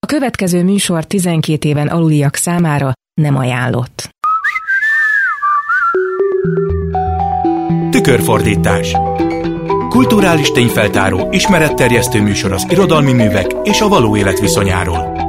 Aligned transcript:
A 0.00 0.06
következő 0.06 0.62
műsor 0.64 1.04
12 1.04 1.68
éven 1.68 1.88
aluliak 1.88 2.34
számára 2.34 2.92
nem 3.14 3.36
ajánlott. 3.36 4.10
Tükörfordítás 7.90 8.92
Kulturális 9.88 10.50
tényfeltáró, 10.50 11.28
ismeretterjesztő 11.30 12.22
műsor 12.22 12.52
az 12.52 12.66
irodalmi 12.70 13.12
művek 13.12 13.46
és 13.62 13.80
a 13.80 13.88
való 13.88 14.16
élet 14.16 14.38
viszonyáról. 14.38 15.26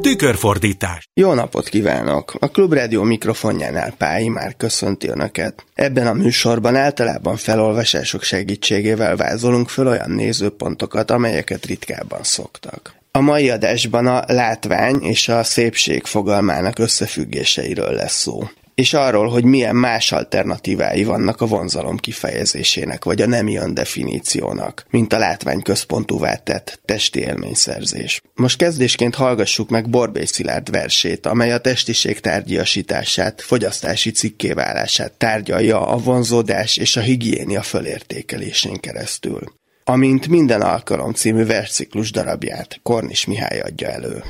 Tükörfordítás 0.00 1.08
Jó 1.14 1.32
napot 1.32 1.68
kívánok! 1.68 2.34
A 2.38 2.48
Klubrádió 2.48 3.02
mikrofonjánál 3.02 3.92
Pályi 3.98 4.28
már 4.28 4.56
köszönti 4.56 5.08
Önöket. 5.08 5.64
Ebben 5.74 6.06
a 6.06 6.12
műsorban 6.12 6.76
általában 6.76 7.36
felolvasások 7.36 8.22
segítségével 8.22 9.16
vázolunk 9.16 9.68
föl 9.68 9.86
olyan 9.86 10.10
nézőpontokat, 10.10 11.10
amelyeket 11.10 11.66
ritkábban 11.66 12.22
szoktak. 12.22 12.94
A 13.16 13.20
mai 13.20 13.50
adásban 13.50 14.06
a 14.06 14.24
látvány 14.26 15.02
és 15.02 15.28
a 15.28 15.42
szépség 15.42 16.04
fogalmának 16.04 16.78
összefüggéseiről 16.78 17.92
lesz 17.92 18.20
szó 18.20 18.42
és 18.74 18.92
arról, 18.92 19.28
hogy 19.28 19.44
milyen 19.44 19.76
más 19.76 20.12
alternatívái 20.12 21.04
vannak 21.04 21.40
a 21.40 21.46
vonzalom 21.46 21.96
kifejezésének, 21.96 23.04
vagy 23.04 23.22
a 23.22 23.26
nem 23.26 23.48
ilyen 23.48 23.74
definíciónak, 23.74 24.86
mint 24.90 25.12
a 25.12 25.18
látvány 25.18 25.62
központúvá 25.62 26.34
tett 26.34 26.80
testi 26.84 27.20
élményszerzés. 27.20 28.20
Most 28.34 28.58
kezdésként 28.58 29.14
hallgassuk 29.14 29.68
meg 29.68 29.90
Borbély 29.90 30.24
Szilárd 30.24 30.70
versét, 30.70 31.26
amely 31.26 31.52
a 31.52 31.58
testiség 31.58 32.20
tárgyiasítását, 32.20 33.40
fogyasztási 33.40 34.10
cikkéválását 34.10 35.12
tárgyalja 35.12 35.86
a 35.86 35.98
vonzódás 35.98 36.76
és 36.76 36.96
a 36.96 37.00
higiénia 37.00 37.62
fölértékelésén 37.62 38.80
keresztül. 38.80 39.55
Amint 39.88 40.28
minden 40.28 40.60
alkalom 40.60 41.12
című 41.12 41.44
versciklus 41.44 42.10
darabját 42.10 42.80
Kornis 42.82 43.26
Mihály 43.26 43.60
adja 43.60 43.88
elő. 43.88 44.22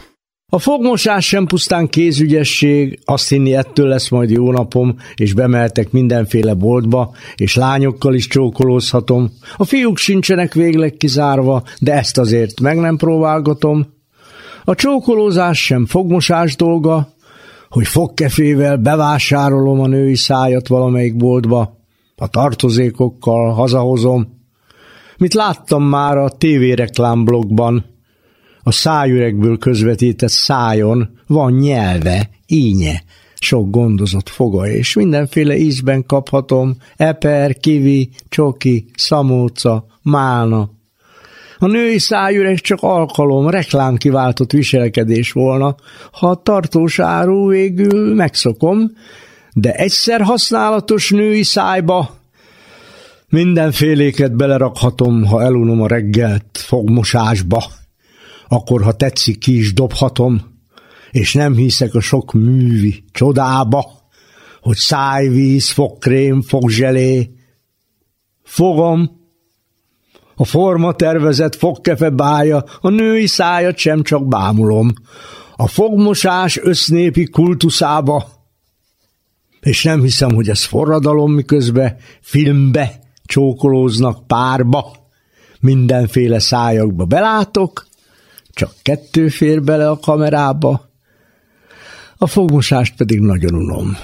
A 0.52 0.58
fogmosás 0.58 1.26
sem 1.26 1.46
pusztán 1.46 1.88
kézügyesség, 1.88 3.00
azt 3.04 3.28
hinni 3.28 3.54
ettől 3.54 3.88
lesz 3.88 4.08
majd 4.08 4.30
jó 4.30 4.52
napom, 4.52 4.96
és 5.14 5.32
bemeltek 5.32 5.90
mindenféle 5.90 6.54
boltba, 6.54 7.14
és 7.34 7.54
lányokkal 7.54 8.14
is 8.14 8.26
csókolózhatom. 8.26 9.30
A 9.56 9.64
fiúk 9.64 9.96
sincsenek 9.96 10.54
végleg 10.54 10.92
kizárva, 10.92 11.62
de 11.80 11.92
ezt 11.92 12.18
azért 12.18 12.60
meg 12.60 12.78
nem 12.78 12.96
próbálgatom. 12.96 13.86
A 14.64 14.74
csókolózás 14.74 15.64
sem 15.64 15.86
fogmosás 15.86 16.56
dolga, 16.56 17.08
hogy 17.68 17.86
fogkefével 17.86 18.76
bevásárolom 18.76 19.80
a 19.80 19.86
női 19.86 20.16
szájat 20.16 20.68
valamelyik 20.68 21.16
boltba, 21.16 21.76
a 22.16 22.28
tartozékokkal 22.28 23.52
hazahozom. 23.52 24.35
Mit 25.18 25.34
láttam 25.34 25.82
már 25.82 26.16
a 26.16 26.28
tévéreklámblogban, 26.28 27.84
a 28.62 28.72
szájüregből 28.72 29.58
közvetített 29.58 30.30
szájon 30.30 31.08
van 31.26 31.52
nyelve, 31.52 32.30
ínye, 32.46 33.02
sok 33.38 33.70
gondozott 33.70 34.28
foga, 34.28 34.68
és 34.68 34.94
mindenféle 34.94 35.56
ízben 35.56 36.06
kaphatom, 36.06 36.76
eper, 36.96 37.56
kivi, 37.56 38.10
csoki, 38.28 38.86
szamóca, 38.94 39.86
málna. 40.02 40.70
A 41.58 41.66
női 41.66 41.98
szájüreg 41.98 42.58
csak 42.58 42.78
alkalom, 42.82 43.50
reklám 43.50 43.96
kiváltott 43.96 44.52
viselkedés 44.52 45.32
volna, 45.32 45.74
ha 46.12 46.28
a 46.28 46.42
tartós 46.42 46.98
áru 46.98 47.48
végül 47.48 48.14
megszokom, 48.14 48.90
de 49.52 49.72
egyszer 49.72 50.20
használatos 50.20 51.10
női 51.10 51.42
szájba 51.42 52.15
mindenféléket 53.28 54.36
belerakhatom, 54.36 55.24
ha 55.24 55.42
elunom 55.42 55.82
a 55.82 55.86
reggelt 55.86 56.46
fogmosásba 56.52 57.64
akkor 58.48 58.82
ha 58.82 58.92
tetszik, 58.92 59.38
ki 59.38 59.56
is 59.56 59.72
dobhatom, 59.72 60.40
és 61.10 61.34
nem 61.34 61.54
hiszek 61.54 61.94
a 61.94 62.00
sok 62.00 62.32
művi 62.32 63.04
csodába, 63.12 63.90
hogy 64.60 64.76
szájvíz, 64.76 65.70
fogkrém, 65.70 66.42
fogzselé. 66.42 67.30
Fogom, 68.42 69.10
a 70.34 70.44
forma 70.44 70.92
tervezett 70.92 71.56
fogkefe 71.56 72.10
bája, 72.10 72.64
a 72.80 72.88
női 72.88 73.26
szájat 73.26 73.76
sem 73.76 74.02
csak 74.02 74.28
bámulom. 74.28 74.92
A 75.56 75.66
fogmosás 75.66 76.58
össznépi 76.58 77.24
kultuszába, 77.24 78.28
és 79.60 79.84
nem 79.84 80.02
hiszem, 80.02 80.34
hogy 80.34 80.48
ez 80.48 80.64
forradalom, 80.64 81.32
miközben 81.32 81.96
filmbe 82.20 83.05
csókolóznak 83.26 84.26
párba, 84.26 84.96
mindenféle 85.60 86.38
szájakba 86.38 87.04
belátok, 87.04 87.86
csak 88.50 88.72
kettő 88.82 89.28
fér 89.28 89.62
bele 89.62 89.90
a 89.90 89.98
kamerába, 89.98 90.90
a 92.16 92.26
fogmosást 92.26 92.96
pedig 92.96 93.20
nagyon 93.20 93.54
unom. 93.54 93.96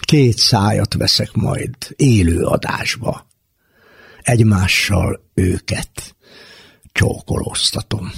Két 0.00 0.36
szájat 0.36 0.94
veszek 0.94 1.32
majd 1.32 1.74
élő 1.96 2.42
adásba. 2.42 3.26
Egymással 4.22 5.20
őket 5.34 6.16
csókolóztatom. 6.92 8.10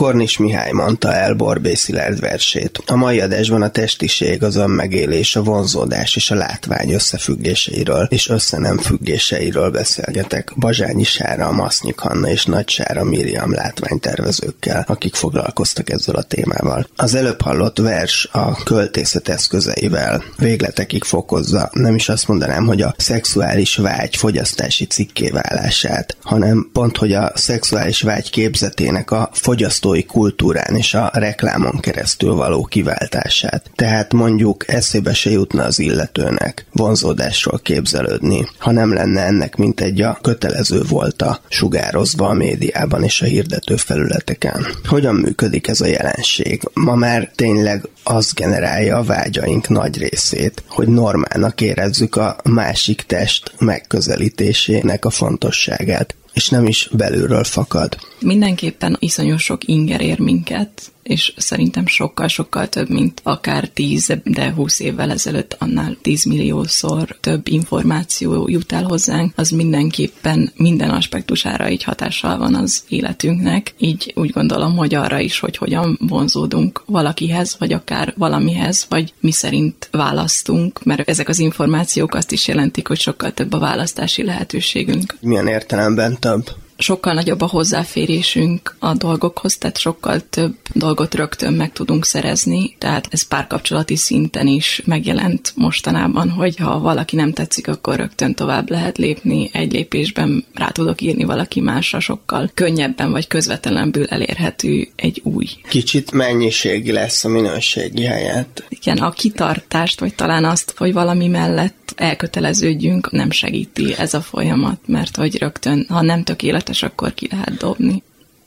Kornis 0.00 0.38
Mihály 0.38 0.72
mondta 0.72 1.14
el 1.14 1.34
Borbé 1.34 1.74
Szilárd 1.74 2.20
versét. 2.20 2.82
A 2.86 2.96
mai 2.96 3.20
adásban 3.20 3.62
a 3.62 3.70
testiség, 3.70 4.42
az 4.42 4.56
önmegélés, 4.56 5.36
a 5.36 5.42
vonzódás 5.42 6.16
és 6.16 6.30
a 6.30 6.34
látvány 6.34 6.92
összefüggéseiről 6.92 8.06
és 8.10 8.28
összenem 8.28 8.78
függéseiről 8.78 9.70
beszélgetek 9.70 10.52
Bazsányi 10.56 11.04
Sára, 11.04 11.52
Masznyik 11.52 11.98
Hanna 11.98 12.28
és 12.30 12.44
Nagy 12.44 12.68
Sára 12.68 13.04
Miriam 13.04 13.52
látványtervezőkkel, 13.52 14.84
akik 14.88 15.14
foglalkoztak 15.14 15.90
ezzel 15.90 16.14
a 16.14 16.22
témával. 16.22 16.86
Az 16.96 17.14
előbb 17.14 17.40
hallott 17.40 17.78
vers 17.78 18.28
a 18.32 18.62
költészet 18.62 19.28
eszközeivel 19.28 20.22
végletekig 20.36 21.04
fokozza, 21.04 21.70
nem 21.72 21.94
is 21.94 22.08
azt 22.08 22.28
mondanám, 22.28 22.66
hogy 22.66 22.82
a 22.82 22.94
szexuális 22.96 23.76
vágy 23.76 24.16
fogyasztási 24.16 24.86
cikkéválását, 24.86 26.16
hanem 26.22 26.70
pont, 26.72 26.96
hogy 26.96 27.12
a 27.12 27.32
szexuális 27.34 28.02
vágy 28.02 28.30
képzetének 28.30 29.10
a 29.10 29.28
fogyasztó 29.32 29.88
fogyasztói 29.90 30.04
kultúrán 30.04 30.76
és 30.76 30.94
a 30.94 31.10
reklámon 31.12 31.80
keresztül 31.80 32.34
való 32.34 32.64
kiváltását. 32.64 33.70
Tehát 33.74 34.12
mondjuk 34.12 34.68
eszébe 34.68 35.14
se 35.14 35.30
jutna 35.30 35.64
az 35.64 35.78
illetőnek 35.78 36.66
vonzódásról 36.72 37.58
képzelődni, 37.58 38.48
ha 38.58 38.70
nem 38.70 38.92
lenne 38.92 39.22
ennek 39.22 39.56
mint 39.56 39.80
egy 39.80 40.02
a 40.02 40.18
kötelező 40.22 40.82
volt 40.88 41.22
a 41.22 41.40
sugározva 41.48 42.28
a 42.28 42.34
médiában 42.34 43.02
és 43.02 43.22
a 43.22 43.24
hirdető 43.24 43.76
felületeken. 43.76 44.66
Hogyan 44.84 45.14
működik 45.14 45.68
ez 45.68 45.80
a 45.80 45.86
jelenség? 45.86 46.62
Ma 46.72 46.94
már 46.94 47.30
tényleg 47.34 47.88
az 48.04 48.32
generálja 48.32 48.96
a 48.96 49.02
vágyaink 49.02 49.68
nagy 49.68 49.98
részét, 49.98 50.62
hogy 50.68 50.88
normálnak 50.88 51.60
érezzük 51.60 52.16
a 52.16 52.36
másik 52.44 53.02
test 53.02 53.52
megközelítésének 53.58 55.04
a 55.04 55.10
fontosságát 55.10 56.14
és 56.32 56.48
nem 56.48 56.66
is 56.66 56.88
belülről 56.92 57.44
fakad. 57.44 57.96
Mindenképpen 58.20 58.96
iszonyos 58.98 59.42
sok 59.42 59.64
inger 59.64 60.00
ér 60.00 60.18
minket, 60.18 60.92
és 61.02 61.32
szerintem 61.36 61.86
sokkal-sokkal 61.86 62.68
több, 62.68 62.88
mint 62.88 63.20
akár 63.22 63.68
10, 63.68 64.16
de 64.24 64.52
20 64.52 64.80
évvel 64.80 65.10
ezelőtt 65.10 65.56
annál 65.58 65.96
10 66.02 66.24
milliószor 66.24 67.16
több 67.20 67.48
információ 67.48 68.48
jut 68.48 68.72
el 68.72 68.82
hozzánk, 68.82 69.32
az 69.36 69.50
mindenképpen 69.50 70.52
minden 70.56 70.90
aspektusára 70.90 71.70
így 71.70 71.82
hatással 71.82 72.38
van 72.38 72.54
az 72.54 72.84
életünknek, 72.88 73.74
így 73.78 74.12
úgy 74.16 74.30
gondolom, 74.30 74.76
hogy 74.76 74.94
arra 74.94 75.18
is, 75.18 75.38
hogy 75.38 75.56
hogyan 75.56 75.98
vonzódunk 76.08 76.82
valakihez, 76.86 77.56
vagy 77.58 77.72
akár 77.72 78.14
valamihez, 78.16 78.86
vagy 78.88 79.12
mi 79.20 79.32
szerint 79.32 79.88
választunk, 79.90 80.84
mert 80.84 81.08
ezek 81.08 81.28
az 81.28 81.38
információk 81.38 82.14
azt 82.14 82.32
is 82.32 82.48
jelentik, 82.48 82.88
hogy 82.88 82.98
sokkal 82.98 83.32
több 83.32 83.52
a 83.52 83.58
választási 83.58 84.24
lehetőségünk. 84.24 85.16
Milyen 85.20 85.46
értelemben 85.46 86.18
több? 86.18 86.50
Sokkal 86.80 87.12
nagyobb 87.12 87.40
a 87.40 87.46
hozzáférésünk 87.46 88.76
a 88.78 88.94
dolgokhoz, 88.94 89.58
tehát 89.58 89.78
sokkal 89.78 90.20
több 90.30 90.54
dolgot 90.72 91.14
rögtön 91.14 91.52
meg 91.52 91.72
tudunk 91.72 92.04
szerezni, 92.04 92.74
tehát 92.78 93.08
ez 93.10 93.22
párkapcsolati 93.22 93.96
szinten 93.96 94.46
is 94.46 94.82
megjelent 94.84 95.52
mostanában, 95.56 96.30
hogy 96.30 96.56
ha 96.56 96.78
valaki 96.78 97.16
nem 97.16 97.32
tetszik, 97.32 97.68
akkor 97.68 97.96
rögtön 97.96 98.34
tovább 98.34 98.70
lehet 98.70 98.98
lépni, 98.98 99.50
egy 99.52 99.72
lépésben 99.72 100.44
rá 100.54 100.68
tudok 100.68 101.00
írni 101.00 101.24
valaki 101.24 101.60
másra, 101.60 102.00
sokkal 102.00 102.50
könnyebben 102.54 103.10
vagy 103.10 103.26
közvetlenül 103.26 104.04
elérhető 104.04 104.88
egy 104.96 105.20
új. 105.24 105.46
Kicsit 105.68 106.12
mennyiségi 106.12 106.92
lesz 106.92 107.24
a 107.24 107.28
minőségi 107.28 108.04
helyett. 108.04 108.64
Igen, 108.68 108.98
a 108.98 109.10
kitartást, 109.10 110.00
vagy 110.00 110.14
talán 110.14 110.44
azt, 110.44 110.74
hogy 110.76 110.92
valami 110.92 111.26
mellett 111.26 111.92
elköteleződjünk, 111.96 113.10
nem 113.10 113.30
segíti 113.30 113.94
ez 113.98 114.14
a 114.14 114.20
folyamat, 114.20 114.78
mert 114.86 115.16
hogy 115.16 115.38
rögtön, 115.38 115.86
ha 115.88 116.02
nem 116.02 116.22
tökéletes, 116.24 116.69
akkor 116.82 117.14
ki 117.14 117.28
lehet 117.30 117.56
dobni. 117.56 118.02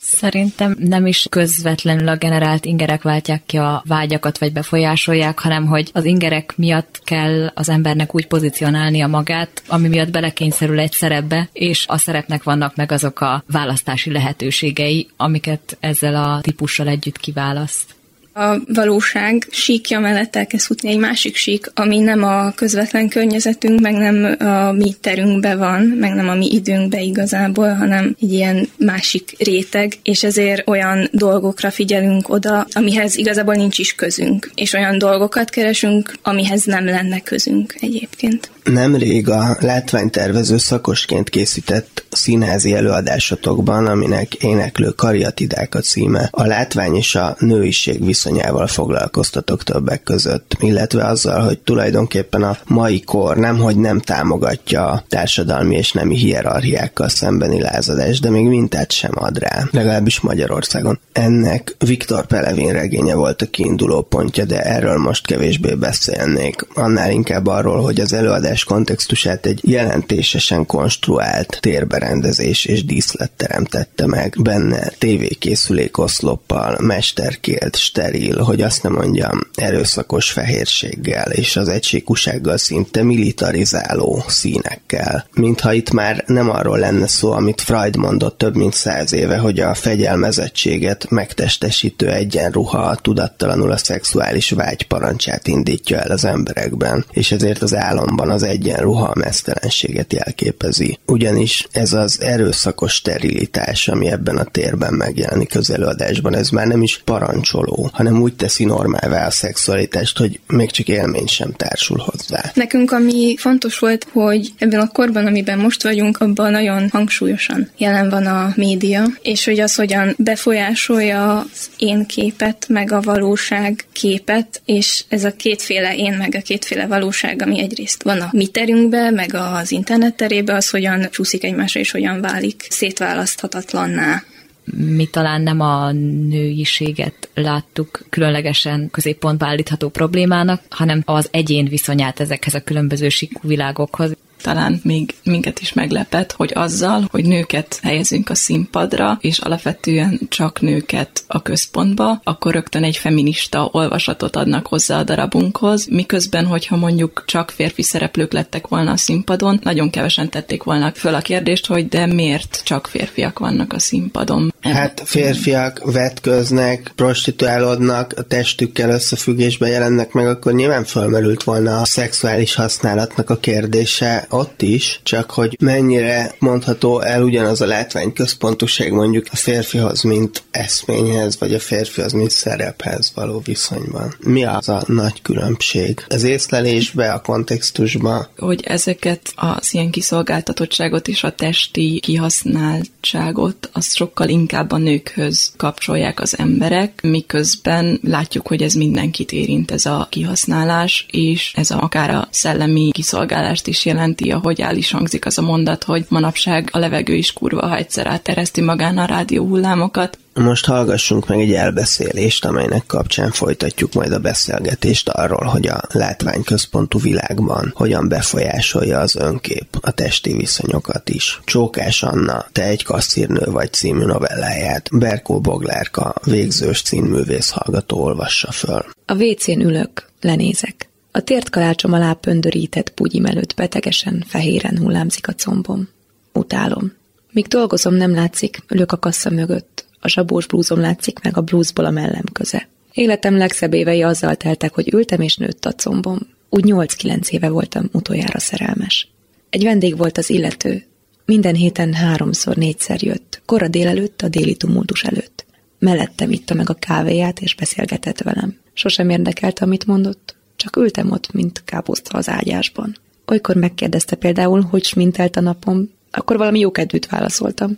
Szerintem 0.06 0.75
nem 0.80 1.06
is 1.06 1.28
közvetlenül 1.30 2.08
a 2.08 2.16
generált 2.16 2.66
ingerek 2.66 3.02
váltják 3.02 3.44
ki 3.46 3.58
a 3.58 3.84
vágyakat, 3.88 4.38
vagy 4.38 4.54
befolyásolják, 4.54 5.40
hanem 5.40 5.66
hogy 5.66 5.90
az 5.94 6.06
ingerek 6.06 6.54
miatt 6.58 7.02
kell 7.04 7.52
az 7.54 7.70
embernek 7.70 8.16
úgy 8.16 8.28
pozícionálnia 8.28 9.08
magát, 9.08 9.64
ami 9.68 9.88
miatt 9.88 10.12
belekényszerül 10.12 10.80
egy 10.80 10.92
szerepbe, 10.92 11.50
és 11.54 11.86
a 11.88 11.98
szerepnek 11.98 12.44
vannak 12.44 12.75
meg 12.75 12.92
azok 12.92 13.20
a 13.20 13.44
választási 13.48 14.12
lehetőségei, 14.12 15.08
amiket 15.18 15.78
ezzel 15.80 16.16
a 16.16 16.42
típussal 16.42 16.88
együtt 16.88 17.18
kiválaszt 17.18 17.96
a 18.33 18.57
valóság 18.74 19.47
síkja 19.51 20.00
mellett 20.00 20.35
elkezd 20.35 20.65
futni 20.65 20.89
egy 20.89 20.97
másik 20.97 21.35
sík, 21.35 21.71
ami 21.74 22.00
nem 22.00 22.24
a 22.24 22.51
közvetlen 22.51 23.09
környezetünk, 23.09 23.80
meg 23.80 23.94
nem 23.94 24.35
a 24.47 24.71
mi 24.71 24.94
terünkbe 25.01 25.56
van, 25.56 25.81
meg 25.81 26.13
nem 26.13 26.30
a 26.30 26.35
mi 26.35 26.47
időnkbe 26.51 27.01
igazából, 27.01 27.74
hanem 27.74 28.15
egy 28.21 28.33
ilyen 28.33 28.69
másik 28.77 29.35
réteg, 29.38 29.94
és 30.03 30.24
ezért 30.24 30.68
olyan 30.68 31.09
dolgokra 31.12 31.71
figyelünk 31.71 32.30
oda, 32.30 32.68
amihez 32.71 33.18
igazából 33.18 33.56
nincs 33.56 33.77
is 33.77 33.95
közünk, 33.95 34.51
és 34.56 34.74
olyan 34.74 34.97
dolgokat 34.97 35.50
keresünk, 35.50 36.13
amihez 36.21 36.63
nem 36.63 36.86
lenne 36.86 37.19
közünk 37.19 37.75
egyébként. 37.79 38.51
Nemrég 38.63 39.29
a 39.29 39.57
látványtervező 39.59 40.57
szakosként 40.57 41.29
készített 41.29 42.06
színházi 42.09 42.74
előadásotokban, 42.74 43.86
aminek 43.86 44.33
éneklő 44.33 44.89
kariatidák 44.89 45.75
a 45.75 45.79
címe, 45.79 46.27
a 46.31 46.45
látvány 46.45 46.95
és 46.95 47.15
a 47.15 47.36
nőiség 47.39 48.00
viszonyával 48.24 48.68
foglalkoztatok 48.68 49.64
többek 49.64 50.04
között, 50.04 50.58
illetve 50.60 51.06
azzal, 51.06 51.42
hogy 51.42 51.60
tulajdonképpen 51.60 52.44
a 52.44 52.58
mai 52.66 53.02
kor 53.02 53.38
nem, 53.38 53.58
hogy 53.58 53.78
nem 53.78 54.00
támogatja 54.00 54.86
a 54.86 55.04
társadalmi 55.10 55.75
és 55.75 55.92
nemi 55.92 56.16
hierarchiákkal 56.16 57.10
szembeni 57.10 57.62
lázadást, 57.62 58.22
de 58.22 58.30
még 58.30 58.46
mintát 58.46 58.92
sem 58.92 59.12
ad 59.14 59.38
rá, 59.38 59.64
legalábbis 59.72 60.20
Magyarországon. 60.20 61.00
Ennek 61.12 61.75
Viktor 61.86 62.25
Pelevin 62.25 62.72
regénye 62.72 63.16
volt 63.16 63.42
a 63.42 63.46
kiinduló 63.46 64.02
pontja, 64.02 64.46
de 64.46 64.62
erről 64.62 64.98
most 64.98 65.25
kevésbé 65.25 65.74
beszélnék. 65.74 66.68
Annál 66.74 67.12
inkább 67.12 67.48
arról, 67.48 67.81
hogy 67.81 68.00
az 68.00 68.14
előadás 68.14 68.64
kontextusát 68.64 69.46
egy 69.46 69.60
jelentésesen 69.64 70.66
konstruált 70.66 71.58
térberendezés 71.62 72.66
és 72.66 72.86
díszlet 72.86 73.31
teremtette 73.31 74.08
meg. 74.08 74.36
Benne 74.40 74.92
tévékészülék 74.98 75.98
oszloppal, 75.98 76.78
mesterkélt, 76.81 77.75
steril, 77.75 78.12
hogy 78.38 78.62
azt 78.62 78.83
nem 78.83 78.94
mondjam, 78.94 79.39
erőszakos 79.56 80.31
fehérséggel 80.31 81.31
és 81.31 81.56
az 81.56 81.68
egységúsággal 81.68 82.57
szinte 82.57 83.04
militarizáló 83.04 84.24
színekkel. 84.27 85.27
Mintha 85.33 85.74
itt 85.74 85.92
már 85.92 86.24
nem 86.27 86.50
arról 86.50 86.80
lenne 86.80 87.07
szó, 87.07 87.31
amit 87.31 87.62
Freud 87.62 87.95
mondott 87.95 88.38
több 88.38 88.56
mint 88.56 88.74
száz 88.74 89.13
éve, 89.13 89.38
hogy 89.38 89.60
a 89.60 89.74
fegyelmezettséget 89.74 91.10
megtestesítő 91.10 92.10
egyenruha 92.10 92.95
tudattalanul 92.95 93.71
a 93.71 93.77
szexuális 93.77 94.50
vágy 94.50 94.88
parancsát 94.88 95.48
indítja 95.48 96.00
el 96.00 96.12
az 96.12 96.25
emberekben, 96.25 97.06
és 97.12 97.31
ezért 97.31 97.62
az 97.62 97.75
álomban 97.75 98.30
az 98.30 98.44
az 98.44 98.50
egyenruha 98.50 99.06
a 99.06 99.19
mesztelenséget 99.19 100.13
jelképezi. 100.13 101.00
Ugyanis 101.06 101.68
ez 101.71 101.94
az 101.94 102.21
erőszakos 102.21 102.94
sterilitás, 102.94 103.88
ami 103.88 104.12
ebben 104.12 104.38
a 104.38 104.44
térben 104.44 104.94
megjelenik 104.94 105.56
az 105.56 105.69
előadásban, 105.69 106.36
ez 106.36 106.50
már 106.50 106.68
nem 106.68 106.81
is 106.81 107.01
parancsoló, 107.06 107.89
hanem 108.03 108.21
úgy 108.21 108.35
teszi 108.35 108.65
normálvá 108.65 109.25
a 109.25 109.31
szexualitást, 109.31 110.17
hogy 110.17 110.39
még 110.47 110.71
csak 110.71 110.88
élmény 110.88 111.27
sem 111.27 111.51
társul 111.51 111.97
hozzá. 111.97 112.51
Nekünk 112.53 112.91
ami 112.91 113.35
fontos 113.38 113.79
volt, 113.79 114.07
hogy 114.11 114.53
ebben 114.57 114.79
a 114.79 114.88
korban, 114.88 115.25
amiben 115.25 115.59
most 115.59 115.83
vagyunk, 115.83 116.17
abban 116.17 116.51
nagyon 116.51 116.89
hangsúlyosan 116.89 117.69
jelen 117.77 118.09
van 118.09 118.25
a 118.25 118.53
média, 118.55 119.03
és 119.21 119.45
hogy 119.45 119.59
az 119.59 119.75
hogyan 119.75 120.15
befolyásolja 120.17 121.38
az 121.38 121.69
én 121.77 122.05
képet, 122.05 122.65
meg 122.67 122.91
a 122.91 123.01
valóság 123.01 123.85
képet, 123.91 124.61
és 124.65 125.03
ez 125.07 125.23
a 125.23 125.35
kétféle 125.35 125.95
én, 125.95 126.13
meg 126.13 126.35
a 126.35 126.41
kétféle 126.41 126.88
valóság, 126.88 127.41
ami 127.41 127.59
egyrészt 127.59 128.03
van 128.03 128.21
a 128.21 128.29
mi 128.31 128.47
terünkbe, 128.47 129.09
meg 129.09 129.33
az 129.33 129.71
internet 129.71 130.15
terébe, 130.15 130.53
az 130.53 130.69
hogyan 130.69 131.07
csúszik 131.11 131.44
egymásra, 131.44 131.79
és 131.79 131.91
hogyan 131.91 132.21
válik 132.21 132.65
szétválaszthatatlanná 132.69 134.23
mi 134.63 135.06
talán 135.06 135.42
nem 135.42 135.60
a 135.60 135.92
nőiséget 135.92 137.30
láttuk 137.33 138.06
különlegesen 138.10 138.89
középpontba 138.92 139.45
állítható 139.45 139.89
problémának, 139.89 140.62
hanem 140.69 141.01
az 141.06 141.27
egyén 141.31 141.65
viszonyát 141.65 142.19
ezekhez 142.19 142.54
a 142.54 142.63
különböző 142.63 143.10
sikú 143.10 143.48
világokhoz 143.48 144.15
talán 144.44 144.80
még 144.83 145.15
minket 145.24 145.60
is 145.60 145.74
meglepett, 145.74 146.31
hogy 146.31 146.51
azzal, 146.54 147.07
hogy 147.12 147.25
nőket 147.25 147.80
helyezünk 147.81 148.30
a 148.30 148.36
színpadra, 148.36 149.18
és 149.21 149.39
alapvetően 149.39 150.19
csak 150.30 150.62
nőket 150.62 151.24
a 151.27 151.42
központba, 151.42 152.21
akkor 152.24 152.54
rögtön 152.54 152.83
egy 152.83 152.98
feminista 152.98 153.69
olvasatot 153.71 154.36
adnak 154.36 154.68
hozzá 154.68 155.00
a 155.00 155.04
darabunkhoz, 155.04 155.88
miközben, 155.88 156.45
hogyha 156.45 156.75
mondjuk 156.75 157.24
csak 157.25 157.51
férfi 157.51 157.81
szereplők 157.81 158.33
lettek 158.33 158.68
volna 158.68 158.92
a 158.92 158.98
színpadon, 158.98 159.60
nagyon 159.63 159.89
kevesen 159.89 160.30
tették 160.30 160.63
volna 160.63 160.92
föl 160.92 161.15
a 161.15 161.21
kérdést, 161.21 161.65
hogy 161.65 161.88
de 161.88 162.06
miért 162.06 162.62
csak 162.65 162.88
férfiak 162.88 163.39
vannak 163.39 163.74
a 163.74 163.80
színpadon. 163.80 164.52
Hát 164.63 165.01
férfiak 165.06 165.92
vetköznek, 165.92 166.92
prostituálódnak, 166.95 168.13
a 168.18 168.21
testükkel 168.21 168.89
összefüggésben 168.89 169.69
jelennek 169.69 170.12
meg, 170.12 170.27
akkor 170.27 170.54
nyilván 170.54 170.83
fölmerült 170.83 171.44
volna 171.44 171.81
a 171.81 171.86
szexuális 171.86 172.56
használatnak 172.56 173.30
a 173.30 173.38
kérdése 173.38 174.25
ott 174.30 174.62
is, 174.62 175.00
csak 175.04 175.31
hogy 175.31 175.57
mennyire 175.60 176.36
mondható 176.39 177.00
el 177.00 177.24
ugyanaz 177.24 177.62
a 177.62 177.65
látványközpontúság 177.65 178.92
mondjuk 178.92 179.25
a 179.31 179.36
férfihoz, 179.36 180.01
mint 180.01 180.44
eszményhez, 180.51 181.39
vagy 181.39 181.54
a 181.54 181.60
férfihoz, 181.60 182.12
mint 182.12 182.31
szerephez 182.31 183.12
való 183.15 183.42
viszonyban. 183.45 184.15
Mi 184.19 184.45
az 184.45 184.69
a 184.69 184.83
nagy 184.88 185.21
különbség? 185.21 186.06
Az 186.07 186.24
észlelésbe, 186.24 187.12
a 187.12 187.21
kontextusba? 187.21 188.30
Hogy 188.38 188.62
ezeket 188.65 189.33
az 189.36 189.74
ilyen 189.74 189.89
kiszolgáltatottságot 189.89 191.07
és 191.07 191.24
a 191.24 191.36
testi 191.36 192.00
kihasználtságot, 192.01 193.69
azt 193.74 193.95
sokkal 193.95 194.30
inkább 194.30 194.51
a 194.53 194.77
nőkhöz 194.77 195.53
kapcsolják 195.57 196.19
az 196.19 196.38
emberek, 196.38 197.00
miközben 197.01 198.00
látjuk, 198.03 198.47
hogy 198.47 198.61
ez 198.61 198.73
mindenkit 198.73 199.31
érint 199.31 199.71
ez 199.71 199.85
a 199.85 200.07
kihasználás, 200.09 201.05
és 201.11 201.53
ez 201.55 201.71
a, 201.71 201.81
akár 201.81 202.09
a 202.09 202.27
szellemi 202.31 202.89
kiszolgálást 202.91 203.67
is 203.67 203.85
jelenti, 203.85 204.31
ahogy 204.31 204.61
áll 204.61 204.75
is 204.75 204.91
hangzik 204.91 205.25
az 205.25 205.38
a 205.38 205.41
mondat, 205.41 205.83
hogy 205.83 206.05
manapság 206.09 206.69
a 206.71 206.79
levegő 206.79 207.13
is 207.13 207.33
kurva, 207.33 207.67
ha 207.67 207.75
egyszer 207.75 208.07
áttereszti 208.07 208.61
magán 208.61 208.97
a 208.97 209.05
rádió 209.05 209.45
hullámokat. 209.45 210.17
Most 210.33 210.65
hallgassunk 210.65 211.27
meg 211.27 211.39
egy 211.39 211.53
elbeszélést, 211.53 212.45
amelynek 212.45 212.85
kapcsán 212.85 213.31
folytatjuk 213.31 213.94
majd 213.94 214.12
a 214.12 214.19
beszélgetést 214.19 215.09
arról, 215.09 215.45
hogy 215.45 215.68
a 215.68 215.81
látványközpontú 215.91 217.00
világban 217.00 217.71
hogyan 217.75 218.07
befolyásolja 218.07 219.00
az 219.00 219.15
önkép 219.15 219.77
a 219.81 219.91
testi 219.91 220.33
viszonyokat 220.33 221.09
is. 221.09 221.39
Csókás 221.45 222.03
Anna, 222.03 222.45
te 222.51 222.63
egy 222.63 222.83
kasszírnő 222.83 223.51
vagy 223.51 223.74
című 223.74 224.06
novelláját 224.06 224.89
Berkó 224.97 225.39
Boglárka 225.39 226.13
végzős 226.25 226.81
címművész 226.81 227.50
hallgató 227.50 228.03
olvassa 228.03 228.51
föl. 228.51 228.86
A 229.06 229.15
vécén 229.15 229.62
ülök, 229.62 230.10
lenézek. 230.22 230.89
A 231.12 231.22
tért 231.22 231.50
kalácsom 231.50 231.93
alá 231.93 232.13
pöndörített 232.13 232.91
bugyim 232.96 233.25
előtt 233.25 233.55
betegesen, 233.55 234.24
fehéren 234.27 234.77
hullámzik 234.77 235.27
a 235.27 235.34
combom. 235.34 235.89
Utálom. 236.34 236.93
Míg 237.31 237.48
dolgozom, 237.48 237.93
nem 237.93 238.13
látszik, 238.13 238.63
ülök 238.69 238.91
a 238.91 238.98
kassa 238.98 239.29
mögött. 239.29 239.86
A 240.05 240.10
zsabós 240.10 240.48
blúzom 240.48 240.79
látszik 240.79 241.19
meg 241.19 241.38
a 241.38 241.41
blúzból 241.41 241.86
a 241.86 241.89
mellem 241.89 242.24
köze. 242.33 242.67
Életem 242.93 243.38
legszebb 243.38 243.74
évei 243.74 244.01
azzal 244.01 244.36
teltek, 244.36 244.74
hogy 244.74 244.93
ültem 244.93 245.22
és 245.22 245.36
nőtt 245.38 245.65
a 245.65 245.72
combom. 245.72 246.19
Úgy 246.50 246.63
8-9 246.67 247.29
éve 247.29 247.50
voltam 247.50 247.89
utoljára 247.91 248.39
szerelmes. 248.39 249.07
Egy 249.50 249.63
vendég 249.63 249.98
volt 249.98 250.17
az 250.17 250.29
illető. 250.29 250.86
Minden 251.25 251.55
héten 251.55 251.93
háromszor, 251.93 252.55
négyszer 252.55 253.03
jött. 253.03 253.41
Kora 253.45 253.67
délelőtt, 253.67 254.22
a 254.22 254.27
déli 254.27 254.55
tumultus 254.55 255.03
előtt. 255.03 255.45
Mellettem 255.79 256.31
itta 256.31 256.53
meg 256.53 256.69
a 256.69 256.74
kávéját, 256.74 257.39
és 257.39 257.55
beszélgetett 257.55 258.22
velem. 258.22 258.57
Sosem 258.74 259.10
érdekelt, 259.10 259.60
amit 259.60 259.86
mondott. 259.86 260.36
Csak 260.55 260.75
ültem 260.75 261.12
ott, 261.12 261.31
mint 261.31 261.62
káposzta 261.65 262.17
az 262.17 262.29
ágyásban. 262.29 262.95
Olykor 263.25 263.55
megkérdezte 263.55 264.15
például, 264.15 264.62
hogy 264.62 264.83
smintelt 264.83 265.36
a 265.36 265.41
napom, 265.41 265.89
akkor 266.17 266.38
valami 266.38 266.60
jókedvűt 266.60 267.08
válaszoltam. 267.08 267.77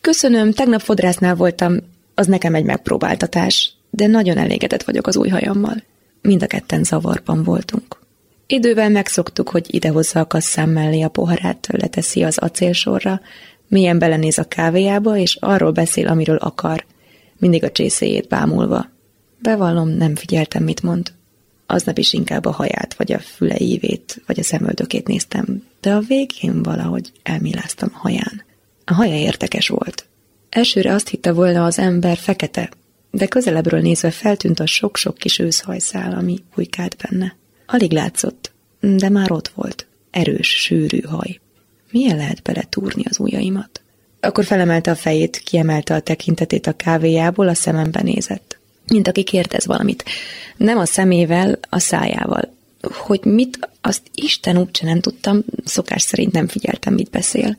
Köszönöm, 0.00 0.52
tegnap 0.52 0.80
fodrásznál 0.80 1.34
voltam, 1.34 1.76
az 2.14 2.26
nekem 2.26 2.54
egy 2.54 2.64
megpróbáltatás, 2.64 3.72
de 3.90 4.06
nagyon 4.06 4.38
elégedett 4.38 4.82
vagyok 4.82 5.06
az 5.06 5.16
új 5.16 5.28
hajammal. 5.28 5.82
Mind 6.22 6.42
a 6.42 6.46
ketten 6.46 6.84
zavarban 6.84 7.42
voltunk. 7.42 8.00
Idővel 8.46 8.90
megszoktuk, 8.90 9.48
hogy 9.48 9.74
idehozza 9.74 10.20
a 10.20 10.26
kasszám 10.26 10.70
mellé 10.70 11.02
a 11.02 11.08
poharát, 11.08 11.66
leteszi 11.70 12.22
az 12.22 12.38
acélsorra, 12.38 13.20
mélyen 13.68 13.98
belenéz 13.98 14.38
a 14.38 14.44
kávéjába, 14.44 15.16
és 15.16 15.36
arról 15.40 15.70
beszél, 15.70 16.08
amiről 16.08 16.36
akar, 16.36 16.84
mindig 17.38 17.64
a 17.64 17.70
csészéjét 17.70 18.28
bámulva. 18.28 18.90
Bevallom, 19.38 19.88
nem 19.88 20.14
figyeltem, 20.14 20.62
mit 20.62 20.82
mond 20.82 21.12
aznap 21.72 21.98
is 21.98 22.12
inkább 22.12 22.44
a 22.44 22.50
haját, 22.50 22.94
vagy 22.94 23.12
a 23.12 23.18
füleívét, 23.18 24.22
vagy 24.26 24.38
a 24.38 24.42
szemöldökét 24.42 25.06
néztem, 25.06 25.62
de 25.80 25.92
a 25.92 26.00
végén 26.00 26.62
valahogy 26.62 27.12
elmiláztam 27.22 27.90
a 27.94 27.98
haján. 27.98 28.44
A 28.84 28.94
haja 28.94 29.14
értekes 29.14 29.68
volt. 29.68 30.06
Elsőre 30.48 30.94
azt 30.94 31.08
hitte 31.08 31.32
volna 31.32 31.64
az 31.64 31.78
ember 31.78 32.16
fekete, 32.16 32.70
de 33.10 33.26
közelebbről 33.26 33.80
nézve 33.80 34.10
feltűnt 34.10 34.60
a 34.60 34.66
sok-sok 34.66 35.16
kis 35.16 35.38
őszhajszál, 35.38 36.12
ami 36.12 36.42
bujkált 36.54 36.96
benne. 36.96 37.36
Alig 37.66 37.92
látszott, 37.92 38.52
de 38.80 39.08
már 39.08 39.32
ott 39.32 39.48
volt. 39.48 39.86
Erős, 40.10 40.48
sűrű 40.48 41.00
haj. 41.00 41.40
Milyen 41.90 42.16
lehet 42.16 42.42
beletúrni 42.42 43.02
az 43.08 43.18
ujjaimat? 43.18 43.80
Akkor 44.20 44.44
felemelte 44.44 44.90
a 44.90 44.94
fejét, 44.94 45.36
kiemelte 45.36 45.94
a 45.94 46.00
tekintetét 46.00 46.66
a 46.66 46.76
kávéjából, 46.76 47.48
a 47.48 47.54
szemembe 47.54 48.02
nézett. 48.02 48.60
Mint 48.92 49.08
aki 49.08 49.22
kérdez 49.22 49.66
valamit. 49.66 50.04
Nem 50.56 50.78
a 50.78 50.84
szemével, 50.84 51.58
a 51.68 51.78
szájával. 51.78 52.54
Hogy 52.82 53.24
mit, 53.24 53.68
azt 53.80 54.02
Isten 54.14 54.58
úgyse 54.58 54.86
nem 54.86 55.00
tudtam, 55.00 55.44
szokás 55.64 56.02
szerint 56.02 56.32
nem 56.32 56.48
figyeltem, 56.48 56.94
mit 56.94 57.10
beszél. 57.10 57.56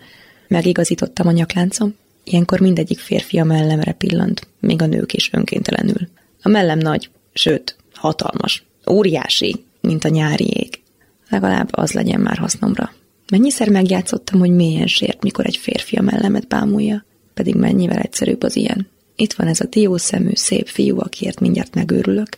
Megigazítottam 0.48 1.28
a 1.28 1.32
nyakláncom. 1.32 1.96
Ilyenkor 2.24 2.60
mindegyik 2.60 3.00
férfi 3.00 3.38
a 3.40 3.44
mellemre 3.44 3.92
pillant, 3.92 4.48
még 4.60 4.82
a 4.82 4.86
nők 4.86 5.14
is 5.14 5.30
önkéntelenül. 5.34 6.08
A 6.42 6.50
mellem 6.50 6.78
nagy, 6.78 7.10
sőt, 7.34 7.76
hatalmas, 7.94 8.64
óriási, 8.90 9.64
mint 9.82 10.04
a 10.04 10.10
nyári 10.10 10.48
ég. 10.48 10.82
Legalább 11.30 11.70
az 11.72 11.92
legyen 11.92 12.20
már 12.20 12.38
hasznomra. 12.38 12.94
Mennyiszer 13.32 13.70
megjátszottam, 13.70 14.40
hogy 14.40 14.52
mélyen 14.52 14.88
sért, 14.88 15.24
mikor 15.24 15.46
egy 15.46 15.58
férfi 15.58 15.96
a 15.96 16.02
mellemet 16.02 16.48
bámulja, 16.48 17.06
pedig 17.34 17.56
mennyivel 17.56 17.98
egyszerűbb 17.98 18.44
az 18.44 18.56
ilyen. 18.56 18.88
Itt 19.16 19.34
van 19.34 19.48
ez 19.48 19.60
a 19.60 19.66
diószemű, 19.66 20.32
szép 20.34 20.68
fiú, 20.68 21.00
akiért 21.00 21.40
mindjárt 21.40 21.76
megőrülök, 21.76 22.30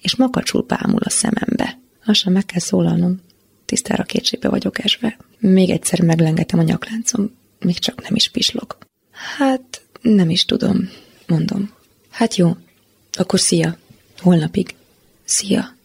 és 0.00 0.16
makacsul 0.16 0.62
bámul 0.62 1.02
a 1.02 1.10
szemembe. 1.10 1.78
Lassan 2.04 2.32
meg 2.32 2.44
kell 2.46 2.60
szólalnom. 2.60 3.20
Tisztára 3.64 4.02
kétségbe 4.02 4.48
vagyok 4.48 4.84
esve. 4.84 5.16
Még 5.38 5.70
egyszer 5.70 6.00
meglengetem 6.00 6.58
a 6.58 6.62
nyakláncom, 6.62 7.30
még 7.58 7.78
csak 7.78 8.02
nem 8.02 8.14
is 8.14 8.28
pislog. 8.28 8.76
Hát, 9.10 9.82
nem 10.00 10.30
is 10.30 10.44
tudom, 10.44 10.90
mondom. 11.26 11.70
Hát 12.10 12.36
jó, 12.36 12.56
akkor 13.12 13.40
szia. 13.40 13.78
Holnapig. 14.18 14.74
Szia. 15.24 15.76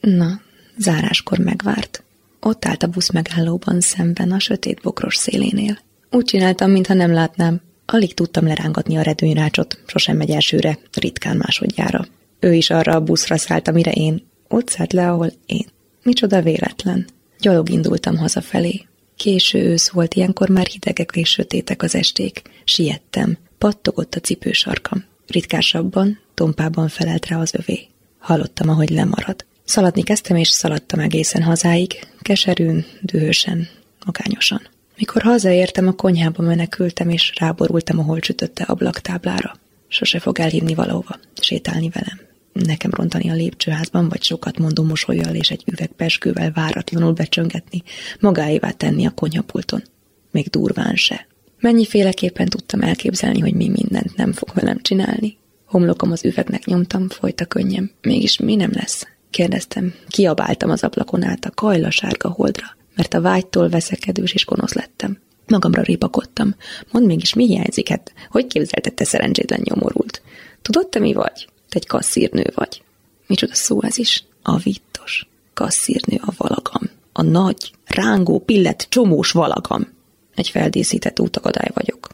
Na, 0.00 0.40
záráskor 0.78 1.38
megvárt. 1.38 2.02
Ott 2.40 2.64
állt 2.64 2.82
a 2.82 2.86
busz 2.86 3.10
megállóban 3.10 3.80
szemben 3.80 4.32
a 4.32 4.38
sötét 4.38 4.80
bokros 4.82 5.16
szélénél. 5.16 5.78
Úgy 6.10 6.24
csináltam, 6.24 6.70
mintha 6.70 6.94
nem 6.94 7.12
látnám. 7.12 7.60
Alig 7.92 8.14
tudtam 8.14 8.46
lerángatni 8.46 8.96
a 8.96 9.02
redőnyrácsot, 9.02 9.80
sosem 9.86 10.16
megy 10.16 10.30
elsőre, 10.30 10.78
ritkán 10.92 11.36
másodjára. 11.36 12.06
Ő 12.40 12.54
is 12.54 12.70
arra 12.70 12.94
a 12.94 13.00
buszra 13.00 13.36
szállt, 13.36 13.68
amire 13.68 13.90
én. 13.90 14.26
Ott 14.48 14.68
szállt 14.68 14.92
le, 14.92 15.10
ahol 15.10 15.32
én. 15.46 15.66
Micsoda 16.02 16.42
véletlen. 16.42 17.06
Gyalog 17.40 17.70
indultam 17.70 18.16
hazafelé. 18.16 18.86
Késő 19.16 19.58
ősz 19.58 19.90
volt, 19.90 20.14
ilyenkor 20.14 20.48
már 20.48 20.66
hidegek 20.66 21.10
és 21.14 21.28
sötétek 21.28 21.82
az 21.82 21.94
esték. 21.94 22.42
Siettem. 22.64 23.38
Pattogott 23.58 24.14
a 24.14 24.20
cipősarkam. 24.20 25.04
Ritkásabban, 25.26 26.18
tompában 26.34 26.88
felelt 26.88 27.26
rá 27.26 27.40
az 27.40 27.54
övé. 27.54 27.88
Hallottam, 28.18 28.68
ahogy 28.68 28.90
lemarad. 28.90 29.44
Szaladni 29.64 30.02
kezdtem, 30.02 30.36
és 30.36 30.48
szaladtam 30.48 31.00
egészen 31.00 31.42
hazáig, 31.42 32.06
keserűn, 32.20 32.84
dühösen, 33.00 33.68
magányosan. 34.04 34.71
Mikor 34.96 35.22
hazaértem, 35.22 35.86
a 35.86 35.92
konyhába 35.92 36.42
menekültem, 36.42 37.10
és 37.10 37.32
ráborultam 37.38 37.98
a 37.98 38.02
holcsütötte 38.02 38.64
ablaktáblára. 38.64 39.56
Sose 39.88 40.18
fog 40.18 40.38
elhívni 40.38 40.74
valahova, 40.74 41.18
sétálni 41.40 41.88
velem. 41.88 42.20
Nekem 42.52 42.90
rontani 42.90 43.30
a 43.30 43.34
lépcsőházban, 43.34 44.08
vagy 44.08 44.22
sokat 44.22 44.58
mondó 44.58 44.82
mosolyjal 44.82 45.34
és 45.34 45.50
egy 45.50 45.62
üveg 45.66 45.90
peskővel 45.96 46.52
váratlanul 46.52 47.12
becsöngetni, 47.12 47.82
magáévá 48.20 48.70
tenni 48.70 49.06
a 49.06 49.10
konyhapulton. 49.10 49.82
Még 50.30 50.48
durván 50.48 50.96
se. 50.96 51.26
Mennyiféleképpen 51.60 52.48
tudtam 52.48 52.80
elképzelni, 52.80 53.40
hogy 53.40 53.54
mi 53.54 53.68
mindent 53.68 54.16
nem 54.16 54.32
fog 54.32 54.48
velem 54.54 54.82
csinálni. 54.82 55.36
Homlokom 55.64 56.12
az 56.12 56.24
üvegnek 56.24 56.64
nyomtam, 56.64 57.08
folyt 57.08 57.40
a 57.40 57.44
könnyem. 57.44 57.90
Mégis 58.00 58.38
mi 58.38 58.54
nem 58.54 58.70
lesz? 58.72 59.06
Kérdeztem. 59.30 59.94
Kiabáltam 60.08 60.70
az 60.70 60.82
ablakon 60.82 61.24
át 61.24 61.44
a 61.44 61.50
kajla 61.50 61.90
sárga 61.90 62.28
holdra, 62.28 62.76
mert 62.94 63.14
a 63.14 63.20
vágytól 63.20 63.68
veszekedős 63.68 64.32
és 64.32 64.44
gonosz 64.44 64.72
lettem. 64.72 65.18
Magamra 65.46 65.82
répakodtam. 65.82 66.54
Mondd 66.90 67.06
mégis, 67.06 67.34
mi 67.34 67.46
hiányzik? 67.46 67.88
Hát, 67.88 68.12
hogy 68.30 68.46
képzelted 68.46 68.94
te 68.94 69.04
szerencsétlen 69.04 69.60
nyomorult? 69.62 70.22
Tudod, 70.62 70.88
te 70.88 70.98
mi 70.98 71.12
vagy? 71.12 71.48
Te 71.68 71.76
egy 71.76 71.86
kasszírnő 71.86 72.52
vagy. 72.54 72.82
Micsoda 73.26 73.54
szó 73.54 73.82
ez 73.82 73.98
is? 73.98 74.24
A 74.42 74.56
vittos. 74.56 75.28
Kasszírnő 75.54 76.20
a 76.26 76.32
valagam. 76.36 76.90
A 77.12 77.22
nagy, 77.22 77.72
rángó, 77.84 78.38
pillet, 78.38 78.86
csomós 78.88 79.30
valagam. 79.30 79.88
Egy 80.34 80.48
feldíszített 80.48 81.20
útakadály 81.20 81.70
vagyok. 81.74 82.08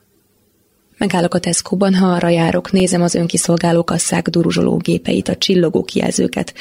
Megállok 0.99 1.35
a 1.35 1.39
Tesco-ban, 1.39 1.95
ha 1.95 2.07
arra 2.07 2.29
járok, 2.29 2.73
nézem 2.73 3.03
az 3.03 3.15
önkiszolgáló 3.15 3.85
kasszák 3.85 4.29
duruzsoló 4.29 4.77
gépeit, 4.77 5.29
a 5.29 5.37
csillogó 5.37 5.83
kijelzőket. 5.83 6.55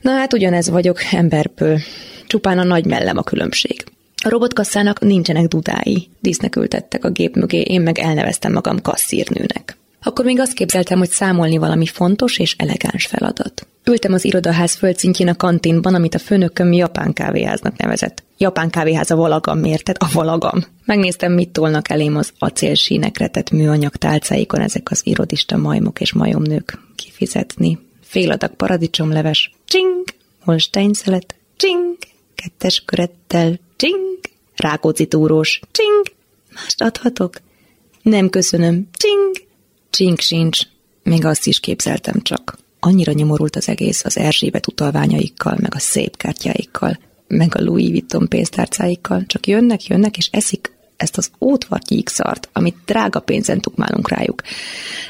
Na 0.00 0.10
hát 0.10 0.32
ugyanez 0.32 0.70
vagyok, 0.70 0.98
emberből. 1.12 1.80
Csupán 2.30 2.58
a 2.58 2.64
nagy 2.64 2.84
mellem 2.84 3.16
a 3.16 3.22
különbség. 3.22 3.84
A 4.24 4.28
robotkasszának 4.28 5.00
nincsenek 5.00 5.46
dudái. 5.46 6.08
Dísznek 6.20 6.56
ültettek 6.56 7.04
a 7.04 7.10
gép 7.10 7.36
mögé, 7.36 7.60
én 7.60 7.80
meg 7.80 7.98
elneveztem 7.98 8.52
magam 8.52 8.82
kasszírnőnek. 8.82 9.76
Akkor 10.02 10.24
még 10.24 10.40
azt 10.40 10.52
képzeltem, 10.52 10.98
hogy 10.98 11.10
számolni 11.10 11.58
valami 11.58 11.86
fontos 11.86 12.38
és 12.38 12.54
elegáns 12.58 13.06
feladat. 13.06 13.66
Ültem 13.84 14.12
az 14.12 14.24
irodaház 14.24 14.74
földszintjén 14.74 15.28
a 15.28 15.34
kantinban, 15.34 15.94
amit 15.94 16.14
a 16.14 16.18
főnököm 16.18 16.72
japán 16.72 17.12
kávéháznak 17.12 17.76
nevezett. 17.76 18.22
Japán 18.38 18.70
kávéház 18.70 19.10
a 19.10 19.16
valagam, 19.16 19.58
mérted? 19.58 19.96
A 19.98 20.10
valagam. 20.12 20.64
Megnéztem, 20.84 21.32
mit 21.32 21.48
tolnak 21.48 21.90
elém 21.90 22.16
az 22.16 22.32
acélsínekre 22.38 23.28
tett 23.28 23.50
műanyag 23.50 23.96
tálcáikon 23.96 24.60
ezek 24.60 24.90
az 24.90 25.00
irodista 25.04 25.56
majmok 25.56 26.00
és 26.00 26.12
majomnők. 26.12 26.78
Kifizetni. 26.96 27.78
Fél 28.00 28.30
adag 28.30 28.54
paradicsomleves. 28.54 29.54
Csing! 29.64 30.04
Holstein 30.40 30.92
szelet. 30.92 31.34
Csing! 31.56 31.96
Kettes 32.42 32.82
körettel. 32.84 33.58
Csing! 33.76 34.18
Rákóczi 34.56 35.06
túrós. 35.06 35.60
Csing! 35.70 36.16
Mást 36.54 36.82
adhatok? 36.82 37.40
Nem 38.02 38.28
köszönöm. 38.28 38.88
Csing! 38.92 39.46
Csing 39.90 40.20
sincs. 40.20 40.60
Még 41.02 41.24
azt 41.24 41.46
is 41.46 41.60
képzeltem 41.60 42.22
csak. 42.22 42.58
Annyira 42.78 43.12
nyomorult 43.12 43.56
az 43.56 43.68
egész 43.68 44.04
az 44.04 44.16
Erzsébet 44.16 44.66
utalványaikkal, 44.66 45.56
meg 45.60 45.74
a 45.74 45.78
szép 45.78 46.16
kártyáikkal, 46.16 46.98
meg 47.26 47.56
a 47.56 47.62
Louis 47.62 47.88
Vuitton 47.88 48.28
pénztárcáikkal. 48.28 49.24
Csak 49.26 49.46
jönnek, 49.46 49.86
jönnek, 49.86 50.16
és 50.16 50.28
eszik 50.32 50.72
ezt 50.96 51.16
az 51.16 51.30
ótvartyík 51.40 52.08
szart, 52.08 52.48
amit 52.52 52.76
drága 52.84 53.20
pénzen 53.20 53.60
tukmálunk 53.60 54.08
rájuk. 54.08 54.42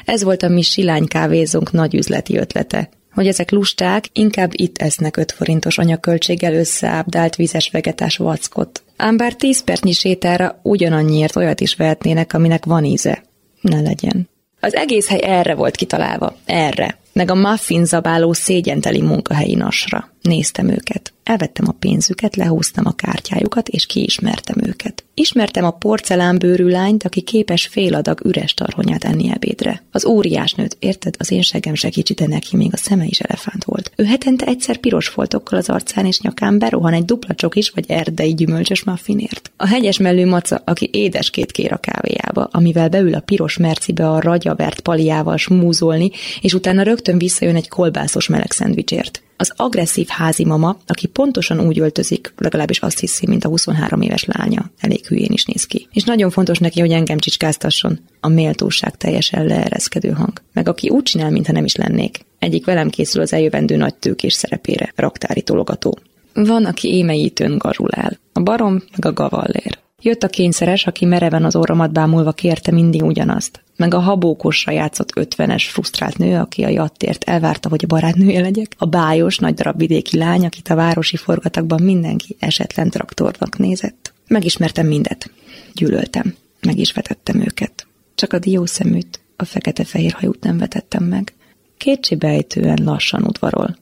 Ez 0.05 0.23
volt 0.23 0.43
a 0.43 0.49
mi 0.49 0.61
silány 0.61 1.07
kávézónk 1.07 1.71
nagy 1.71 1.95
üzleti 1.95 2.37
ötlete, 2.37 2.89
hogy 3.13 3.27
ezek 3.27 3.51
lusták 3.51 4.05
inkább 4.13 4.51
itt 4.53 4.77
esznek 4.77 5.17
5 5.17 5.31
forintos 5.31 5.77
anyaköltséggel 5.77 6.53
összeábdált 6.53 7.35
vízes 7.35 7.69
vegetás 7.69 8.17
vackot. 8.17 8.83
Ám 8.97 9.17
bár 9.17 9.35
10 9.35 9.63
percnyi 9.63 9.91
sétára 9.91 10.59
ugyanannyiért 10.61 11.35
olyat 11.35 11.61
is 11.61 11.75
vehetnének, 11.75 12.33
aminek 12.33 12.65
van 12.65 12.85
íze. 12.85 13.23
Ne 13.61 13.81
legyen. 13.81 14.29
Az 14.59 14.75
egész 14.75 15.07
hely 15.07 15.23
erre 15.23 15.55
volt 15.55 15.75
kitalálva, 15.75 16.35
erre, 16.45 16.97
meg 17.13 17.31
a 17.31 17.35
muffin 17.35 17.85
zabáló 17.85 18.33
szégyenteli 18.33 19.01
munkahelyi 19.01 19.55
nasra. 19.55 20.09
Néztem 20.21 20.69
őket. 20.69 21.13
Elvettem 21.31 21.65
a 21.67 21.75
pénzüket, 21.79 22.35
lehúztam 22.35 22.85
a 22.85 22.91
kártyájukat, 22.91 23.69
és 23.69 23.85
kiismertem 23.85 24.55
őket. 24.67 25.03
Ismertem 25.13 25.65
a 25.65 25.71
porcelánbőrű 25.71 26.67
lányt, 26.67 27.03
aki 27.03 27.21
képes 27.21 27.67
fél 27.67 27.95
adag 27.95 28.25
üres 28.25 28.53
tarhonyát 28.53 29.03
enni 29.03 29.31
ebédre. 29.31 29.83
Az 29.91 30.05
óriás 30.05 30.53
nőt, 30.53 30.77
érted? 30.79 31.15
Az 31.17 31.31
én 31.31 31.41
segem 31.41 31.73
se 31.73 31.89
kicsi, 31.89 32.13
de 32.13 32.27
neki 32.27 32.57
még 32.57 32.69
a 32.73 32.77
szeme 32.77 33.05
is 33.05 33.19
elefánt 33.19 33.63
volt. 33.63 33.91
Ő 33.95 34.03
hetente 34.03 34.45
egyszer 34.45 34.77
piros 34.77 35.07
foltokkal 35.07 35.57
az 35.57 35.69
arcán 35.69 36.05
és 36.05 36.19
nyakán 36.19 36.59
berohan 36.59 36.93
egy 36.93 37.05
dupla 37.05 37.35
csokis 37.35 37.69
vagy 37.69 37.85
erdei 37.87 38.33
gyümölcsös 38.33 38.83
muffinért. 38.83 39.51
A 39.57 39.67
hegyes 39.67 39.97
mellű 39.97 40.25
maca, 40.25 40.61
aki 40.65 40.89
édeskét 40.93 41.51
kér 41.51 41.73
a 41.73 41.77
kávéjába, 41.77 42.49
amivel 42.51 42.89
beül 42.89 43.13
a 43.13 43.19
piros 43.19 43.57
mercibe 43.57 44.09
a 44.09 44.19
ragyavert 44.19 44.79
paliával 44.79 45.37
smúzolni, 45.37 46.11
és 46.41 46.53
utána 46.53 46.83
rögtön 46.83 47.17
visszajön 47.17 47.55
egy 47.55 47.69
kolbászos 47.69 48.27
meleg 48.27 48.51
szendvicsért 48.51 49.21
az 49.41 49.53
agresszív 49.55 50.07
házi 50.07 50.45
mama, 50.45 50.77
aki 50.87 51.07
pontosan 51.07 51.59
úgy 51.59 51.79
öltözik, 51.79 52.33
legalábbis 52.37 52.79
azt 52.79 52.99
hiszi, 52.99 53.27
mint 53.27 53.45
a 53.45 53.49
23 53.49 54.01
éves 54.01 54.23
lánya. 54.25 54.71
Elég 54.79 55.05
hülyén 55.05 55.31
is 55.31 55.45
néz 55.45 55.63
ki. 55.63 55.87
És 55.91 56.03
nagyon 56.03 56.29
fontos 56.29 56.57
neki, 56.57 56.79
hogy 56.79 56.91
engem 56.91 57.17
csicskáztasson. 57.17 57.99
A 58.19 58.27
méltóság 58.27 58.97
teljesen 58.97 59.45
leereszkedő 59.45 60.09
hang. 60.09 60.41
Meg 60.53 60.67
aki 60.67 60.89
úgy 60.89 61.03
csinál, 61.03 61.31
mintha 61.31 61.51
nem 61.53 61.65
is 61.65 61.75
lennék. 61.75 62.25
Egyik 62.39 62.65
velem 62.65 62.89
készül 62.89 63.21
az 63.21 63.33
eljövendő 63.33 63.75
nagy 63.75 63.95
tőkés 63.95 64.33
szerepére, 64.33 64.93
raktári 64.95 65.41
tologató. 65.41 65.97
Van, 66.33 66.65
aki 66.65 66.95
émeítőn 66.95 67.57
gazsulál. 67.57 68.19
A 68.33 68.41
barom, 68.41 68.73
meg 68.73 69.05
a 69.05 69.13
gavallér. 69.13 69.79
Jött 70.03 70.23
a 70.23 70.27
kényszeres, 70.27 70.87
aki 70.87 71.05
mereven 71.05 71.45
az 71.45 71.55
orromat 71.55 71.91
bámulva 71.91 72.31
kérte 72.31 72.71
mindig 72.71 73.03
ugyanazt. 73.03 73.63
Meg 73.75 73.93
a 73.93 73.99
habókosra 73.99 74.71
játszott 74.71 75.17
ötvenes 75.17 75.69
frusztrált 75.69 76.17
nő, 76.17 76.37
aki 76.37 76.63
a 76.63 76.69
jattért 76.69 77.23
elvárta, 77.23 77.69
hogy 77.69 77.83
a 77.83 77.87
barátnője 77.87 78.41
legyek. 78.41 78.75
A 78.77 78.85
bájos, 78.85 79.37
nagy 79.37 79.53
darab 79.53 79.77
vidéki 79.77 80.17
lány, 80.17 80.45
akit 80.45 80.69
a 80.69 80.75
városi 80.75 81.17
forgatakban 81.17 81.81
mindenki 81.81 82.35
esetlen 82.39 82.89
traktornak 82.89 83.57
nézett. 83.57 84.13
Megismertem 84.27 84.87
mindet. 84.87 85.31
Gyűlöltem. 85.73 86.35
Meg 86.61 86.77
is 86.77 86.91
vetettem 86.91 87.39
őket. 87.39 87.87
Csak 88.15 88.33
a 88.33 88.39
diószeműt, 88.39 89.19
a 89.35 89.45
fekete-fehér 89.45 90.11
hajút 90.11 90.43
nem 90.43 90.57
vetettem 90.57 91.03
meg. 91.03 91.33
Kétségbeejtően 91.77 92.79
lassan 92.83 93.23
udvarol. 93.23 93.77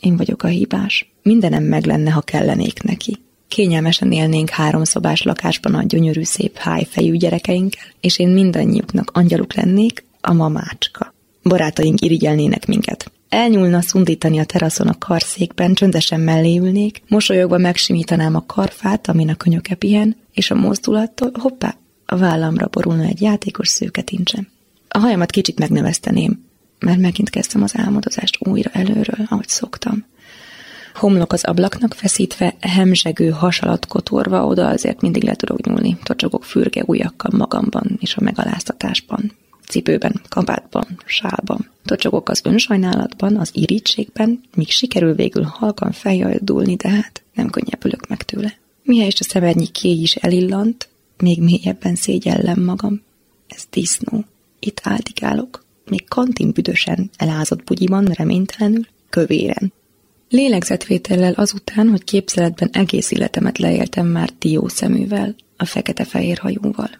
Én 0.00 0.16
vagyok 0.16 0.42
a 0.42 0.48
hibás. 0.48 1.12
Mindenem 1.22 1.62
meg 1.62 1.84
lenne, 1.84 2.10
ha 2.10 2.20
kellenék 2.20 2.82
neki. 2.82 3.23
Kényelmesen 3.48 4.12
élnénk 4.12 4.48
háromszobás 4.50 5.22
lakásban 5.22 5.74
a 5.74 5.82
gyönyörű 5.82 6.22
szép 6.22 6.56
hájfejű 6.56 7.16
gyerekeinkkel, 7.16 7.84
és 8.00 8.18
én 8.18 8.28
mindannyiuknak 8.28 9.10
angyaluk 9.12 9.54
lennék, 9.54 10.04
a 10.20 10.32
mamácska. 10.32 11.14
Barátaink 11.42 12.00
irigyelnének 12.00 12.66
minket. 12.66 13.12
Elnyúlna 13.28 13.80
szundítani 13.80 14.38
a 14.38 14.44
teraszon 14.44 14.88
a 14.88 14.98
karszékben, 14.98 15.74
csöndesen 15.74 16.20
mellé 16.20 16.56
ülnék, 16.56 17.02
mosolyogva 17.08 17.58
megsimítanám 17.58 18.34
a 18.34 18.46
karfát, 18.46 19.08
amin 19.08 19.28
a 19.28 19.34
könyöke 19.34 19.74
pihen, 19.74 20.16
és 20.32 20.50
a 20.50 20.54
mozdulattól, 20.54 21.30
hoppá, 21.40 21.76
a 22.06 22.16
vállamra 22.16 22.68
borulna 22.70 23.02
egy 23.02 23.20
játékos 23.20 23.68
szőke. 23.68 24.04
A 24.88 24.98
hajamat 24.98 25.30
kicsit 25.30 25.58
megnevezteném, 25.58 26.44
mert 26.78 26.98
megint 26.98 27.30
kezdtem 27.30 27.62
az 27.62 27.72
álmodozást 27.76 28.38
újra 28.46 28.70
előről, 28.72 29.26
ahogy 29.28 29.48
szoktam. 29.48 30.04
Homlok 30.94 31.32
az 31.32 31.44
ablaknak 31.44 31.94
feszítve, 31.94 32.54
hemzsegő 32.60 33.30
hasalat 33.30 33.86
kotorva, 33.86 34.46
oda 34.46 34.68
azért 34.68 35.00
mindig 35.00 35.22
le 35.22 35.34
tudok 35.34 35.66
nyúlni, 35.66 35.98
tocsogok 36.02 36.44
fürge 36.44 36.82
ujjakkal 36.86 37.30
magamban 37.36 37.96
és 38.00 38.16
a 38.16 38.22
megaláztatásban, 38.22 39.32
cipőben, 39.68 40.20
kabátban, 40.28 40.86
sálban. 41.04 41.70
Tocsogok 41.84 42.28
az 42.28 42.40
önsajnálatban, 42.44 43.36
az 43.36 43.50
irítségben, 43.52 44.40
míg 44.54 44.70
sikerül 44.70 45.14
végül 45.14 45.42
halkan 45.42 45.92
feljaldulni, 45.92 46.74
de 46.74 46.88
hát 46.88 47.22
nem 47.34 47.50
könnyebbülök 47.50 48.08
meg 48.08 48.22
tőle. 48.22 48.58
Mihelyest 48.82 49.20
a 49.20 49.24
szemernyi 49.24 49.66
kéj 49.66 50.00
is 50.00 50.14
elillant, 50.14 50.88
még 51.18 51.42
mélyebben 51.42 51.94
szégyellem 51.94 52.62
magam. 52.62 53.02
Ez 53.48 53.64
disznó. 53.70 54.24
Itt 54.58 54.80
áldigálok. 54.82 55.64
Még 55.88 56.08
kantin 56.08 56.50
büdösen, 56.50 57.10
elázott 57.16 57.64
bugyiban, 57.64 58.04
reménytelenül, 58.04 58.86
kövéren. 59.10 59.72
Lélegzetvétellel 60.34 61.32
azután, 61.32 61.88
hogy 61.88 62.04
képzeletben 62.04 62.70
egész 62.72 63.10
életemet 63.10 63.58
leéltem 63.58 64.06
már 64.06 64.30
dió 64.38 64.68
szeművel, 64.68 65.34
a 65.56 65.64
fekete-fehér 65.64 66.38
hajóval. 66.38 66.90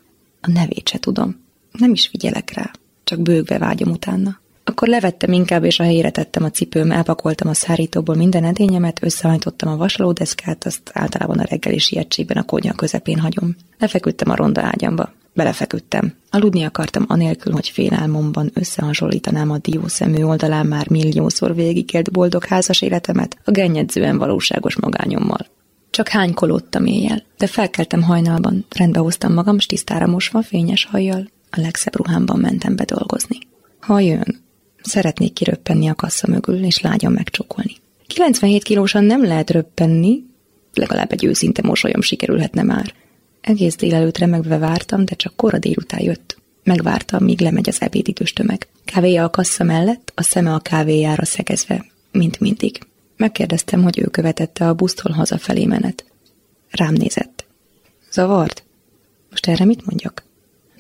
A 0.41 0.50
nevét 0.50 0.88
se 0.88 0.99
tudom. 0.99 1.41
Nem 1.73 1.93
is 1.93 2.07
figyelek 2.07 2.50
rá, 2.53 2.71
csak 3.05 3.21
bőgve 3.21 3.59
vágyom 3.59 3.91
utána. 3.91 4.41
Akkor 4.64 4.88
levettem 4.88 5.33
inkább, 5.33 5.64
és 5.64 5.80
a 5.80 5.83
helyére 5.83 6.11
tettem 6.11 6.44
a 6.44 6.50
cipőm, 6.50 6.90
elpakoltam 6.90 7.49
a 7.49 7.54
szárítóból 7.54 8.14
minden 8.14 8.44
edényemet, 8.44 9.02
összehajtottam 9.02 9.68
a 9.68 9.76
vasalódeszkát, 9.76 10.64
azt 10.64 10.90
általában 10.92 11.38
a 11.38 11.44
reggeli 11.49 11.78
sietségben 11.78 12.37
a 12.37 12.42
konyha 12.42 12.75
közepén 12.75 13.18
hagyom. 13.18 13.56
Lefeküdtem 13.78 14.30
a 14.30 14.37
ronda 14.37 14.62
ágyamba. 14.62 15.12
Belefeküdtem. 15.35 16.14
Aludni 16.30 16.62
akartam 16.62 17.04
anélkül, 17.09 17.52
hogy 17.52 17.68
félálmomban 17.68 18.50
összehasonlítanám 18.54 19.50
a 19.50 19.59
diószemű 19.59 20.23
oldalán 20.23 20.66
már 20.66 20.90
milliószor 20.90 21.54
végigélt 21.54 22.12
boldog 22.12 22.44
házas 22.44 22.83
életemet 22.83 23.38
a 23.44 23.50
gennyedzően 23.50 24.18
valóságos 24.18 24.76
magányommal. 24.76 25.47
Csak 25.90 26.09
hánykolódtam 26.09 26.87
éjjel, 26.87 27.23
de 27.38 27.47
felkeltem 27.47 28.02
hajnalban, 28.02 28.66
rendbe 28.76 28.99
hoztam 28.99 29.33
magam, 29.33 29.59
s 29.59 29.66
tisztára 29.66 30.06
mosva, 30.06 30.42
fényes 30.42 30.85
hajjal, 30.85 31.28
a 31.50 31.61
legszebb 31.61 31.97
ruhámban 31.97 32.40
mentem 32.40 32.76
be 32.76 32.85
dolgozni. 32.85 33.38
Ha 33.80 34.00
jön, 34.00 34.43
Szeretnék 34.85 35.33
kiröppenni 35.33 35.88
a 35.88 35.95
kassa 35.95 36.26
mögül, 36.31 36.64
és 36.64 36.81
lágyan 36.81 37.12
megcsokolni. 37.12 37.76
97 38.07 38.62
kilósan 38.62 39.05
nem 39.05 39.25
lehet 39.25 39.50
röppenni, 39.50 40.25
legalább 40.75 41.12
egy 41.12 41.25
őszinte 41.25 41.62
mosolyom 41.62 42.00
sikerülhetne 42.00 42.62
már. 42.62 42.95
Egész 43.41 43.76
délelőtt 43.76 44.19
remegve 44.19 44.59
vártam, 44.59 45.05
de 45.05 45.14
csak 45.14 45.37
kora 45.37 45.59
délután 45.59 46.03
jött. 46.03 46.37
Megvártam, 46.64 47.25
míg 47.25 47.41
lemegy 47.41 47.69
az 47.69 47.81
ebédidős 47.81 48.33
tömeg. 48.33 48.67
Kávéja 48.85 49.25
a 49.25 49.31
kassa 49.31 49.64
mellett, 49.64 50.12
a 50.14 50.23
szeme 50.23 50.53
a 50.53 50.59
kávéjára 50.59 51.25
szegezve, 51.25 51.85
mint 52.12 52.41
mindig. 52.41 52.79
Megkérdeztem, 53.17 53.83
hogy 53.83 53.99
ő 53.99 54.05
követette 54.07 54.69
a 54.69 54.75
busztól 54.75 55.12
hazafelé 55.12 55.64
menet. 55.64 56.05
Rám 56.71 56.95
nézett. 56.95 57.45
Zavart? 58.11 58.64
Most 59.31 59.47
erre 59.47 59.64
mit 59.64 59.87
mondjak? 59.87 60.23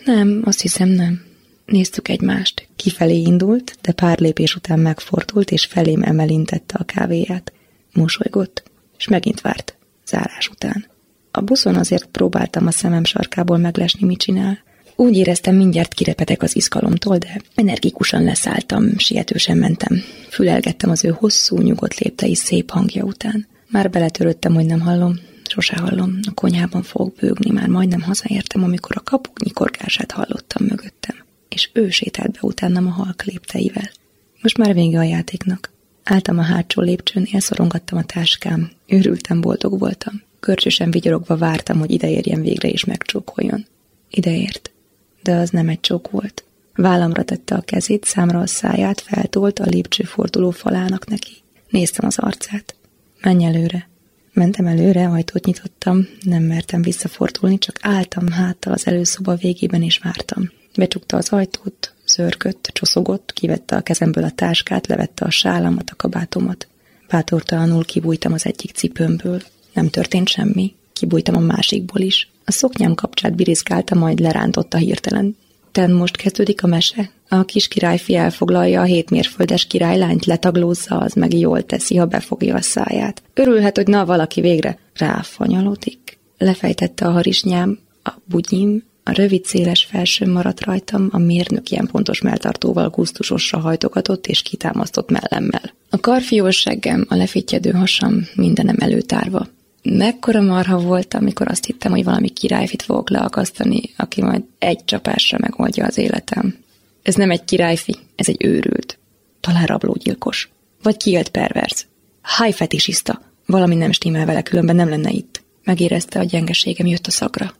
Nem, 0.04 0.42
azt 0.44 0.60
hiszem 0.60 0.88
nem. 0.88 1.33
Néztük 1.66 2.08
egymást. 2.08 2.68
Kifelé 2.76 3.16
indult, 3.16 3.76
de 3.80 3.92
pár 3.92 4.18
lépés 4.18 4.54
után 4.54 4.78
megfordult, 4.78 5.50
és 5.50 5.64
felém 5.64 6.02
emelintette 6.02 6.76
a 6.78 6.84
kávéját. 6.84 7.52
Mosolygott, 7.92 8.62
és 8.98 9.08
megint 9.08 9.40
várt, 9.40 9.76
zárás 10.06 10.48
után. 10.48 10.86
A 11.30 11.40
buszon 11.40 11.74
azért 11.74 12.06
próbáltam 12.06 12.66
a 12.66 12.70
szemem 12.70 13.04
sarkából 13.04 13.58
meglesni, 13.58 14.06
mit 14.06 14.18
csinál. 14.18 14.58
Úgy 14.96 15.16
éreztem, 15.16 15.56
mindjárt 15.56 15.94
kirepetek 15.94 16.42
az 16.42 16.56
izgalomtól, 16.56 17.18
de 17.18 17.40
energikusan 17.54 18.24
leszálltam, 18.24 18.98
sietősen 18.98 19.56
mentem. 19.56 20.02
Fülelgettem 20.28 20.90
az 20.90 21.04
ő 21.04 21.08
hosszú, 21.08 21.58
nyugodt 21.58 21.98
léptei 21.98 22.34
szép 22.34 22.70
hangja 22.70 23.04
után. 23.04 23.46
Már 23.68 23.90
beletörődtem, 23.90 24.54
hogy 24.54 24.66
nem 24.66 24.80
hallom, 24.80 25.18
sose 25.48 25.76
hallom. 25.76 26.18
A 26.28 26.34
konyhában 26.34 26.82
fogok 26.82 27.14
bőgni, 27.14 27.50
már 27.50 27.68
majdnem 27.68 28.00
hazaértem, 28.00 28.62
amikor 28.62 28.96
a 28.96 29.02
kapuk 29.02 29.44
nyikorgását 29.44 30.10
hallottam 30.10 30.66
mögöttem 30.66 31.23
és 31.48 31.70
ő 31.72 31.90
sétált 31.90 32.30
be 32.30 32.38
utánam 32.40 32.86
a 32.86 32.90
halk 32.90 33.22
lépteivel. 33.24 33.90
Most 34.42 34.58
már 34.58 34.74
vége 34.74 34.98
a 34.98 35.02
játéknak. 35.02 35.72
Álltam 36.04 36.38
a 36.38 36.42
hátsó 36.42 36.80
lépcsőn, 36.80 37.28
elszorongattam 37.32 37.98
a 37.98 38.04
táskám. 38.04 38.70
Őrültem, 38.86 39.40
boldog 39.40 39.78
voltam. 39.78 40.22
Körcsösen 40.40 40.90
vigyorogva 40.90 41.36
vártam, 41.36 41.78
hogy 41.78 41.90
ideérjen 41.90 42.40
végre 42.40 42.68
és 42.68 42.84
megcsókoljon. 42.84 43.66
Ideért. 44.10 44.70
De 45.22 45.34
az 45.34 45.50
nem 45.50 45.68
egy 45.68 45.80
csók 45.80 46.10
volt. 46.10 46.44
Vállamra 46.74 47.22
tette 47.22 47.54
a 47.54 47.60
kezét, 47.60 48.04
számra 48.04 48.40
a 48.40 48.46
száját, 48.46 49.00
feltolt 49.00 49.58
a 49.58 49.64
lépcsőforduló 49.64 50.50
falának 50.50 51.06
neki. 51.06 51.32
Néztem 51.68 52.06
az 52.06 52.18
arcát. 52.18 52.74
Menj 53.20 53.44
előre. 53.44 53.88
Mentem 54.32 54.66
előre, 54.66 55.08
ajtót 55.08 55.44
nyitottam, 55.44 56.08
nem 56.20 56.42
mertem 56.42 56.82
visszafordulni, 56.82 57.58
csak 57.58 57.76
álltam 57.80 58.28
háttal 58.28 58.72
az 58.72 58.86
előszoba 58.86 59.34
végében 59.34 59.82
és 59.82 59.98
vártam. 59.98 60.50
Becsukta 60.76 61.16
az 61.16 61.28
ajtót, 61.28 61.94
zörgött, 62.06 62.70
csoszogott, 62.72 63.32
kivette 63.32 63.76
a 63.76 63.80
kezemből 63.80 64.24
a 64.24 64.30
táskát, 64.30 64.86
levette 64.86 65.24
a 65.24 65.30
sálamat, 65.30 65.90
a 65.90 65.96
kabátomat. 65.96 66.68
Bátortalanul 67.08 67.84
kibújtam 67.84 68.32
az 68.32 68.46
egyik 68.46 68.70
cipőmből. 68.70 69.42
Nem 69.72 69.88
történt 69.88 70.28
semmi. 70.28 70.74
Kibújtam 70.92 71.36
a 71.36 71.40
másikból 71.40 72.00
is. 72.00 72.30
A 72.44 72.52
szoknyám 72.52 72.94
kapcsát 72.94 73.34
birizgálta, 73.34 73.94
majd 73.94 74.18
lerántotta 74.18 74.76
hirtelen. 74.76 75.36
Ten 75.72 75.90
most 75.90 76.16
kezdődik 76.16 76.62
a 76.62 76.66
mese? 76.66 77.10
A 77.28 77.44
kis 77.44 77.68
királyfi 77.68 78.14
elfoglalja 78.14 78.80
a 78.80 78.84
hétmérföldes 78.84 79.66
királylányt, 79.66 80.24
letaglózza, 80.24 80.98
az 80.98 81.12
meg 81.12 81.34
jól 81.34 81.62
teszi, 81.62 81.96
ha 81.96 82.06
befogja 82.06 82.54
a 82.54 82.62
száját. 82.62 83.22
Örülhet, 83.34 83.76
hogy 83.76 83.86
na, 83.86 84.04
valaki 84.04 84.40
végre 84.40 84.78
ráfanyalodik. 84.94 86.18
Lefejtette 86.38 87.06
a 87.06 87.10
harisnyám, 87.10 87.78
a 88.02 88.10
bugyim, 88.24 88.82
a 89.06 89.12
rövid 89.12 89.44
széles 89.44 89.84
felső 89.90 90.26
maradt 90.26 90.64
rajtam, 90.64 91.08
a 91.10 91.18
mérnök 91.18 91.70
ilyen 91.70 91.86
pontos 91.86 92.20
melltartóval 92.20 92.88
gusztusosra 92.88 93.58
hajtogatott 93.58 94.26
és 94.26 94.42
kitámasztott 94.42 95.10
mellemmel. 95.10 95.72
A 95.90 96.00
karfiós 96.00 96.56
seggem, 96.56 97.06
a 97.08 97.14
lefittyedő 97.14 97.70
hasam, 97.70 98.26
mindenem 98.34 98.76
előtárva. 98.78 99.46
Mekkora 99.82 100.40
marha 100.40 100.78
volt, 100.78 101.14
amikor 101.14 101.48
azt 101.48 101.64
hittem, 101.64 101.92
hogy 101.92 102.04
valami 102.04 102.28
királyfit 102.28 102.82
fogok 102.82 103.10
leakasztani, 103.10 103.80
aki 103.96 104.22
majd 104.22 104.42
egy 104.58 104.84
csapásra 104.84 105.38
megoldja 105.40 105.86
az 105.86 105.98
életem. 105.98 106.56
Ez 107.02 107.14
nem 107.14 107.30
egy 107.30 107.44
királyfi, 107.44 107.96
ez 108.16 108.28
egy 108.28 108.44
őrült. 108.44 108.98
Talán 109.40 109.66
rablógyilkos. 109.66 110.48
Vagy 110.82 110.96
kiélt 110.96 111.28
pervers. 111.28 111.86
Hájfetisiszta. 112.20 113.22
Valami 113.46 113.74
nem 113.74 113.92
stimmel 113.92 114.26
vele, 114.26 114.42
különben 114.42 114.76
nem 114.76 114.88
lenne 114.88 115.10
itt. 115.10 115.42
Megérezte, 115.64 116.18
a 116.18 116.24
gyengeségem 116.24 116.86
jött 116.86 117.06
a 117.06 117.10
szagra. 117.10 117.54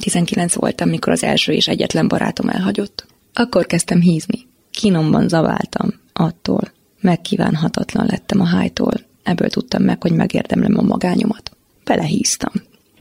19 0.00 0.54
voltam, 0.54 0.88
mikor 0.88 1.12
az 1.12 1.22
első 1.22 1.52
és 1.52 1.68
egyetlen 1.68 2.08
barátom 2.08 2.48
elhagyott. 2.48 3.06
Akkor 3.34 3.66
kezdtem 3.66 4.00
hízni. 4.00 4.46
Kínomban 4.70 5.28
zaváltam. 5.28 5.88
Attól. 6.12 6.72
Megkívánhatatlan 7.00 8.06
lettem 8.06 8.40
a 8.40 8.46
hájtól. 8.46 8.92
Ebből 9.22 9.48
tudtam 9.48 9.82
meg, 9.82 10.02
hogy 10.02 10.12
megérdemlem 10.12 10.78
a 10.78 10.82
magányomat. 10.82 11.50
Belehíztam. 11.84 12.52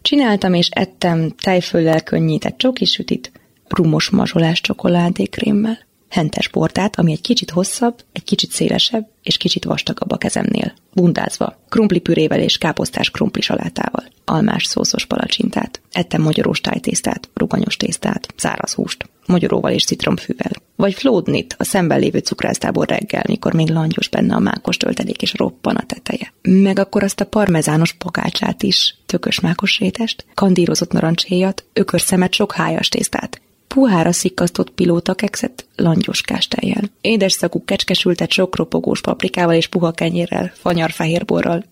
Csináltam 0.01 0.53
és 0.53 0.69
ettem 0.71 1.29
tejföllel 1.41 2.03
könnyített 2.03 2.57
csokisütit, 2.57 3.31
rumos 3.67 4.09
mazsolás 4.09 4.61
csokoládékrémmel 4.61 5.87
hentes 6.09 6.47
portát, 6.47 6.99
ami 6.99 7.11
egy 7.11 7.21
kicsit 7.21 7.49
hosszabb, 7.49 8.03
egy 8.11 8.23
kicsit 8.23 8.51
szélesebb 8.51 9.07
és 9.23 9.37
kicsit 9.37 9.63
vastagabb 9.63 10.11
a 10.11 10.17
kezemnél. 10.17 10.73
Bundázva, 10.93 11.59
krumplipürével 11.69 12.39
és 12.39 12.57
káposztás 12.57 13.11
krumpli 13.11 13.41
salátával, 13.41 14.03
almás 14.25 14.65
szószos 14.65 15.05
palacsintát, 15.05 15.81
ettem 15.91 16.21
magyarós 16.21 16.61
tájtésztát, 16.61 17.29
ruganyos 17.33 17.77
tésztát, 17.77 18.33
száraz 18.35 18.73
húst, 18.73 19.09
magyaróval 19.25 19.71
és 19.71 19.85
citromfűvel. 19.85 20.51
Vagy 20.75 20.93
flódnit 20.93 21.55
a 21.57 21.63
szemben 21.63 21.99
lévő 21.99 22.19
cukrásztából 22.19 22.85
reggel, 22.85 23.23
mikor 23.27 23.53
még 23.53 23.69
langyos 23.69 24.09
benne 24.09 24.35
a 24.35 24.39
mákos 24.39 24.77
töltelék 24.77 25.21
és 25.21 25.33
roppan 25.33 25.75
a 25.75 25.85
teteje. 25.85 26.33
Meg 26.41 26.79
akkor 26.79 27.03
azt 27.03 27.19
a 27.19 27.25
parmezános 27.25 27.93
pogácsát 27.93 28.63
is, 28.63 28.95
tökös 29.05 29.39
mákos 29.39 29.79
rétest, 29.79 30.25
kandírozott 30.33 30.91
narancséjat, 30.91 31.65
ökörszemet, 31.73 32.33
sok 32.33 32.51
hájas 32.51 32.89
tésztát, 32.89 33.41
puhára 33.73 34.11
szikkasztott 34.11 34.69
pilóta 34.69 35.13
kekszet 35.13 35.65
langyos 35.75 36.21
kástájjal. 36.21 36.83
Édes 37.01 37.31
szagú 37.31 37.63
kecskesültet 37.65 38.31
sok 38.31 38.55
ropogós 38.55 39.01
paprikával 39.01 39.55
és 39.55 39.67
puha 39.67 39.91
kenyérrel, 39.91 40.51
fanyar 40.55 40.93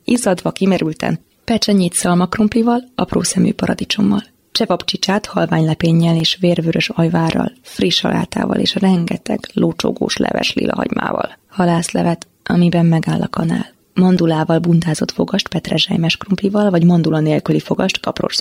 izzadva 0.04 0.52
kimerülten, 0.52 1.20
pecsenyét 1.44 1.94
szalmakrumplival, 1.94 2.84
apró 2.96 3.22
szemű 3.24 3.54
paradicsommal. 3.54 4.24
Csevapcsicsát 4.52 5.26
halványlepénnyel 5.26 6.16
és 6.16 6.38
vérvörös 6.40 6.90
ajvárral, 6.90 7.52
friss 7.62 7.96
salátával 7.96 8.58
és 8.58 8.76
rengeteg 8.76 9.40
lócsogós 9.54 10.18
leves 10.18 10.54
lila 10.54 10.76
hagymával. 10.76 11.38
Halászlevet, 11.48 12.28
amiben 12.44 12.86
megáll 12.86 13.22
a 13.22 13.28
kanál. 13.28 13.76
Mandulával 14.00 14.60
buntázott 14.60 15.12
fogast 15.12 15.48
petrezselymes 15.48 16.18
krumplival, 16.18 16.70
vagy 16.70 16.84
mandula 16.84 17.20
nélküli 17.20 17.60
fogast 17.60 18.00
kapros. 18.00 18.38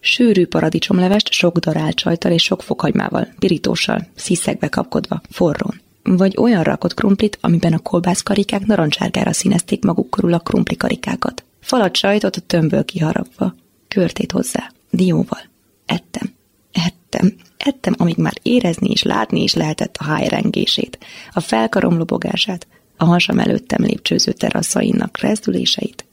Sűrű 0.00 0.46
paradicsomlevest 0.46 1.32
sok 1.32 1.58
darált 1.58 1.94
csajtal 1.94 2.32
és 2.32 2.42
sok 2.42 2.62
fokhagymával, 2.62 3.28
pirítóssal, 3.38 4.06
sziszegbe 4.14 4.68
kapkodva, 4.68 5.20
forrón. 5.30 5.80
Vagy 6.02 6.36
olyan 6.38 6.62
rakott 6.62 6.94
krumplit, 6.94 7.38
amiben 7.40 7.72
a 7.72 7.78
kolbászkarikák 7.78 8.66
narancsárgára 8.66 9.32
színezték 9.32 9.84
maguk 9.84 10.10
körül 10.10 10.32
a 10.32 10.38
krumplikarikákat. 10.38 11.44
Falat 11.60 11.96
sajtot 11.96 12.36
a 12.36 12.40
tömbből 12.40 12.84
kiharapva. 12.84 13.54
Körtét 13.88 14.32
hozzá. 14.32 14.72
Dióval. 14.90 15.42
Ettem. 15.86 16.32
Ettem. 16.72 17.34
Ettem, 17.56 17.94
amíg 17.98 18.16
már 18.16 18.34
érezni 18.42 18.90
és 18.90 19.02
látni 19.02 19.42
is 19.42 19.54
lehetett 19.54 19.96
a 19.96 20.04
hájrengését, 20.04 20.98
a 21.32 21.40
felkarom 21.40 21.96
lobogását, 21.96 22.66
a 23.00 23.04
hasam 23.04 23.38
előttem 23.38 23.82
lépcsőző 23.82 24.32
teraszainak 24.32 25.18
rezdüléseit. 25.20 26.04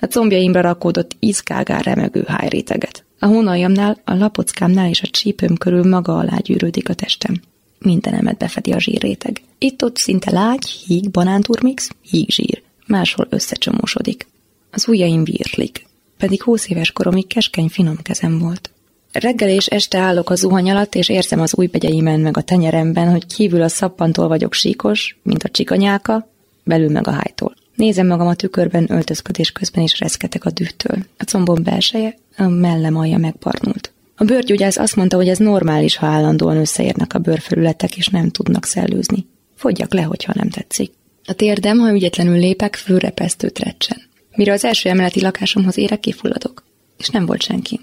A 0.00 0.06
combjaimra 0.06 0.60
rakódott 0.60 1.16
izgágán 1.18 1.80
remegő 1.80 2.24
hájréteget. 2.26 3.04
A 3.18 3.26
hónaljamnál, 3.26 4.00
a 4.04 4.14
lapockámnál 4.14 4.88
és 4.88 5.02
a 5.02 5.06
csípőm 5.06 5.56
körül 5.56 5.88
maga 5.88 6.18
alá 6.18 6.36
gyűrődik 6.36 6.88
a 6.88 6.94
testem. 6.94 7.40
Mindenemet 7.78 8.36
befedi 8.36 8.72
a 8.72 8.80
zsírréteg. 8.80 9.42
Itt-ott 9.58 9.96
szinte 9.96 10.30
lágy, 10.30 10.66
híg, 10.66 11.10
banánturmix, 11.10 11.90
híg 12.10 12.30
zsír. 12.30 12.62
Máshol 12.86 13.26
összecsomósodik. 13.30 14.26
Az 14.70 14.88
ujjaim 14.88 15.24
virlik, 15.24 15.86
pedig 16.18 16.42
húsz 16.42 16.68
éves 16.68 16.92
koromig 16.92 17.26
keskeny 17.26 17.68
finom 17.68 17.96
kezem 18.02 18.38
volt. 18.38 18.70
Reggel 19.20 19.48
és 19.48 19.66
este 19.66 19.98
állok 19.98 20.30
a 20.30 20.34
zuhany 20.34 20.70
alatt, 20.70 20.94
és 20.94 21.08
érzem 21.08 21.40
az 21.40 21.52
ujjbegyeimen 21.56 22.20
meg 22.20 22.36
a 22.36 22.42
tenyeremben, 22.42 23.10
hogy 23.10 23.26
kívül 23.26 23.62
a 23.62 23.68
szappantól 23.68 24.28
vagyok 24.28 24.52
síkos, 24.52 25.16
mint 25.22 25.42
a 25.42 25.48
csikanyáka, 25.48 26.28
belül 26.64 26.90
meg 26.90 27.06
a 27.06 27.10
hájtól. 27.10 27.54
Nézem 27.74 28.06
magam 28.06 28.26
a 28.26 28.34
tükörben 28.34 28.92
öltözködés 28.92 29.52
közben, 29.52 29.82
és 29.82 29.98
reszketek 29.98 30.44
a 30.44 30.50
dühtől. 30.50 30.98
A 31.18 31.24
combom 31.24 31.62
belseje, 31.62 32.16
a 32.36 32.48
mellem 32.48 32.96
alja 32.96 33.18
megbarnult. 33.18 33.92
A 34.16 34.24
bőrgyógyász 34.24 34.76
azt 34.76 34.96
mondta, 34.96 35.16
hogy 35.16 35.28
ez 35.28 35.38
normális, 35.38 35.96
ha 35.96 36.06
állandóan 36.06 36.56
összeérnek 36.56 37.14
a 37.14 37.18
bőrfelületek, 37.18 37.96
és 37.96 38.08
nem 38.08 38.30
tudnak 38.30 38.64
szellőzni. 38.64 39.26
Fogyjak 39.56 39.94
le, 39.94 40.02
hogyha 40.02 40.32
nem 40.36 40.48
tetszik. 40.48 40.92
A 41.24 41.32
térdem, 41.32 41.78
ha 41.78 41.92
ügyetlenül 41.92 42.38
lépek, 42.38 42.76
főrepesztőt 42.76 43.58
recsen. 43.58 44.02
Mire 44.34 44.52
az 44.52 44.64
első 44.64 44.88
emeleti 44.88 45.20
lakásomhoz 45.20 45.78
érek, 45.78 46.00
kifulladok. 46.00 46.64
És 46.98 47.08
nem 47.08 47.26
volt 47.26 47.42
senki. 47.42 47.80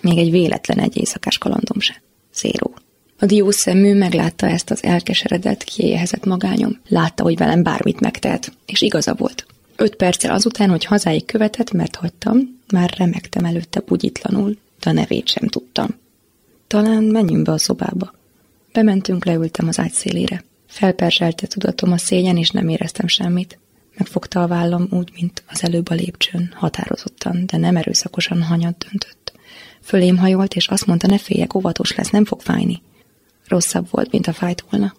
Még 0.00 0.18
egy 0.18 0.30
véletlen 0.30 0.78
egy 0.78 0.96
éjszakás 0.96 1.38
kalandom 1.38 1.80
se. 1.80 2.02
Zéró. 2.34 2.74
A 3.18 3.26
diós 3.26 3.54
szemű 3.54 3.94
meglátta 3.94 4.46
ezt 4.46 4.70
az 4.70 4.82
elkeseredett, 4.82 5.64
kiéhezett 5.64 6.24
magányom. 6.24 6.80
Látta, 6.88 7.22
hogy 7.22 7.36
velem 7.36 7.62
bármit 7.62 8.00
megtehet, 8.00 8.52
és 8.66 8.80
igaza 8.80 9.14
volt. 9.14 9.46
Öt 9.76 9.96
perccel 9.96 10.34
azután, 10.34 10.70
hogy 10.70 10.84
hazáig 10.84 11.24
követett, 11.24 11.72
mert 11.72 11.96
hagytam, 11.96 12.58
már 12.72 12.94
remektem 12.96 13.44
előtte 13.44 13.80
bugyitlanul, 13.80 14.56
de 14.80 14.90
a 14.90 14.92
nevét 14.92 15.28
sem 15.28 15.48
tudtam. 15.48 15.88
Talán 16.66 17.02
menjünk 17.02 17.44
be 17.44 17.52
a 17.52 17.58
szobába. 17.58 18.14
Bementünk, 18.72 19.24
leültem 19.24 19.68
az 19.68 19.78
ágy 19.78 19.92
szélére. 19.92 20.44
Felperzselte 20.66 21.46
tudatom 21.46 21.92
a 21.92 21.98
szégyen, 21.98 22.36
és 22.36 22.50
nem 22.50 22.68
éreztem 22.68 23.06
semmit. 23.06 23.58
Megfogta 23.96 24.42
a 24.42 24.46
vállam 24.46 24.88
úgy, 24.90 25.10
mint 25.14 25.42
az 25.48 25.64
előbb 25.64 25.88
a 25.90 25.94
lépcsőn, 25.94 26.52
határozottan, 26.54 27.46
de 27.46 27.56
nem 27.56 27.76
erőszakosan 27.76 28.42
hanyat 28.42 28.86
döntött. 28.88 29.19
Fölém 29.90 30.18
hajolt, 30.18 30.54
és 30.54 30.68
azt 30.68 30.86
mondta, 30.86 31.06
ne 31.06 31.18
féljek, 31.18 31.54
óvatos 31.54 31.94
lesz, 31.94 32.10
nem 32.10 32.24
fog 32.24 32.40
fájni. 32.40 32.82
Rosszabb 33.48 33.86
volt, 33.90 34.12
mint 34.12 34.26
a 34.26 34.32
fájt 34.32 34.64
volna. 34.70 34.94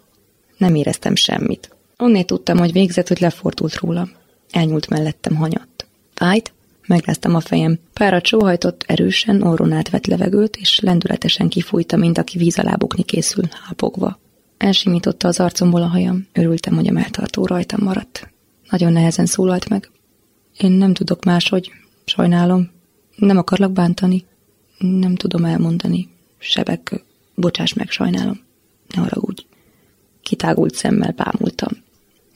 Nem 0.58 0.76
éreztem 0.76 1.16
semmit. 1.16 1.76
Onnét 1.98 2.26
tudtam, 2.26 2.58
hogy 2.58 2.72
végzett, 2.72 3.08
hogy 3.08 3.20
lefordult 3.20 3.76
rólam. 3.76 4.12
Elnyúlt 4.50 4.90
mellettem 4.90 5.36
hanyatt. 5.36 5.88
Fájt? 6.14 6.54
Megráztam 6.88 7.36
a 7.36 7.40
fejem. 7.40 7.80
Pára 7.94 8.22
csóhajtott, 8.22 8.84
erősen, 8.88 9.42
orron 9.42 9.72
átvett 9.72 10.06
levegőt, 10.06 10.56
és 10.56 10.80
lendületesen 10.80 11.50
kifújta, 11.50 11.98
mint 11.98 12.18
aki 12.18 12.38
víz 12.38 12.60
alá 12.60 12.76
bukni 12.76 13.04
készül, 13.04 13.44
hápogva. 13.66 14.20
Elsimította 14.58 15.28
az 15.28 15.40
arcomból 15.40 15.82
a 15.82 15.88
hajam. 15.88 16.28
Örültem, 16.34 16.76
hogy 16.76 16.88
a 16.88 16.92
melltartó 16.92 17.46
rajtam 17.46 17.80
maradt. 17.84 18.30
Nagyon 18.70 18.92
nehezen 18.92 19.26
szólalt 19.26 19.70
meg. 19.70 19.92
Én 20.58 20.72
nem 20.72 20.94
tudok 20.94 21.24
máshogy. 21.24 21.72
Sajnálom. 22.06 22.72
Nem 23.16 23.38
akarlak 23.38 23.72
bántani. 23.72 24.30
Nem 24.82 25.16
tudom 25.16 25.46
elmondani. 25.46 26.10
Sebek, 26.38 27.04
bocsáss 27.36 27.74
meg, 27.74 27.90
sajnálom. 27.90 28.40
Ne 28.96 29.02
haragudj. 29.02 29.46
Kitágult 30.22 30.76
szemmel 30.76 31.12
bámultam. 31.12 31.72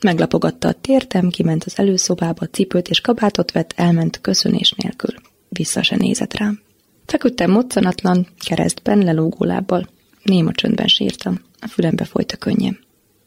Meglapogatta 0.02 0.68
a 0.68 0.74
tértem, 0.74 1.30
kiment 1.30 1.64
az 1.64 1.80
előszobába, 1.80 2.46
cipőt 2.46 2.90
és 2.90 3.02
kabátot 3.02 3.52
vett, 3.52 3.74
elment 3.76 4.22
köszönés 4.22 4.72
nélkül. 4.72 5.14
Vissza 5.50 5.84
se 5.84 5.96
nézett 5.96 6.38
rám. 6.38 6.62
Feküdtem 7.06 7.52
moccanatlan, 7.52 8.28
keresztben, 8.46 8.98
lelógó 8.98 9.46
lábbal. 9.46 9.90
Néma 10.24 10.52
csöndben 10.52 10.88
sírtam. 10.88 11.40
A 11.60 11.68
fülembe 11.68 12.06
folyt 12.06 12.32
a 12.32 12.38
könnyem. 12.38 12.80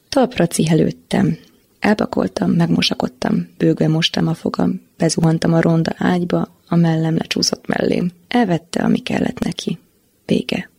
Talpra 0.09 0.47
cihelődtem. 0.47 1.39
Elpakoltam, 1.81 2.51
megmosakodtam, 2.51 3.49
bőgve 3.59 3.89
mostam 3.89 4.27
a 4.27 4.35
fogam, 4.35 4.81
bezuhantam 4.97 5.53
a 5.53 5.61
ronda 5.61 5.93
ágyba, 5.97 6.57
a 6.69 6.77
mellem 6.77 7.17
lecsúszott 7.17 7.67
mellém. 7.67 8.11
Elvette, 8.29 8.83
ami 8.83 8.99
kellett 8.99 9.39
neki. 9.39 9.79
Vége. 10.27 10.71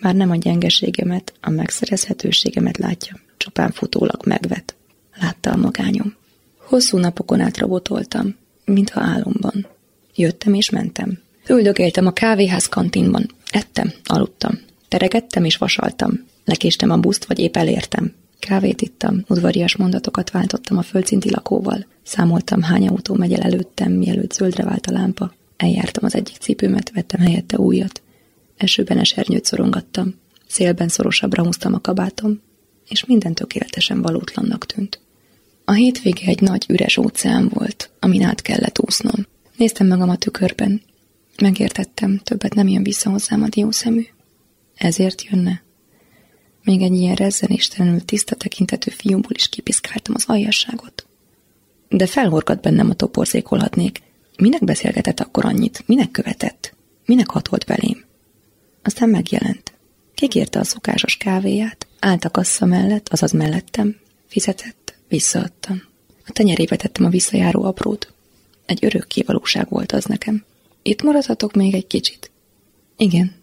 Már 0.00 0.14
nem 0.14 0.30
a 0.30 0.36
gyengeségemet, 0.36 1.32
a 1.40 1.50
megszerezhetőségemet 1.50 2.78
látja, 2.78 3.16
csupán 3.36 3.70
futólag 3.70 4.26
megvet. 4.26 4.74
Látta 5.20 5.50
a 5.50 5.56
magányom. 5.56 6.14
Hosszú 6.56 6.98
napokon 6.98 7.40
át 7.40 7.58
robotoltam, 7.58 8.36
mintha 8.64 9.00
álomban. 9.00 9.66
Jöttem 10.14 10.54
és 10.54 10.70
mentem. 10.70 11.18
Üldögéltem 11.48 12.06
a 12.06 12.12
kávéház 12.12 12.66
kantinban. 12.66 13.30
Ettem, 13.50 13.92
aludtam. 14.04 14.58
Teregettem 14.88 15.44
és 15.44 15.56
vasaltam. 15.56 16.24
Lekéstem 16.44 16.90
a 16.90 16.96
buszt, 16.96 17.24
vagy 17.24 17.38
épp 17.38 17.56
elértem. 17.56 18.14
Kávét 18.40 18.82
ittam, 18.82 19.24
udvarias 19.28 19.76
mondatokat 19.76 20.30
váltottam 20.30 20.78
a 20.78 20.82
földszinti 20.82 21.30
lakóval. 21.30 21.86
Számoltam, 22.02 22.62
hány 22.62 22.88
autó 22.88 23.14
megy 23.14 23.32
el 23.32 23.40
előttem, 23.40 23.92
mielőtt 23.92 24.32
zöldre 24.32 24.64
vált 24.64 24.86
a 24.86 24.92
lámpa. 24.92 25.34
Eljártam 25.56 26.04
az 26.04 26.14
egyik 26.14 26.36
cipőmet, 26.36 26.90
vettem 26.90 27.20
helyette 27.20 27.58
újat. 27.58 28.02
Esőben 28.56 28.98
esernyőt 28.98 29.44
szorongattam. 29.44 30.14
Szélben 30.46 30.88
szorosabbra 30.88 31.44
húztam 31.44 31.74
a 31.74 31.80
kabátom, 31.80 32.40
és 32.88 33.04
minden 33.04 33.34
tökéletesen 33.34 34.02
valótlannak 34.02 34.66
tűnt. 34.66 35.00
A 35.64 35.72
hétvége 35.72 36.26
egy 36.26 36.40
nagy 36.40 36.66
üres 36.68 36.96
óceán 36.96 37.48
volt, 37.54 37.90
amin 37.98 38.22
át 38.22 38.42
kellett 38.42 38.78
úsznom. 38.80 39.26
Néztem 39.56 39.86
magam 39.86 40.08
a 40.08 40.16
tükörben. 40.16 40.82
Megértettem, 41.42 42.18
többet 42.18 42.54
nem 42.54 42.68
jön 42.68 42.82
vissza 42.82 43.10
hozzám 43.10 43.42
a 43.42 43.48
diószemű. 43.48 44.06
Ezért 44.76 45.22
jönne. 45.22 45.62
Még 46.70 46.82
egy 46.82 46.94
ilyen 46.94 47.14
rezzenéstelenül 47.14 48.04
tiszta 48.04 48.34
tekintető 48.34 48.90
fiúból 48.90 49.32
is 49.34 49.48
kipiszkáltam 49.48 50.14
az 50.16 50.24
aljasságot. 50.26 51.06
De 51.88 52.06
felhorgat 52.06 52.60
bennem 52.60 52.90
a 52.90 52.94
toporzékolhatnék. 52.94 54.02
Minek 54.36 54.64
beszélgetett 54.64 55.20
akkor 55.20 55.44
annyit? 55.44 55.82
Minek 55.86 56.10
követett? 56.10 56.74
Minek 57.06 57.30
hatolt 57.30 57.66
belém? 57.66 58.04
Aztán 58.82 59.08
megjelent. 59.08 59.72
Kikérte 60.14 60.58
a 60.58 60.64
szokásos 60.64 61.16
kávéját, 61.16 61.86
állt 61.98 62.24
a 62.24 62.30
kassza 62.30 62.66
mellett, 62.66 63.08
azaz 63.08 63.32
mellettem, 63.32 63.96
fizetett, 64.26 64.94
visszaadtam. 65.08 65.82
A 66.26 66.32
tenyerébe 66.32 66.76
tettem 66.76 67.04
a 67.04 67.08
visszajáró 67.08 67.62
aprót. 67.62 68.12
Egy 68.66 68.84
örök 68.84 69.06
kivalóság 69.06 69.68
volt 69.68 69.92
az 69.92 70.04
nekem. 70.04 70.44
Itt 70.82 71.02
maradhatok 71.02 71.52
még 71.52 71.74
egy 71.74 71.86
kicsit? 71.86 72.30
Igen. 72.96 73.34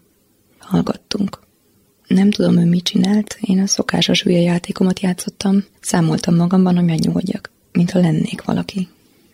Hallgattunk. 0.58 1.46
Nem 2.08 2.30
tudom, 2.30 2.58
ő 2.58 2.64
mit 2.64 2.84
csinált, 2.84 3.38
én 3.40 3.60
a 3.60 3.66
szokásos 3.66 4.22
hülye 4.22 4.40
játékomat 4.40 5.00
játszottam, 5.00 5.64
számoltam 5.80 6.34
magamban, 6.34 6.76
hogy 6.76 6.84
megnyugodjak, 6.84 7.50
mintha 7.72 8.00
lennék 8.00 8.42
valaki. 8.44 8.88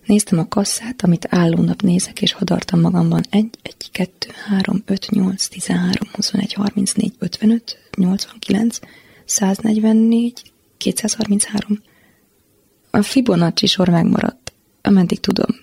Néztem 0.06 0.38
a 0.38 0.48
kasszát, 0.48 1.02
amit 1.02 1.26
álló 1.30 1.62
nap 1.62 1.82
nézek, 1.82 2.22
és 2.22 2.32
hadartam 2.32 2.80
magamban 2.80 3.22
1, 3.30 3.48
1, 3.62 3.74
2, 3.92 4.10
3, 4.48 4.82
5, 4.86 5.10
8, 5.10 5.46
13, 5.46 6.08
21, 6.12 6.52
34, 6.52 7.12
55, 7.18 7.78
89, 7.96 8.78
144, 9.24 10.52
233. 10.76 11.82
A 12.90 13.02
Fibonacci 13.02 13.66
sor 13.66 13.88
megmaradt, 13.88 14.52
ameddig 14.82 15.20
tudom. 15.20 15.56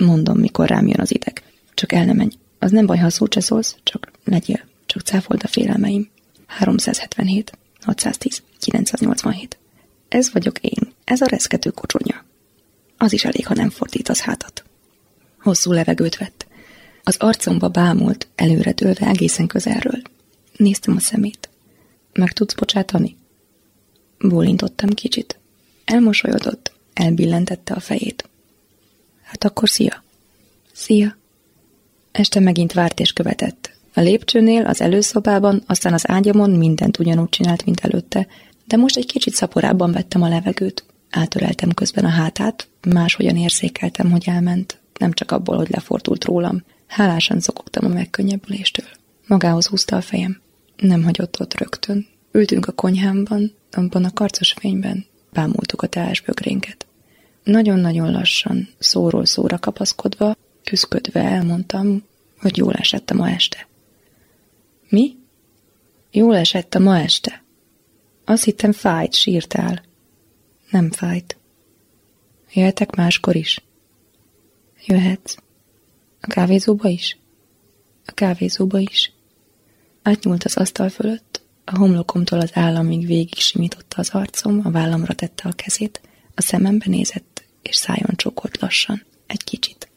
Mondom, 0.00 0.38
mikor 0.38 0.68
rám 0.68 0.86
jön 0.86 1.00
az 1.00 1.14
ideg. 1.14 1.42
Csak 1.74 1.92
el 1.92 2.04
ne 2.04 2.12
menj. 2.12 2.30
Az 2.58 2.70
nem 2.70 2.86
baj, 2.86 2.98
ha 2.98 3.10
szót 3.10 3.32
se 3.32 3.40
szólsz, 3.40 3.76
csak 3.82 4.10
legyél. 4.24 4.69
Csak 4.90 5.02
cáfold 5.02 5.42
a 5.44 5.48
félelmeim. 5.48 6.10
377, 6.46 7.58
610, 7.80 8.42
987. 8.58 9.58
Ez 10.08 10.32
vagyok 10.32 10.58
én, 10.58 10.92
ez 11.04 11.20
a 11.20 11.26
reszkető 11.26 11.70
kocsonya. 11.70 12.24
Az 12.96 13.12
is 13.12 13.24
elég, 13.24 13.46
ha 13.46 13.54
nem 13.54 13.70
fordítasz 13.70 14.20
hátat. 14.20 14.64
Hosszú 15.40 15.72
levegőt 15.72 16.16
vett. 16.16 16.46
Az 17.02 17.16
arcomba 17.16 17.68
bámult, 17.68 18.28
előre 18.34 18.72
dőlve 18.72 19.06
egészen 19.06 19.46
közelről. 19.46 20.02
Néztem 20.56 20.96
a 20.96 21.00
szemét. 21.00 21.48
Meg 22.12 22.32
tudsz 22.32 22.54
bocsátani? 22.54 23.16
Bólintottam 24.18 24.90
kicsit. 24.90 25.38
Elmosolyodott, 25.84 26.72
elbillentette 26.92 27.74
a 27.74 27.80
fejét. 27.80 28.28
Hát 29.22 29.44
akkor 29.44 29.68
szia. 29.68 30.04
Szia. 30.72 31.16
Este 32.12 32.40
megint 32.40 32.72
várt 32.72 33.00
és 33.00 33.12
követett. 33.12 33.69
A 33.94 34.00
lépcsőnél, 34.00 34.66
az 34.66 34.80
előszobában, 34.80 35.62
aztán 35.66 35.92
az 35.92 36.08
ágyamon 36.08 36.50
mindent 36.50 36.98
ugyanúgy 36.98 37.28
csinált, 37.28 37.64
mint 37.64 37.80
előtte, 37.80 38.26
de 38.64 38.76
most 38.76 38.96
egy 38.96 39.06
kicsit 39.06 39.34
szaporában 39.34 39.92
vettem 39.92 40.22
a 40.22 40.28
levegőt. 40.28 40.84
Átöreltem 41.10 41.70
közben 41.70 42.04
a 42.04 42.08
hátát, 42.08 42.68
máshogyan 42.88 43.36
érzékeltem, 43.36 44.10
hogy 44.10 44.24
elment, 44.26 44.80
nem 44.98 45.12
csak 45.12 45.30
abból, 45.30 45.56
hogy 45.56 45.70
lefordult 45.70 46.24
rólam. 46.24 46.62
Hálásan 46.86 47.40
zokogtam 47.40 47.84
a 47.84 47.94
megkönnyebbüléstől. 47.94 48.86
Magához 49.26 49.66
húzta 49.66 49.96
a 49.96 50.00
fejem. 50.00 50.40
Nem 50.76 51.04
hagyott 51.04 51.40
ott 51.40 51.58
rögtön. 51.58 52.06
Ültünk 52.32 52.66
a 52.66 52.72
konyhámban, 52.72 53.52
abban 53.72 54.04
a 54.04 54.12
karcos 54.12 54.52
fényben, 54.52 55.06
bámultuk 55.32 55.82
a 55.82 55.86
teásbögrénket. 55.86 56.86
Nagyon-nagyon 57.44 58.12
lassan, 58.12 58.68
szóról 58.78 59.26
szóra 59.26 59.58
kapaszkodva, 59.58 60.36
küszködve 60.64 61.20
elmondtam, 61.20 62.02
hogy 62.40 62.56
jól 62.56 62.74
esett 62.74 63.10
a 63.10 63.14
ma 63.14 63.30
este. 63.30 63.68
Mi? 64.90 65.16
Jól 66.10 66.36
esett 66.36 66.74
a 66.74 66.78
ma 66.78 66.98
este. 66.98 67.44
Azt 68.24 68.44
hittem 68.44 68.72
fájt, 68.72 69.14
sírtál. 69.14 69.82
Nem 70.70 70.90
fájt. 70.90 71.36
Jöhetek 72.52 72.94
máskor 72.94 73.36
is? 73.36 73.64
Jöhetsz. 74.86 75.36
A 76.20 76.26
kávézóba 76.26 76.88
is? 76.88 77.18
A 78.06 78.12
kávézóba 78.12 78.78
is. 78.78 79.12
Átnyúlt 80.02 80.44
az 80.44 80.56
asztal 80.56 80.88
fölött, 80.88 81.42
a 81.64 81.78
homlokomtól 81.78 82.40
az 82.40 82.50
államig 82.54 83.06
végig 83.06 83.38
simította 83.38 83.96
az 83.98 84.10
arcom, 84.12 84.60
a 84.64 84.70
vállamra 84.70 85.14
tette 85.14 85.48
a 85.48 85.52
kezét, 85.52 86.00
a 86.34 86.42
szemembe 86.42 86.84
nézett, 86.88 87.44
és 87.62 87.76
szájon 87.76 88.16
csókolt 88.16 88.60
lassan, 88.60 89.04
egy 89.26 89.44
kicsit. 89.44 89.89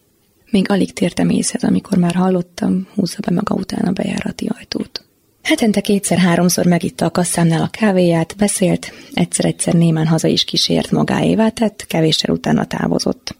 Még 0.53 0.69
alig 0.69 0.93
tértem 0.93 1.29
észhez, 1.29 1.63
amikor 1.63 1.97
már 1.97 2.15
hallottam, 2.15 2.87
húzza 2.95 3.17
be 3.25 3.31
maga 3.33 3.55
után 3.55 3.85
a 3.85 3.91
bejárati 3.91 4.49
ajtót. 4.57 5.05
Hetente 5.41 5.81
kétszer-háromszor 5.81 6.65
megitta 6.65 7.05
a 7.05 7.11
kasszámnál 7.11 7.61
a 7.61 7.67
kávéját, 7.67 8.35
beszélt, 8.37 8.91
egyszer-egyszer 9.13 9.73
némán 9.73 10.07
haza 10.07 10.27
is 10.27 10.43
kísért, 10.43 10.91
magáévá 10.91 11.49
tett, 11.49 11.85
kevéssel 11.87 12.33
utána 12.33 12.65
távozott. 12.65 13.35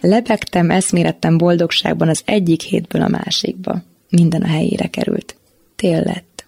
Lebegtem, 0.00 0.70
eszmélettem 0.70 1.38
boldogságban 1.38 2.08
az 2.08 2.22
egyik 2.24 2.62
hétből 2.62 3.02
a 3.02 3.08
másikba. 3.08 3.82
Minden 4.08 4.42
a 4.42 4.46
helyére 4.46 4.86
került. 4.86 5.36
Tél 5.76 6.02
lett. 6.02 6.46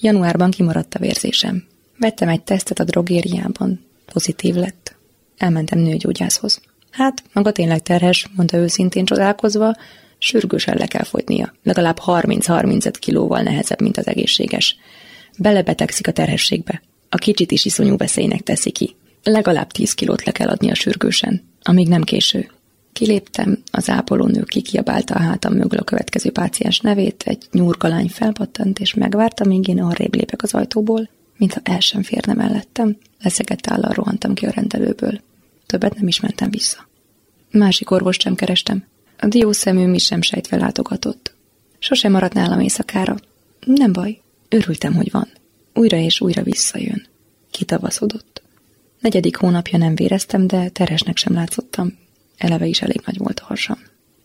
Januárban 0.00 0.50
kimaradt 0.50 0.94
a 0.94 0.98
vérzésem. 0.98 1.64
Vettem 1.98 2.28
egy 2.28 2.42
tesztet 2.42 2.78
a 2.78 2.84
drogériában. 2.84 3.80
Pozitív 4.12 4.54
lett. 4.54 4.96
Elmentem 5.36 5.78
nőgyógyászhoz. 5.78 6.60
Hát, 6.92 7.22
maga 7.32 7.52
tényleg 7.52 7.82
terhes, 7.82 8.28
mondta 8.36 8.56
őszintén 8.56 9.04
csodálkozva, 9.04 9.76
sürgősen 10.18 10.76
le 10.76 10.86
kell 10.86 11.04
fogynia. 11.04 11.54
Legalább 11.62 11.98
30-35 12.06 12.94
kilóval 12.98 13.42
nehezebb, 13.42 13.80
mint 13.80 13.96
az 13.96 14.06
egészséges. 14.06 14.76
Belebetegszik 15.38 16.06
a 16.06 16.12
terhességbe. 16.12 16.82
A 17.08 17.16
kicsit 17.16 17.52
is 17.52 17.64
iszonyú 17.64 17.96
veszélynek 17.96 18.40
teszi 18.40 18.70
ki. 18.70 18.96
Legalább 19.22 19.70
10 19.70 19.94
kilót 19.94 20.24
le 20.24 20.32
kell 20.32 20.48
adnia 20.48 20.74
sürgősen, 20.74 21.42
amíg 21.62 21.88
nem 21.88 22.02
késő. 22.02 22.50
Kiléptem, 22.92 23.62
az 23.70 23.88
ápolónő 23.88 24.42
kikiabálta 24.42 25.14
a 25.14 25.20
hátam 25.20 25.54
mögül 25.54 25.78
a 25.78 25.84
következő 25.84 26.30
páciens 26.30 26.80
nevét, 26.80 27.22
egy 27.26 27.46
nyúrkalány 27.52 28.08
felpattant, 28.08 28.78
és 28.78 28.94
megvárta, 28.94 29.44
míg 29.44 29.68
én 29.68 29.82
arrébb 29.82 30.14
lépek 30.14 30.42
az 30.42 30.54
ajtóból, 30.54 31.08
mintha 31.36 31.60
el 31.64 31.80
sem 31.80 32.02
férne 32.02 32.34
mellettem, 32.34 32.96
leszegett 33.22 33.66
állal 33.66 33.92
rohantam 33.92 34.34
ki 34.34 34.46
a 34.46 34.50
rendelőből. 34.50 35.20
Többet 35.72 35.94
nem 35.94 36.08
is 36.08 36.20
mentem 36.20 36.50
vissza. 36.50 36.88
Másik 37.50 37.90
orvost 37.90 38.20
sem 38.20 38.34
kerestem. 38.34 38.84
A 39.18 39.26
diószemű 39.26 39.86
mi 39.86 39.98
sem 39.98 40.22
sejtve 40.22 40.56
látogatott. 40.56 41.34
Sosem 41.78 42.12
maradt 42.12 42.34
nálam 42.34 42.60
éjszakára. 42.60 43.16
Nem 43.66 43.92
baj, 43.92 44.20
örültem, 44.48 44.94
hogy 44.94 45.10
van. 45.10 45.28
Újra 45.74 45.96
és 45.96 46.20
újra 46.20 46.42
visszajön. 46.42 47.06
Kitavaszodott. 47.50 48.42
Negyedik 49.00 49.36
hónapja 49.36 49.78
nem 49.78 49.94
véreztem, 49.94 50.46
de 50.46 50.68
teresnek 50.68 51.16
sem 51.16 51.34
látszottam. 51.34 51.98
Eleve 52.36 52.66
is 52.66 52.82
elég 52.82 53.02
nagy 53.06 53.18
volt 53.18 53.40
a 53.40 53.44
hasam. 53.44 53.78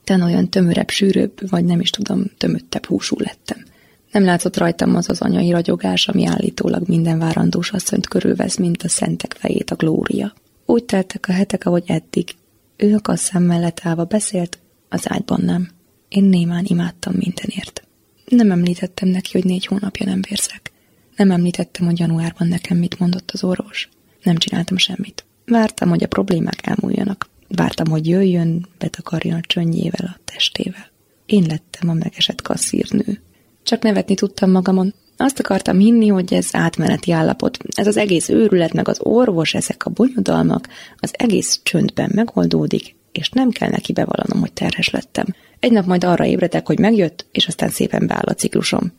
Ten 0.03 0.21
olyan 0.21 0.49
tömörebb, 0.49 0.89
sűrűbb, 0.89 1.49
vagy 1.49 1.65
nem 1.65 1.79
is 1.79 1.89
tudom, 1.89 2.23
tömöttebb 2.37 2.85
húsú 2.85 3.15
lettem. 3.19 3.65
Nem 4.11 4.23
látszott 4.23 4.57
rajtam 4.57 4.95
az 4.95 5.09
az 5.09 5.21
anyai 5.21 5.51
ragyogás, 5.51 6.07
ami 6.07 6.25
állítólag 6.25 6.87
minden 6.87 7.19
várandós 7.19 7.71
asszonyt 7.71 8.07
körülvesz, 8.07 8.57
mint 8.57 8.83
a 8.83 8.89
szentek 8.89 9.35
fejét 9.39 9.71
a 9.71 9.75
glória. 9.75 10.33
Úgy 10.69 10.83
teltek 10.83 11.27
a 11.27 11.31
hetek, 11.31 11.65
ahogy 11.65 11.83
eddig. 11.87 12.35
Ő 12.75 12.95
a 12.95 13.01
kasszám 13.01 13.43
mellett 13.43 13.79
állva 13.83 14.03
beszélt, 14.05 14.59
az 14.89 15.09
ágyban 15.09 15.41
nem. 15.41 15.69
Én 16.09 16.23
némán 16.23 16.65
imádtam 16.67 17.13
mindenért. 17.13 17.87
Nem 18.25 18.51
említettem 18.51 19.09
neki, 19.09 19.29
hogy 19.31 19.43
négy 19.43 19.65
hónapja 19.65 20.05
nem 20.05 20.21
vérzek. 20.29 20.71
Nem 21.15 21.31
említettem, 21.31 21.85
hogy 21.85 21.99
januárban 21.99 22.47
nekem 22.47 22.77
mit 22.77 22.99
mondott 22.99 23.31
az 23.31 23.43
orvos. 23.43 23.89
Nem 24.23 24.35
csináltam 24.35 24.77
semmit. 24.77 25.25
Vártam, 25.45 25.89
hogy 25.89 26.03
a 26.03 26.07
problémák 26.07 26.67
elmúljanak. 26.67 27.29
Vártam, 27.47 27.87
hogy 27.87 28.07
jöjjön, 28.07 28.67
betakarjon 28.77 29.37
a 29.37 29.41
csönnyével, 29.47 30.15
a 30.15 30.19
testével. 30.25 30.91
Én 31.25 31.45
lettem 31.47 31.89
a 31.89 31.93
megesett 31.93 32.41
kasszírnő. 32.41 33.21
Csak 33.63 33.81
nevetni 33.81 34.15
tudtam 34.15 34.51
magamon. 34.51 34.93
Azt 35.17 35.39
akartam 35.39 35.77
hinni, 35.77 36.07
hogy 36.07 36.33
ez 36.33 36.47
átmeneti 36.51 37.11
állapot. 37.11 37.57
Ez 37.75 37.87
az 37.87 37.97
egész 37.97 38.29
őrület, 38.29 38.73
meg 38.73 38.87
az 38.87 38.99
orvos, 39.01 39.53
ezek 39.53 39.85
a 39.85 39.89
bonyodalmak, 39.89 40.67
az 40.97 41.11
egész 41.11 41.59
csöndben 41.63 42.11
megoldódik, 42.13 42.95
és 43.11 43.29
nem 43.29 43.49
kell 43.49 43.69
neki 43.69 43.93
bevallanom, 43.93 44.39
hogy 44.39 44.53
terhes 44.53 44.89
lettem. 44.89 45.25
Egy 45.59 45.71
nap 45.71 45.85
majd 45.85 46.03
arra 46.03 46.25
ébredek, 46.25 46.67
hogy 46.67 46.79
megjött, 46.79 47.25
és 47.31 47.47
aztán 47.47 47.69
szépen 47.69 48.07
beáll 48.07 48.25
a 48.25 48.33
ciklusom. 48.33 48.91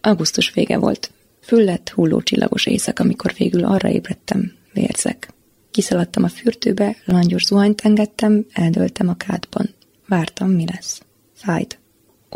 Augusztus 0.00 0.52
vége 0.52 0.78
volt. 0.78 1.10
Füllett, 1.40 1.88
hulló 1.88 2.22
csillagos 2.22 2.66
éjszak, 2.66 2.98
amikor 2.98 3.32
végül 3.38 3.64
arra 3.64 3.88
ébredtem, 3.88 4.52
vérzek. 4.72 5.28
Kiszaladtam 5.70 6.24
a 6.24 6.28
fürdőbe, 6.28 6.96
langyos 7.04 7.44
zuhanyt 7.44 7.80
engedtem, 7.80 8.46
eldöltem 8.52 9.08
a 9.08 9.14
kádban. 9.16 9.74
Vártam, 10.06 10.50
mi 10.50 10.64
lesz. 10.72 11.02
Fájt. 11.34 11.78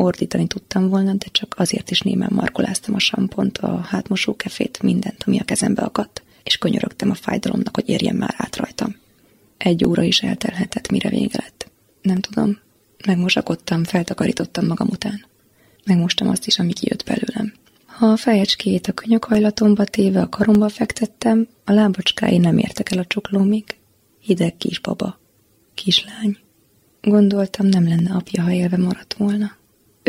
Ordítani 0.01 0.47
tudtam 0.47 0.89
volna, 0.89 1.13
de 1.13 1.25
csak 1.31 1.55
azért 1.57 1.91
is 1.91 2.01
némán 2.01 2.29
markoláztam 2.33 2.95
a 2.95 2.99
sampont, 2.99 3.57
a 3.57 3.77
hátmosó 3.77 4.35
kefét, 4.35 4.81
mindent, 4.81 5.23
ami 5.25 5.39
a 5.39 5.43
kezembe 5.43 5.81
akadt, 5.81 6.23
és 6.43 6.57
könyörögtem 6.57 7.09
a 7.09 7.13
fájdalomnak, 7.13 7.75
hogy 7.75 7.89
érjen 7.89 8.15
már 8.15 8.33
át 8.37 8.55
rajtam. 8.55 8.95
Egy 9.57 9.85
óra 9.85 10.03
is 10.03 10.21
eltelhetett, 10.21 10.89
mire 10.89 11.09
vége 11.09 11.39
lett. 11.41 11.71
Nem 12.01 12.19
tudom. 12.19 12.59
Megmosakodtam, 13.05 13.83
feltakarítottam 13.83 14.65
magam 14.65 14.87
után. 14.91 15.25
Megmostam 15.85 16.29
azt 16.29 16.47
is, 16.47 16.59
ami 16.59 16.73
kijött 16.73 17.05
belőlem. 17.05 17.53
Ha 17.85 18.05
a 18.05 18.17
fejecskét 18.17 18.87
a 18.87 18.93
könyökhajlatomba 18.93 19.83
téve 19.83 20.21
a 20.21 20.29
karomba 20.29 20.69
fektettem, 20.69 21.47
a 21.65 21.71
lábacskái 21.71 22.37
nem 22.37 22.57
értek 22.57 22.91
el 22.91 22.99
a 22.99 23.05
csoklómig. 23.05 23.63
Hideg 24.19 24.57
kisbaba. 24.57 25.19
Kislány. 25.73 26.37
Gondoltam, 27.01 27.65
nem 27.65 27.87
lenne 27.87 28.13
apja, 28.13 28.43
ha 28.43 28.51
élve 28.51 28.77
maradt 28.77 29.13
volna. 29.13 29.57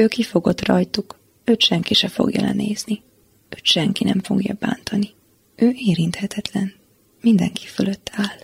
Ő 0.01 0.09
kifogott 0.09 0.67
rajtuk, 0.67 1.19
őt 1.45 1.61
senki 1.61 1.95
se 1.95 2.09
fogja 2.09 2.43
lenézni. 2.43 3.03
Őt 3.49 3.65
senki 3.65 4.05
nem 4.05 4.21
fogja 4.23 4.57
bántani. 4.59 5.11
Ő 5.57 5.73
érinthetetlen. 5.77 6.75
Mindenki 7.21 7.67
fölött 7.67 8.11
áll. 8.13 8.39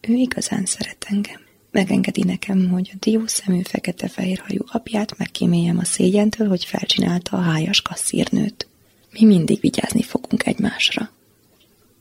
Ő 0.00 0.12
igazán 0.14 0.64
szeret 0.64 1.06
engem. 1.08 1.40
Megengedi 1.70 2.22
nekem, 2.22 2.68
hogy 2.68 2.90
a 2.92 2.96
diószemű 3.00 3.62
fekete-fehérhajú 3.62 4.64
apját 4.66 5.18
megkíméljem 5.18 5.78
a 5.78 5.84
szégyentől, 5.84 6.48
hogy 6.48 6.64
felcsinálta 6.64 7.36
a 7.36 7.40
hájas 7.40 7.82
kasszírnőt. 7.82 8.68
Mi 9.10 9.24
mindig 9.24 9.60
vigyázni 9.60 10.02
fogunk 10.02 10.46
egymásra. 10.46 11.10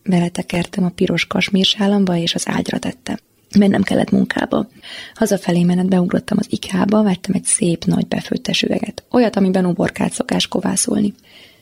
Beletekertem 0.04 0.84
a 0.84 0.89
piros 0.89 1.25
kasmírsálamba, 1.25 2.15
és 2.15 2.36
az 2.36 2.47
ágyra 2.47 2.80
tettem. 2.80 3.17
Nem 3.49 3.81
kellett 3.81 4.12
munkába. 4.12 4.67
Hazafelé 5.13 5.63
menet 5.63 5.89
beugrottam 5.89 6.38
az 6.39 6.47
ikába, 6.49 7.03
vettem 7.03 7.33
egy 7.35 7.43
szép 7.43 7.85
nagy 7.85 8.07
befőttes 8.07 8.62
üveget. 8.62 9.03
Olyat, 9.12 9.35
amiben 9.35 9.65
uborkát 9.65 10.12
szokás 10.12 10.47
kovászolni. 10.47 11.13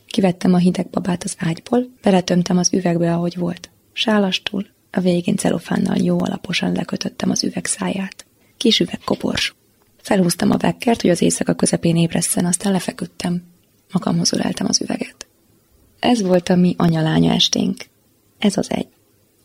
Kivettem 0.07 0.53
a 0.53 0.57
hideg 0.57 0.89
babát 0.89 1.23
az 1.23 1.35
ágyból, 1.37 1.89
beletömtem 2.01 2.57
az 2.57 2.73
üvegbe, 2.73 3.13
ahogy 3.13 3.37
volt. 3.37 3.69
Sálastul, 3.93 4.65
a 4.91 4.99
végén 4.99 5.35
celofánnal 5.35 5.97
jó 5.97 6.19
alaposan 6.19 6.71
lekötöttem 6.71 7.29
az 7.29 7.43
üveg 7.43 7.65
száját. 7.65 8.25
Kis 8.57 8.79
üveg 8.79 8.99
kopors. 9.05 9.55
Felhúztam 10.01 10.51
a 10.51 10.57
vekkert, 10.57 11.01
hogy 11.01 11.09
az 11.09 11.21
éjszaka 11.21 11.53
közepén 11.53 11.95
ébresszen, 11.95 12.45
aztán 12.45 12.71
lefeküdtem. 12.71 13.43
Magamhoz 13.91 14.33
öleltem 14.33 14.67
az 14.69 14.81
üveget. 14.81 15.27
Ez 15.99 16.21
volt 16.21 16.49
a 16.49 16.55
mi 16.55 16.75
anyalánya 16.77 17.33
esténk. 17.33 17.85
Ez 18.37 18.57
az 18.57 18.71
egy. 18.71 18.87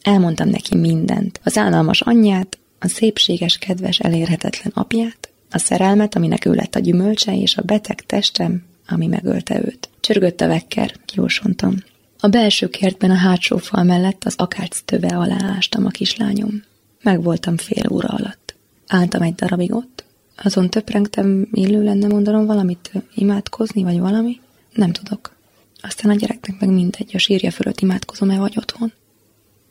Elmondtam 0.02 0.48
neki 0.48 0.76
mindent. 0.76 1.40
Az 1.44 1.56
állalmas 1.56 2.00
anyját, 2.00 2.58
a 2.78 2.88
szépséges, 2.88 3.58
kedves, 3.58 3.98
elérhetetlen 3.98 4.72
apját, 4.74 5.30
a 5.50 5.58
szerelmet, 5.58 6.14
aminek 6.14 6.44
ő 6.44 6.52
lett 6.52 6.74
a 6.74 6.78
gyümölcse, 6.78 7.36
és 7.36 7.56
a 7.56 7.62
beteg 7.62 8.00
testem, 8.00 8.62
ami 8.86 9.06
megölte 9.06 9.60
őt. 9.64 9.88
Csörgött 10.00 10.40
a 10.40 10.46
vekker, 10.46 10.94
kiósontam. 11.04 11.76
A 12.20 12.28
belső 12.28 12.68
kertben 12.68 13.10
a 13.10 13.16
hátsó 13.16 13.56
fal 13.56 13.82
mellett 13.82 14.24
az 14.24 14.34
akác 14.36 14.82
töve 14.84 15.16
alá 15.16 15.54
ástam 15.56 15.86
a 15.86 15.90
kislányom. 15.90 16.62
Meg 17.02 17.22
voltam 17.22 17.56
fél 17.56 17.84
óra 17.90 18.08
alatt. 18.08 18.54
Álltam 18.86 19.22
egy 19.22 19.34
darabig 19.34 19.74
ott, 19.74 20.04
azon 20.36 20.70
töprengtem, 20.70 21.48
illő 21.52 21.84
lenne 21.84 22.06
mondanom 22.06 22.46
valamit, 22.46 22.90
imádkozni, 23.14 23.82
vagy 23.82 23.98
valami. 23.98 24.40
Nem 24.74 24.92
tudok. 24.92 25.36
Aztán 25.80 26.10
a 26.10 26.14
gyereknek 26.14 26.60
meg 26.60 26.70
mindegy, 26.70 27.10
a 27.14 27.18
sírja 27.18 27.50
fölött 27.50 27.80
imádkozom-e 27.80 28.38
vagy 28.38 28.54
otthon. 28.56 28.92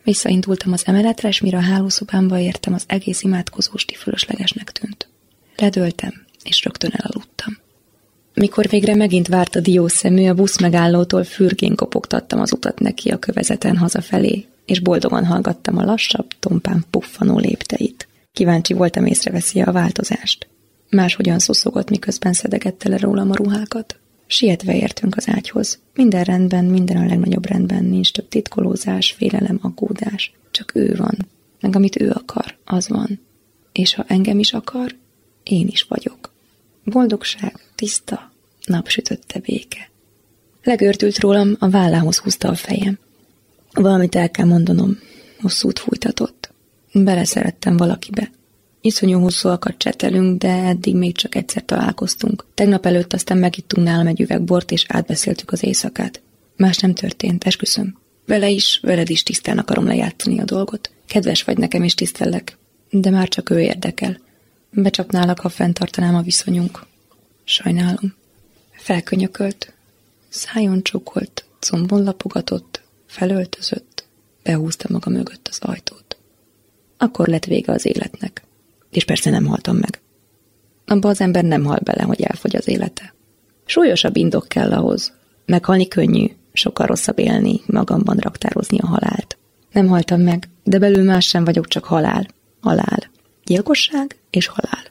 Visszaindultam 0.03 0.71
az 0.71 0.83
emeletre, 0.85 1.27
és 1.27 1.41
mire 1.41 1.57
a 1.57 1.61
hálószobámba 1.61 2.39
értem, 2.39 2.73
az 2.73 2.83
egész 2.87 3.21
imádkozósti 3.21 3.95
fölöslegesnek 3.95 4.71
tűnt. 4.71 5.07
Ledöltem, 5.57 6.25
és 6.43 6.63
rögtön 6.63 6.91
elaludtam. 6.93 7.57
Mikor 8.33 8.67
végre 8.67 8.95
megint 8.95 9.27
várt 9.27 9.55
a 9.55 9.59
diószemű, 9.59 10.27
a 10.27 10.33
busz 10.33 10.59
megállótól 10.59 11.23
fürgén 11.23 11.75
kopogtattam 11.75 12.39
az 12.39 12.53
utat 12.53 12.79
neki 12.79 13.09
a 13.09 13.19
kövezeten 13.19 13.77
hazafelé, 13.77 14.45
és 14.65 14.79
boldogan 14.79 15.25
hallgattam 15.25 15.77
a 15.77 15.83
lassabb, 15.83 16.27
tompán 16.39 16.85
puffanó 16.89 17.37
lépteit. 17.37 18.07
Kíváncsi 18.33 18.73
voltam 18.73 19.05
észreveszi 19.05 19.61
a 19.61 19.71
változást. 19.71 20.47
Máshogyan 20.89 21.39
szoszogott, 21.39 21.89
miközben 21.89 22.33
szedegette 22.33 22.89
le 22.89 22.97
rólam 22.97 23.31
a 23.31 23.35
ruhákat. 23.35 23.99
Sietve 24.31 24.75
értünk 24.75 25.15
az 25.15 25.29
ágyhoz. 25.29 25.79
Minden 25.93 26.23
rendben, 26.23 26.65
minden 26.65 26.97
a 26.97 27.05
legnagyobb 27.05 27.45
rendben, 27.45 27.83
nincs 27.83 28.11
több 28.11 28.27
titkolózás, 28.27 29.11
félelem, 29.11 29.59
aggódás. 29.61 30.31
Csak 30.51 30.75
ő 30.75 30.95
van, 30.95 31.17
meg 31.59 31.75
amit 31.75 32.01
ő 32.01 32.09
akar, 32.09 32.57
az 32.65 32.87
van. 32.87 33.19
És 33.71 33.93
ha 33.93 34.05
engem 34.07 34.39
is 34.39 34.53
akar, 34.53 34.95
én 35.43 35.67
is 35.67 35.83
vagyok. 35.83 36.33
Boldogság, 36.83 37.59
tiszta, 37.75 38.31
napsütötte 38.65 39.39
béke. 39.39 39.89
Legörtült 40.63 41.19
rólam, 41.19 41.55
a 41.59 41.69
vállához 41.69 42.17
húzta 42.17 42.47
a 42.49 42.55
fejem. 42.55 42.99
Valamit 43.71 44.15
el 44.15 44.31
kell 44.31 44.45
mondanom, 44.45 44.99
hosszút 45.39 45.79
fújtatott. 45.79 46.51
Beleszerettem 46.93 47.77
valakibe. 47.77 48.31
Iszonyú 48.81 49.19
hosszúakat 49.19 49.77
csetelünk, 49.77 50.37
de 50.37 50.49
eddig 50.49 50.95
még 50.95 51.15
csak 51.15 51.35
egyszer 51.35 51.65
találkoztunk. 51.65 52.45
Tegnap 52.53 52.85
előtt 52.85 53.13
aztán 53.13 53.37
megittunk 53.37 53.87
nálam 53.87 54.07
egy 54.07 54.21
üveg 54.21 54.43
bort, 54.43 54.71
és 54.71 54.85
átbeszéltük 54.87 55.51
az 55.51 55.63
éjszakát. 55.63 56.21
Más 56.55 56.77
nem 56.77 56.93
történt, 56.93 57.43
esküszöm. 57.43 57.97
Vele 58.25 58.49
is, 58.49 58.79
veled 58.83 59.09
is 59.09 59.23
tisztán 59.23 59.57
akarom 59.57 59.85
lejátszani 59.85 60.39
a 60.39 60.43
dolgot. 60.43 60.91
Kedves 61.07 61.43
vagy 61.43 61.57
nekem 61.57 61.83
is 61.83 61.93
tisztellek, 61.93 62.57
de 62.89 63.09
már 63.09 63.27
csak 63.27 63.49
ő 63.49 63.59
érdekel. 63.59 64.19
Becsapnálak, 64.71 65.39
ha 65.39 65.49
fenntartanám 65.49 66.15
a 66.15 66.21
viszonyunk. 66.21 66.85
Sajnálom. 67.43 68.15
Felkönyökölt, 68.71 69.73
szájon 70.29 70.83
csókolt, 70.83 71.45
combon 71.59 72.03
lapogatott, 72.03 72.81
felöltözött, 73.05 74.05
behúzta 74.43 74.87
maga 74.91 75.09
mögött 75.09 75.47
az 75.47 75.57
ajtót. 75.61 76.17
Akkor 76.97 77.27
lett 77.27 77.45
vége 77.45 77.71
az 77.71 77.85
életnek. 77.85 78.43
És 78.91 79.06
persze 79.06 79.30
nem 79.30 79.45
haltam 79.45 79.75
meg. 79.75 79.99
Abba 80.86 81.10
az 81.10 81.21
ember 81.21 81.43
nem 81.43 81.63
hal 81.63 81.80
bele, 81.84 82.04
hogy 82.04 82.21
elfogy 82.21 82.56
az 82.56 82.67
élete. 82.67 83.13
Súlyosabb 83.65 84.15
indok 84.15 84.47
kell 84.47 84.71
ahhoz. 84.71 85.13
Meghalni 85.45 85.88
könnyű, 85.88 86.25
sokkal 86.54 86.86
rosszabb 86.86 87.19
élni, 87.19 87.62
magamban 87.65 88.17
raktározni 88.17 88.77
a 88.80 88.88
halált. 88.88 89.38
Nem 89.71 89.88
haltam 89.88 90.21
meg, 90.21 90.49
de 90.63 90.80
belül 90.80 91.04
más 91.04 91.27
sem 91.27 91.43
vagyok, 91.43 91.67
csak 91.67 91.84
halál. 91.84 92.27
Halál. 92.60 93.10
Gyilkosság 93.43 94.15
és 94.30 94.47
halál. 94.47 94.84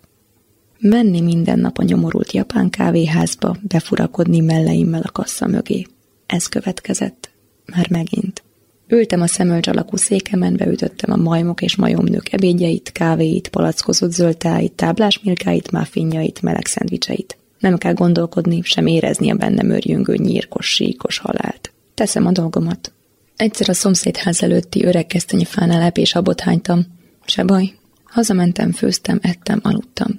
Menni 0.78 1.20
minden 1.20 1.58
nap 1.58 1.78
a 1.78 1.82
nyomorult 1.82 2.32
japán 2.32 2.70
kávéházba, 2.70 3.56
befurakodni 3.62 4.40
melleimmel 4.40 5.02
a 5.04 5.12
kassa 5.12 5.46
mögé. 5.46 5.86
Ez 6.26 6.46
következett. 6.46 7.30
Már 7.66 7.90
megint. 7.90 8.42
Ültem 8.92 9.20
a 9.20 9.26
szemölcs 9.26 9.68
alakú 9.68 9.96
székemen, 9.96 10.56
beütöttem 10.56 11.12
a 11.12 11.22
majmok 11.22 11.62
és 11.62 11.76
majomnők 11.76 12.32
ebédjeit, 12.32 12.92
kávéit, 12.92 13.48
palackozott 13.48 14.12
zöldtáit, 14.12 14.72
táblás 14.72 15.20
milkáit, 15.22 15.70
muffinjait, 15.70 16.42
meleg 16.42 16.66
szendvicseit. 16.66 17.38
Nem 17.58 17.78
kell 17.78 17.92
gondolkodni, 17.92 18.60
sem 18.62 18.86
érezni 18.86 19.30
a 19.30 19.34
bennem 19.34 19.70
örjöngő 19.70 20.16
nyírkos, 20.16 20.66
síkos 20.66 21.18
halált. 21.18 21.72
Teszem 21.94 22.26
a 22.26 22.32
dolgomat. 22.32 22.92
Egyszer 23.36 23.68
a 23.68 23.72
szomszédház 23.72 24.42
előtti 24.42 24.84
öreg 24.84 25.06
kesztenyefánál 25.06 25.82
epés 25.82 26.14
abot 26.14 26.40
hánytam. 26.40 26.86
Se 27.24 27.44
baj. 27.44 27.72
Hazamentem, 28.04 28.72
főztem, 28.72 29.18
ettem, 29.22 29.60
aludtam. 29.62 30.18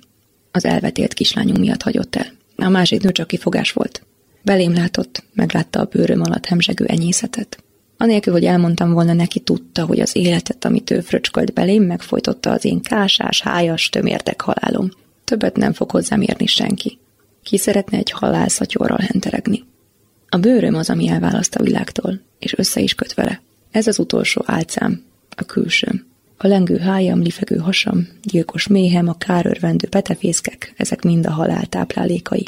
Az 0.51 0.65
elvetélt 0.65 1.13
kislányunk 1.13 1.59
miatt 1.59 1.81
hagyott 1.81 2.15
el. 2.15 2.27
A 2.55 2.69
másik 2.69 3.01
nő 3.01 3.11
csak 3.11 3.27
kifogás 3.27 3.71
volt. 3.71 4.05
Belém 4.43 4.73
látott, 4.73 5.23
meglátta 5.33 5.79
a 5.79 5.85
bőröm 5.91 6.21
alatt 6.21 6.45
hemzsegő 6.45 6.85
enyészetet. 6.85 7.63
Anélkül, 8.01 8.33
hogy 8.33 8.45
elmondtam 8.45 8.91
volna 8.91 9.13
neki, 9.13 9.39
tudta, 9.39 9.85
hogy 9.85 9.99
az 9.99 10.15
életet, 10.15 10.65
amit 10.65 10.91
ő 10.91 10.99
fröcskölt 10.99 11.53
belém, 11.53 11.83
megfojtotta 11.83 12.51
az 12.51 12.65
én 12.65 12.81
kásás, 12.81 13.41
hájas, 13.41 13.89
tömérdek 13.89 14.41
halálom. 14.41 14.91
Többet 15.23 15.55
nem 15.55 15.73
fog 15.73 15.91
hozzám 15.91 16.21
érni 16.21 16.45
senki. 16.45 16.99
Ki 17.43 17.57
szeretne 17.57 17.97
egy 17.97 18.11
halálszatyorral 18.11 18.97
henteregni? 19.01 19.63
A 20.29 20.37
bőröm 20.37 20.75
az, 20.75 20.89
ami 20.89 21.07
elválaszt 21.07 21.55
a 21.55 21.63
világtól, 21.63 22.21
és 22.39 22.57
össze 22.57 22.79
is 22.79 22.95
köt 22.95 23.13
vele. 23.13 23.41
Ez 23.71 23.87
az 23.87 23.99
utolsó 23.99 24.43
álcám, 24.45 25.03
a 25.35 25.43
külsőm. 25.43 26.05
A 26.37 26.47
lengő 26.47 26.77
hájam, 26.77 27.21
lifegő 27.21 27.57
hasam, 27.57 28.07
gyilkos 28.23 28.67
méhem, 28.67 29.07
a 29.07 29.17
kárörvendő 29.17 29.87
petefészkek, 29.87 30.73
ezek 30.77 31.03
mind 31.03 31.25
a 31.25 31.31
halál 31.31 31.65
táplálékai. 31.65 32.47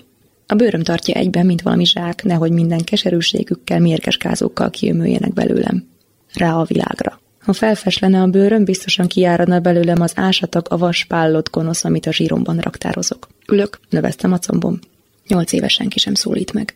A 0.54 0.56
bőröm 0.56 0.84
tartja 0.84 1.16
egyben, 1.16 1.46
mint 1.46 1.62
valami 1.62 1.86
zsák, 1.86 2.24
nehogy 2.24 2.52
minden 2.52 2.84
keserűségükkel, 2.84 3.80
mérges 3.80 4.18
kázókkal 4.18 4.70
kiömöljenek 4.70 5.34
belőlem. 5.34 5.88
Rá 6.34 6.54
a 6.54 6.64
világra. 6.64 7.20
Ha 7.40 7.54
felfeslene 7.54 8.22
a 8.22 8.28
bőröm, 8.28 8.64
biztosan 8.64 9.08
kiáradna 9.08 9.60
belőlem 9.60 10.02
az 10.02 10.12
ásatag, 10.16 10.66
a 10.70 10.78
vas, 10.78 11.06
pállott 11.06 11.50
gonosz, 11.50 11.84
amit 11.84 12.06
a 12.06 12.12
zsíromban 12.12 12.58
raktározok. 12.58 13.28
Ülök, 13.48 13.80
növeztem 13.90 14.34
a 14.34 14.40
combom. 14.40 14.80
Nyolc 15.28 15.52
éves 15.52 15.74
senki 15.74 16.00
sem 16.00 16.14
szólít 16.14 16.54
meg. 16.54 16.76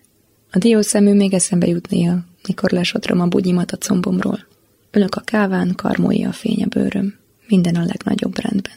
A 0.51 0.57
diószemű 0.57 1.13
még 1.13 1.33
eszembe 1.33 1.67
jut 1.67 1.89
néha, 1.89 2.17
mikor 2.47 2.71
lesodrom 2.71 3.19
a 3.19 3.27
bugyimat 3.27 3.71
a 3.71 3.77
combomról. 3.77 4.45
Ülök 4.91 5.15
a 5.15 5.21
káván, 5.21 5.73
karmolja 5.75 6.29
a 6.29 6.33
fény 6.33 6.63
a 6.63 6.67
bőröm. 6.67 7.15
Minden 7.47 7.75
a 7.75 7.85
legnagyobb 7.85 8.39
rendben. 8.39 8.75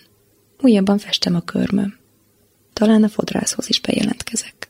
Újabban 0.61 0.99
festem 0.99 1.35
a 1.35 1.41
körmöm. 1.41 1.97
Talán 2.73 3.03
a 3.03 3.09
fodrászhoz 3.09 3.69
is 3.69 3.81
bejelentkezek. 3.81 4.70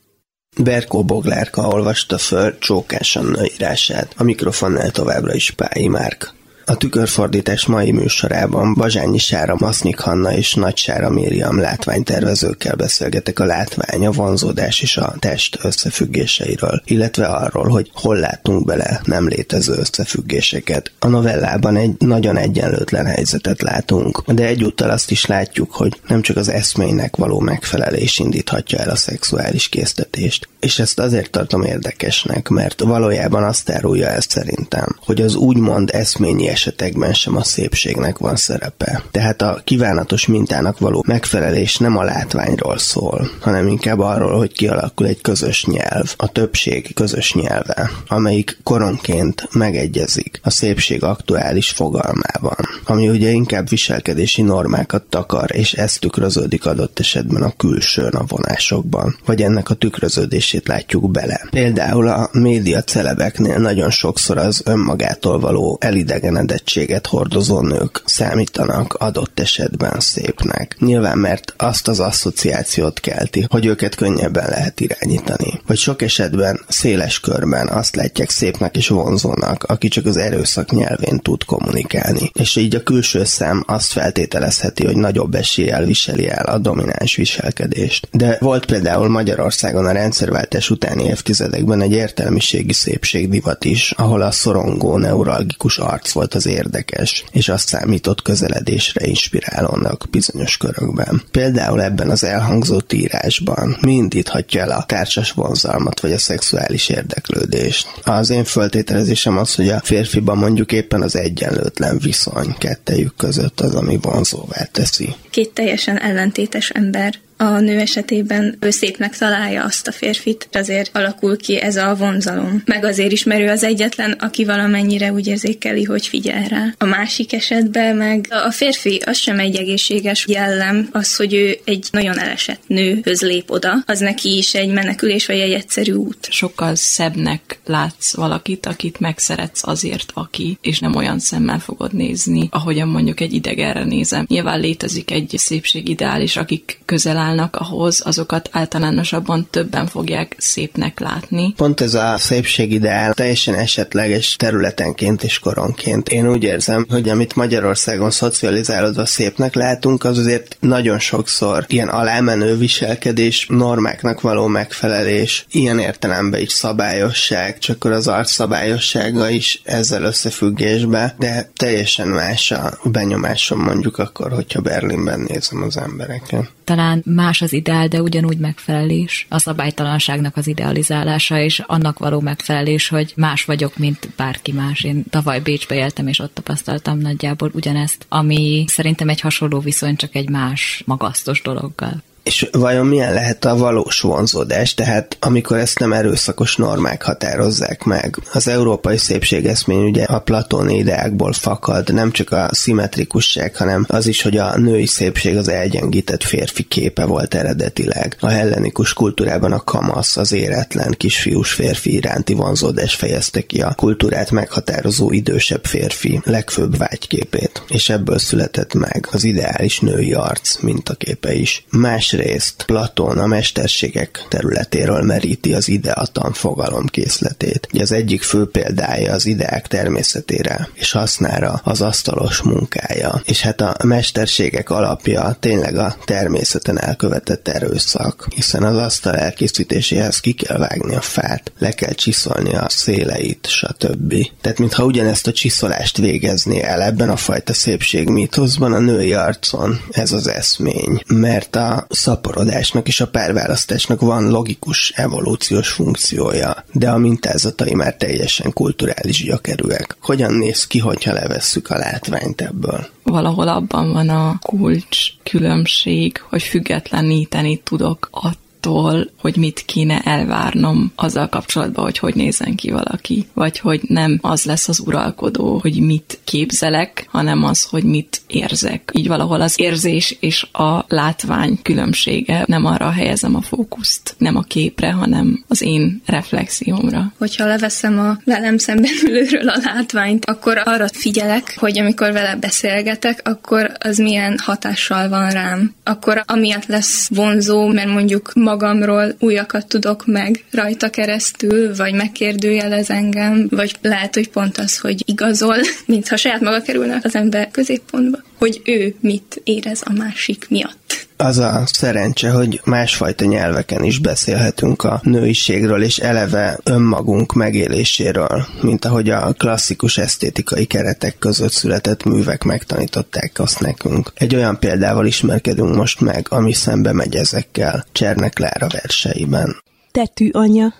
Berkó 0.62 1.04
Boglárka 1.04 1.68
olvasta 1.68 2.18
föl 2.18 2.58
Csókás 2.58 3.16
Anna 3.16 3.44
írását, 3.44 4.14
a 4.16 4.22
mikrofonnál 4.22 4.90
továbbra 4.90 5.34
is 5.34 5.50
Pályi 5.50 5.88
Márk. 5.88 6.34
A 6.70 6.76
tükörfordítás 6.76 7.66
mai 7.66 7.92
műsorában 7.92 8.74
Bazsányi 8.74 9.18
Sára, 9.18 9.56
Masznyik 9.58 9.98
Hanna 9.98 10.32
és 10.32 10.54
Nagy 10.54 10.76
Sára 10.76 11.10
Mériam 11.10 11.60
látványtervezőkkel 11.60 12.74
beszélgetek 12.74 13.38
a 13.38 13.44
látvány, 13.44 14.06
a 14.06 14.10
vonzódás 14.10 14.82
és 14.82 14.96
a 14.96 15.14
test 15.18 15.58
összefüggéseiről, 15.62 16.82
illetve 16.84 17.26
arról, 17.26 17.68
hogy 17.68 17.90
hol 17.94 18.16
látunk 18.16 18.64
bele 18.64 19.00
nem 19.04 19.28
létező 19.28 19.72
összefüggéseket. 19.72 20.92
A 20.98 21.08
novellában 21.08 21.76
egy 21.76 21.94
nagyon 21.98 22.36
egyenlőtlen 22.36 23.06
helyzetet 23.06 23.62
látunk, 23.62 24.22
de 24.32 24.46
egyúttal 24.46 24.90
azt 24.90 25.10
is 25.10 25.26
látjuk, 25.26 25.72
hogy 25.72 26.00
nem 26.08 26.22
csak 26.22 26.36
az 26.36 26.48
eszménynek 26.48 27.16
való 27.16 27.40
megfelelés 27.40 28.18
indíthatja 28.18 28.78
el 28.78 28.90
a 28.90 28.96
szexuális 28.96 29.68
késztetést. 29.68 30.48
És 30.60 30.78
ezt 30.78 30.98
azért 30.98 31.30
tartom 31.30 31.62
érdekesnek, 31.62 32.48
mert 32.48 32.80
valójában 32.80 33.42
azt 33.42 33.70
árulja 33.70 34.08
el 34.08 34.20
szerintem, 34.20 34.96
hogy 35.04 35.20
az 35.20 35.34
úgymond 35.34 35.90
eszményi 35.92 36.48
esetekben 36.60 37.12
sem 37.12 37.36
a 37.36 37.44
szépségnek 37.44 38.18
van 38.18 38.36
szerepe. 38.36 39.02
Tehát 39.10 39.42
a 39.42 39.60
kívánatos 39.64 40.26
mintának 40.26 40.78
való 40.78 41.04
megfelelés 41.06 41.76
nem 41.76 41.96
a 41.96 42.02
látványról 42.02 42.78
szól, 42.78 43.30
hanem 43.40 43.66
inkább 43.66 43.98
arról, 43.98 44.36
hogy 44.38 44.52
kialakul 44.52 45.06
egy 45.06 45.20
közös 45.20 45.64
nyelv, 45.64 46.14
a 46.16 46.28
többség 46.28 46.94
közös 46.94 47.34
nyelve, 47.34 47.90
amelyik 48.08 48.58
koronként 48.62 49.48
megegyezik 49.52 50.40
a 50.42 50.50
szépség 50.50 51.02
aktuális 51.02 51.70
fogalmában, 51.70 52.68
ami 52.84 53.08
ugye 53.08 53.30
inkább 53.30 53.68
viselkedési 53.68 54.42
normákat 54.42 55.02
takar, 55.02 55.56
és 55.56 55.72
ez 55.72 55.94
tükröződik 55.94 56.66
adott 56.66 56.98
esetben 56.98 57.42
a 57.42 57.56
külsőn 57.56 58.12
a 58.12 58.24
vonásokban, 58.26 59.16
vagy 59.24 59.42
ennek 59.42 59.70
a 59.70 59.74
tükröződését 59.74 60.68
látjuk 60.68 61.10
bele. 61.10 61.40
Például 61.50 62.08
a 62.08 62.28
média 62.32 62.82
celebeknél 62.82 63.58
nagyon 63.58 63.90
sokszor 63.90 64.38
az 64.38 64.62
önmagától 64.64 65.40
való 65.40 65.78
elidegenedés 65.80 66.48
rendettséget 66.50 67.06
hordozó 67.06 67.60
nők 67.60 68.02
számítanak 68.04 68.94
adott 68.94 69.40
esetben 69.40 70.00
szépnek. 70.00 70.76
Nyilván, 70.78 71.18
mert 71.18 71.54
azt 71.56 71.88
az 71.88 72.00
asszociációt 72.00 73.00
kelti, 73.00 73.46
hogy 73.48 73.66
őket 73.66 73.94
könnyebben 73.94 74.48
lehet 74.48 74.80
irányítani. 74.80 75.60
Vagy 75.66 75.78
sok 75.78 76.02
esetben 76.02 76.60
széles 76.68 77.20
körben 77.20 77.68
azt 77.68 77.96
látják 77.96 78.30
szépnek 78.30 78.76
és 78.76 78.88
vonzónak, 78.88 79.64
aki 79.64 79.88
csak 79.88 80.06
az 80.06 80.16
erőszak 80.16 80.70
nyelvén 80.70 81.18
tud 81.18 81.44
kommunikálni. 81.44 82.30
És 82.32 82.56
így 82.56 82.74
a 82.74 82.82
külső 82.82 83.24
szem 83.24 83.64
azt 83.66 83.92
feltételezheti, 83.92 84.84
hogy 84.84 84.96
nagyobb 84.96 85.34
eséllyel 85.34 85.84
viseli 85.84 86.28
el 86.28 86.44
a 86.44 86.58
domináns 86.58 87.16
viselkedést. 87.16 88.08
De 88.12 88.36
volt 88.40 88.66
például 88.66 89.08
Magyarországon 89.08 89.86
a 89.86 89.92
rendszerváltás 89.92 90.70
utáni 90.70 91.04
évtizedekben 91.04 91.80
egy 91.80 91.92
értelmiségi 91.92 92.72
szépségdivat 92.72 93.64
is, 93.64 93.90
ahol 93.90 94.22
a 94.22 94.30
szorongó 94.30 94.96
neuralgikus 94.96 95.78
arc 95.78 96.10
volt 96.12 96.34
az 96.34 96.39
érdekes, 96.46 97.24
és 97.32 97.48
azt 97.48 97.68
számított 97.68 98.22
közeledésre 98.22 99.06
inspirálónak 99.06 100.06
bizonyos 100.10 100.56
körökben. 100.56 101.22
Például 101.30 101.82
ebben 101.82 102.10
az 102.10 102.24
elhangzott 102.24 102.92
írásban 102.92 103.76
mi 103.80 103.92
indíthatja 103.92 104.60
el 104.60 104.70
a 104.70 104.84
társas 104.84 105.32
vonzalmat 105.32 106.00
vagy 106.00 106.12
a 106.12 106.18
szexuális 106.18 106.88
érdeklődést. 106.88 107.88
Az 108.04 108.30
én 108.30 108.44
föltételezésem 108.44 109.38
az, 109.38 109.54
hogy 109.54 109.68
a 109.68 109.80
férfiban 109.80 110.38
mondjuk 110.38 110.72
éppen 110.72 111.02
az 111.02 111.16
egyenlőtlen 111.16 111.98
viszony 111.98 112.54
kettejük 112.58 113.16
között 113.16 113.60
az, 113.60 113.74
ami 113.74 113.98
vonzóvá 114.02 114.68
teszi. 114.72 115.14
Két 115.30 115.54
teljesen 115.54 116.00
ellentétes 116.00 116.70
ember 116.70 117.14
a 117.40 117.60
nő 117.60 117.78
esetében 117.78 118.56
ő 118.60 118.70
szépnek 118.70 119.16
találja 119.16 119.64
azt 119.64 119.88
a 119.88 119.92
férfit, 119.92 120.48
azért 120.52 120.96
alakul 120.96 121.36
ki 121.36 121.60
ez 121.60 121.76
a 121.76 121.94
vonzalom. 121.94 122.62
Meg 122.64 122.84
azért 122.84 123.12
is, 123.12 123.24
mert 123.24 123.40
ő 123.40 123.48
az 123.48 123.62
egyetlen, 123.62 124.12
aki 124.12 124.44
valamennyire 124.44 125.12
úgy 125.12 125.26
érzékeli, 125.26 125.84
hogy 125.84 126.06
figyel 126.06 126.44
rá. 126.48 126.74
A 126.78 126.84
másik 126.84 127.32
esetben 127.32 127.96
meg 127.96 128.26
a 128.46 128.50
férfi 128.50 129.02
az 129.06 129.16
sem 129.16 129.38
egy 129.38 129.56
egészséges 129.56 130.26
jellem, 130.28 130.88
az, 130.92 131.16
hogy 131.16 131.34
ő 131.34 131.58
egy 131.64 131.88
nagyon 131.90 132.18
elesett 132.18 132.60
nőhöz 132.66 133.20
lép 133.20 133.50
oda, 133.50 133.82
az 133.86 133.98
neki 133.98 134.36
is 134.36 134.54
egy 134.54 134.72
menekülés 134.72 135.26
vagy 135.26 135.38
egy 135.38 135.52
egyszerű 135.52 135.92
út. 135.92 136.28
Sokkal 136.30 136.74
szebbnek 136.74 137.58
látsz 137.64 138.14
valakit, 138.14 138.66
akit 138.66 139.00
megszeretsz 139.00 139.66
azért, 139.66 140.10
aki, 140.14 140.58
és 140.60 140.78
nem 140.78 140.94
olyan 140.94 141.18
szemmel 141.18 141.58
fogod 141.58 141.92
nézni, 141.92 142.48
ahogyan 142.50 142.88
mondjuk 142.88 143.20
egy 143.20 143.32
idegenre 143.32 143.84
nézem. 143.84 144.24
Nyilván 144.28 144.60
létezik 144.60 145.10
egy 145.10 145.34
szépségideális, 145.36 146.36
akik 146.36 146.78
közel 146.84 147.16
áll 147.16 147.29
állnak 147.30 147.56
ahhoz, 147.56 148.00
azokat 148.04 148.48
általánosabban 148.52 149.48
többen 149.50 149.86
fogják 149.86 150.34
szépnek 150.38 151.00
látni. 151.00 151.52
Pont 151.56 151.80
ez 151.80 151.94
a 151.94 152.14
szépségideál 152.18 153.14
teljesen 153.14 153.54
esetleges 153.54 154.36
területenként 154.36 155.22
és 155.22 155.38
koronként. 155.38 156.08
Én 156.08 156.30
úgy 156.30 156.42
érzem, 156.42 156.86
hogy 156.88 157.08
amit 157.08 157.34
Magyarországon 157.34 158.10
szocializálódva 158.10 159.06
szépnek 159.06 159.54
látunk, 159.54 160.04
az 160.04 160.18
azért 160.18 160.56
nagyon 160.60 160.98
sokszor 160.98 161.64
ilyen 161.68 161.88
alámenő 161.88 162.56
viselkedés, 162.56 163.46
normáknak 163.48 164.20
való 164.20 164.46
megfelelés, 164.46 165.46
ilyen 165.50 165.78
értelemben 165.78 166.40
is 166.40 166.52
szabályosság, 166.52 167.58
csak 167.58 167.78
akkor 167.80 167.92
az 167.92 168.08
arc 168.08 168.30
szabályossága 168.30 169.28
is 169.28 169.60
ezzel 169.64 170.02
összefüggésbe, 170.02 171.14
de 171.18 171.50
teljesen 171.56 172.08
más 172.08 172.50
a 172.50 172.78
benyomásom 172.84 173.60
mondjuk 173.60 173.98
akkor, 173.98 174.32
hogyha 174.32 174.60
Berlinben 174.60 175.20
nézem 175.20 175.62
az 175.62 175.76
embereket. 175.76 176.50
Talán 176.70 177.02
más 177.04 177.42
az 177.42 177.52
ideál, 177.52 177.88
de 177.88 178.02
ugyanúgy 178.02 178.38
megfelelés. 178.38 179.26
A 179.28 179.38
szabálytalanságnak 179.38 180.36
az 180.36 180.46
idealizálása, 180.46 181.40
és 181.40 181.58
annak 181.58 181.98
való 181.98 182.20
megfelelés, 182.20 182.88
hogy 182.88 183.12
más 183.16 183.44
vagyok, 183.44 183.76
mint 183.76 184.08
bárki 184.16 184.52
más. 184.52 184.84
Én 184.84 185.04
tavaly 185.10 185.40
Bécsbe 185.40 185.74
éltem, 185.74 186.06
és 186.06 186.18
ott 186.18 186.34
tapasztaltam 186.34 186.98
nagyjából 186.98 187.50
ugyanezt, 187.54 188.06
ami 188.08 188.64
szerintem 188.66 189.08
egy 189.08 189.20
hasonló 189.20 189.58
viszony, 189.58 189.96
csak 189.96 190.14
egy 190.14 190.28
más 190.28 190.82
magasztos 190.86 191.42
dologgal. 191.42 192.02
És 192.22 192.48
vajon 192.52 192.86
milyen 192.86 193.12
lehet 193.12 193.44
a 193.44 193.56
valós 193.56 194.00
vonzódás, 194.00 194.74
tehát 194.74 195.16
amikor 195.20 195.58
ezt 195.58 195.78
nem 195.78 195.92
erőszakos 195.92 196.56
normák 196.56 197.02
határozzák 197.02 197.84
meg? 197.84 198.16
Az 198.32 198.48
európai 198.48 198.96
szépségeszmény 198.96 199.84
ugye 199.84 200.04
a 200.04 200.18
platóni 200.18 200.76
ideákból 200.76 201.32
fakad, 201.32 201.94
nem 201.94 202.10
csak 202.10 202.30
a 202.30 202.48
szimmetrikusság, 202.52 203.56
hanem 203.56 203.86
az 203.88 204.06
is, 204.06 204.22
hogy 204.22 204.36
a 204.36 204.58
női 204.58 204.86
szépség 204.86 205.36
az 205.36 205.48
elgyengített 205.48 206.22
férfi 206.22 206.62
képe 206.62 207.04
volt 207.04 207.34
eredetileg. 207.34 208.16
A 208.20 208.28
hellenikus 208.28 208.92
kultúrában 208.92 209.52
a 209.52 209.64
kamasz, 209.64 210.16
az 210.16 210.32
éretlen 210.32 210.94
kisfiús 210.96 211.52
férfi 211.52 211.92
iránti 211.92 212.34
vonzódás 212.34 212.94
fejezte 212.94 213.40
ki 213.40 213.60
a 213.60 213.74
kultúrát 213.76 214.30
meghatározó 214.30 215.12
idősebb 215.12 215.64
férfi 215.64 216.20
legfőbb 216.24 216.76
vágyképét, 216.76 217.62
és 217.68 217.88
ebből 217.88 218.18
született 218.18 218.74
meg 218.74 219.08
az 219.10 219.24
ideális 219.24 219.80
női 219.80 220.12
arc 220.12 220.60
mintaképe 220.60 221.34
is. 221.34 221.64
Más 221.70 222.09
Másrészt 222.10 222.62
Platón 222.62 223.18
a 223.18 223.26
mesterségek 223.26 224.24
területéről 224.28 225.02
meríti 225.02 225.54
az 225.54 225.68
ideatan 225.68 226.32
fogalom 226.32 226.86
készletét. 226.86 227.68
Az 227.80 227.92
egyik 227.92 228.22
fő 228.22 228.48
példája 228.50 229.12
az 229.12 229.26
ideák 229.26 229.66
természetére 229.66 230.68
és 230.74 230.92
hasznára 230.92 231.60
az 231.64 231.80
asztalos 231.80 232.42
munkája. 232.42 233.22
És 233.24 233.40
hát 233.40 233.60
a 233.60 233.76
mesterségek 233.84 234.70
alapja 234.70 235.36
tényleg 235.40 235.76
a 235.76 235.96
természeten 236.04 236.80
elkövetett 236.80 237.48
erőszak, 237.48 238.26
hiszen 238.34 238.62
az 238.62 238.76
asztal 238.76 239.16
elkészítéséhez 239.16 240.20
ki 240.20 240.32
kell 240.32 240.58
vágni 240.58 240.94
a 240.94 241.00
fát, 241.00 241.52
le 241.58 241.70
kell 241.70 241.92
csiszolni 241.92 242.54
a 242.54 242.68
széleit, 242.68 243.46
stb. 243.46 244.14
Tehát 244.40 244.58
mintha 244.58 244.84
ugyanezt 244.84 245.26
a 245.26 245.32
csiszolást 245.32 245.96
végezni 245.96 246.62
el 246.62 246.82
ebben 246.82 247.08
a 247.10 247.16
fajta 247.16 247.52
szépség 247.52 248.08
mítoszban 248.08 248.72
a 248.72 248.78
női 248.78 249.12
arcon 249.12 249.80
ez 249.90 250.12
az 250.12 250.28
eszmény, 250.28 251.02
mert 251.06 251.56
a 251.56 251.86
szaporodásnak 252.00 252.88
és 252.88 253.00
a 253.00 253.08
párválasztásnak 253.08 254.00
van 254.00 254.30
logikus 254.30 254.92
evolúciós 254.96 255.68
funkciója, 255.68 256.64
de 256.72 256.90
a 256.90 256.98
mintázatai 256.98 257.74
már 257.74 257.96
teljesen 257.96 258.52
kulturális 258.52 259.24
gyökerűek. 259.24 259.96
Hogyan 260.00 260.32
néz 260.32 260.66
ki, 260.66 260.78
hogyha 260.78 261.12
levesszük 261.12 261.70
a 261.70 261.76
látványt 261.76 262.40
ebből? 262.40 262.86
Valahol 263.02 263.48
abban 263.48 263.92
van 263.92 264.08
a 264.08 264.38
kulcs 264.42 264.98
különbség, 265.22 266.22
hogy 266.28 266.42
függetleníteni 266.42 267.60
tudok 267.64 268.08
attól, 268.10 268.48
attól, 268.60 269.10
hogy 269.18 269.36
mit 269.36 269.62
kéne 269.66 270.00
elvárnom 270.00 270.92
azzal 270.94 271.28
kapcsolatban, 271.28 271.84
hogy 271.84 271.98
hogy 271.98 272.14
nézzen 272.14 272.54
ki 272.54 272.70
valaki, 272.70 273.26
vagy 273.34 273.58
hogy 273.58 273.80
nem 273.86 274.18
az 274.20 274.44
lesz 274.44 274.68
az 274.68 274.80
uralkodó, 274.80 275.58
hogy 275.62 275.80
mit 275.80 276.18
képzelek, 276.24 277.06
hanem 277.08 277.44
az, 277.44 277.62
hogy 277.62 277.84
mit 277.84 278.20
érzek. 278.26 278.90
Így 278.92 279.08
valahol 279.08 279.40
az 279.40 279.54
érzés 279.60 280.16
és 280.20 280.46
a 280.52 280.84
látvány 280.88 281.58
különbsége, 281.62 282.44
nem 282.46 282.64
arra 282.64 282.90
helyezem 282.90 283.34
a 283.34 283.40
fókuszt, 283.40 284.14
nem 284.18 284.36
a 284.36 284.42
képre, 284.42 284.90
hanem 284.90 285.44
az 285.48 285.62
én 285.62 286.02
reflexiómra. 286.06 287.12
Hogyha 287.18 287.46
leveszem 287.46 287.98
a 287.98 288.18
velem 288.24 288.58
szemben 288.58 288.92
ülőről 289.06 289.48
a 289.48 289.60
látványt, 289.64 290.24
akkor 290.24 290.62
arra 290.64 290.86
figyelek, 290.92 291.56
hogy 291.58 291.78
amikor 291.78 292.12
vele 292.12 292.36
beszélgetek, 292.36 293.20
akkor 293.24 293.72
az 293.78 293.98
milyen 293.98 294.38
hatással 294.42 295.08
van 295.08 295.30
rám. 295.30 295.74
Akkor 295.84 296.22
amiatt 296.26 296.66
lesz 296.66 297.08
vonzó, 297.08 297.66
mert 297.66 297.88
mondjuk 297.88 298.32
magamról 298.50 299.14
újakat 299.18 299.66
tudok 299.66 300.06
meg 300.06 300.44
rajta 300.50 300.90
keresztül, 300.90 301.76
vagy 301.76 301.94
megkérdőjelez 301.94 302.90
engem, 302.90 303.46
vagy 303.50 303.74
lehet, 303.82 304.14
hogy 304.14 304.30
pont 304.30 304.58
az, 304.58 304.78
hogy 304.78 305.02
igazol, 305.06 305.56
mintha 305.86 306.16
saját 306.16 306.40
maga 306.40 306.60
kerülne 306.60 307.00
az 307.02 307.14
ember 307.14 307.50
középpontba, 307.50 308.18
hogy 308.38 308.60
ő 308.64 308.94
mit 309.00 309.40
érez 309.44 309.82
a 309.84 309.92
másik 309.92 310.46
miatt 310.48 310.79
az 311.20 311.38
a 311.38 311.62
szerencse, 311.66 312.30
hogy 312.30 312.60
másfajta 312.64 313.24
nyelveken 313.24 313.84
is 313.84 313.98
beszélhetünk 313.98 314.82
a 314.82 315.00
nőiségről, 315.02 315.82
és 315.82 315.98
eleve 315.98 316.58
önmagunk 316.64 317.32
megéléséről, 317.32 318.46
mint 318.62 318.84
ahogy 318.84 319.10
a 319.10 319.32
klasszikus 319.32 319.98
esztétikai 319.98 320.64
keretek 320.64 321.18
között 321.18 321.52
született 321.52 322.04
művek 322.04 322.44
megtanították 322.44 323.32
azt 323.38 323.60
nekünk. 323.60 324.12
Egy 324.14 324.34
olyan 324.34 324.58
példával 324.58 325.06
ismerkedünk 325.06 325.74
most 325.74 326.00
meg, 326.00 326.26
ami 326.30 326.52
szembe 326.52 326.92
megy 326.92 327.16
ezekkel 327.16 327.84
Csernek 327.92 328.38
Lára 328.38 328.66
verseiben. 328.68 329.62
Tetű 329.90 330.28
anya, 330.32 330.74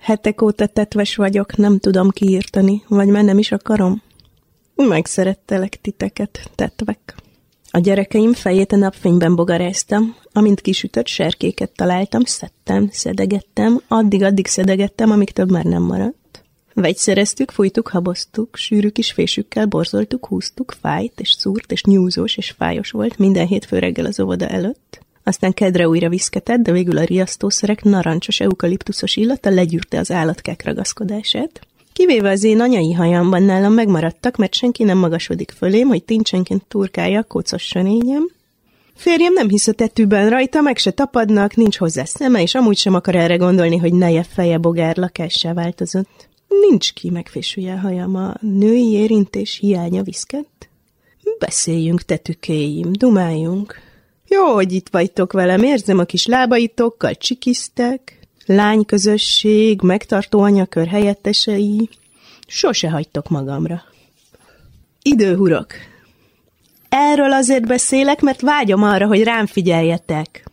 hetek 0.00 0.42
óta 0.42 0.66
tetves 0.66 1.16
vagyok, 1.16 1.56
nem 1.56 1.78
tudom 1.78 2.10
kiírtani, 2.10 2.82
vagy 2.88 3.08
már 3.08 3.24
nem 3.24 3.38
is 3.38 3.52
akarom. 3.52 4.02
Megszerettelek 4.74 5.80
titeket, 5.80 6.50
tetvek. 6.54 7.14
A 7.78 7.80
gyerekeim 7.80 8.32
fejét 8.32 8.72
a 8.72 8.76
napfényben 8.76 9.34
bogaráztam, 9.34 10.16
amint 10.32 10.60
kisütött 10.60 11.06
serkéket 11.06 11.70
találtam, 11.70 12.24
szedtem, 12.24 12.88
szedegettem, 12.92 13.80
addig-addig 13.88 14.46
szedegettem, 14.46 15.10
amíg 15.10 15.30
több 15.30 15.50
már 15.50 15.64
nem 15.64 15.82
maradt. 15.82 16.44
Vegyszereztük, 16.74 17.50
fújtuk, 17.50 17.88
haboztuk, 17.88 18.56
sűrű 18.56 18.88
kis 18.88 19.12
fésükkel 19.12 19.66
borzoltuk, 19.66 20.26
húztuk, 20.26 20.76
fájt 20.80 21.20
és 21.20 21.30
szúrt 21.30 21.72
és 21.72 21.84
nyúzós 21.84 22.36
és 22.36 22.50
fájos 22.50 22.90
volt 22.90 23.18
minden 23.18 23.46
hétfő 23.46 23.78
reggel 23.78 24.06
az 24.06 24.20
óvoda 24.20 24.48
előtt. 24.48 25.00
Aztán 25.22 25.52
kedre 25.52 25.88
újra 25.88 26.08
viszketett, 26.08 26.60
de 26.60 26.72
végül 26.72 26.98
a 26.98 27.04
riasztószerek 27.04 27.82
narancsos 27.82 28.40
eukaliptuszos 28.40 29.16
illata 29.16 29.50
legyűrte 29.50 29.98
az 29.98 30.10
állatkák 30.10 30.64
ragaszkodását. 30.64 31.60
Kivéve 31.98 32.30
az 32.30 32.44
én 32.44 32.60
anyai 32.60 32.92
hajamban 32.92 33.42
nálam 33.42 33.72
megmaradtak, 33.72 34.36
mert 34.36 34.54
senki 34.54 34.84
nem 34.84 34.98
magasodik 34.98 35.50
fölém, 35.50 35.88
hogy 35.88 36.04
tincsenként 36.04 36.64
turkálja 36.68 37.18
a 37.18 37.22
kócos 37.22 37.62
sönényem. 37.62 38.30
Férjem 38.94 39.32
nem 39.32 39.48
hisz 39.48 39.66
a 39.66 39.72
tetűben 39.72 40.30
rajta, 40.30 40.60
meg 40.60 40.76
se 40.76 40.90
tapadnak, 40.90 41.54
nincs 41.54 41.76
hozzá 41.76 42.04
szeme, 42.04 42.42
és 42.42 42.54
amúgy 42.54 42.76
sem 42.76 42.94
akar 42.94 43.14
erre 43.14 43.36
gondolni, 43.36 43.76
hogy 43.76 43.92
neje 43.92 44.22
feje 44.22 44.58
bogár 44.58 44.96
lakássá 44.96 45.52
változott. 45.52 46.28
Nincs 46.68 46.92
ki 46.92 47.10
megfésülje 47.10 47.78
hajam, 47.78 48.14
a 48.16 48.34
női 48.40 48.92
érintés 48.92 49.58
hiánya 49.60 50.02
viszkett. 50.02 50.68
Beszéljünk, 51.38 52.02
tetükéim, 52.02 52.92
dumáljunk. 52.92 53.80
Jó, 54.28 54.44
hogy 54.44 54.72
itt 54.72 54.88
vagytok 54.88 55.32
velem, 55.32 55.62
érzem 55.62 55.98
a 55.98 56.04
kis 56.04 56.26
lábaitokkal, 56.26 57.14
csikisztek, 57.14 58.17
lányközösség, 58.48 59.82
megtartó 59.82 60.40
anyakör 60.40 60.86
helyettesei. 60.86 61.88
Sose 62.46 62.90
hagytok 62.90 63.28
magamra. 63.28 63.82
Időhurok. 65.02 65.66
Erről 66.88 67.32
azért 67.32 67.66
beszélek, 67.66 68.20
mert 68.20 68.40
vágyom 68.40 68.82
arra, 68.82 69.06
hogy 69.06 69.22
rám 69.22 69.46
figyeljetek. 69.46 70.44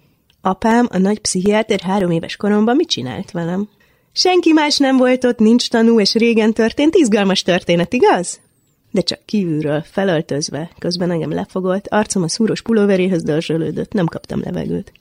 Apám, 0.41 0.87
a 0.91 0.97
nagy 0.97 1.19
pszichiáter 1.19 1.79
három 1.79 2.11
éves 2.11 2.35
koromban 2.35 2.75
mit 2.75 2.89
csinált 2.89 3.31
velem? 3.31 3.69
Senki 4.11 4.51
más 4.51 4.77
nem 4.77 4.97
volt 4.97 5.23
ott, 5.23 5.39
nincs 5.39 5.69
tanú, 5.69 5.99
és 5.99 6.13
régen 6.13 6.53
történt, 6.53 6.95
izgalmas 6.95 7.41
történet, 7.41 7.93
igaz? 7.93 8.39
De 8.91 9.01
csak 9.01 9.25
kívülről, 9.25 9.83
felöltözve, 9.91 10.69
közben 10.79 11.11
engem 11.11 11.31
lefogott, 11.31 11.87
arcom 11.87 12.23
a 12.23 12.27
szúros 12.27 12.61
pulóveréhez 12.61 13.23
dörzsölődött, 13.23 13.91
nem 13.91 14.05
kaptam 14.05 14.41
levegőt. 14.43 14.91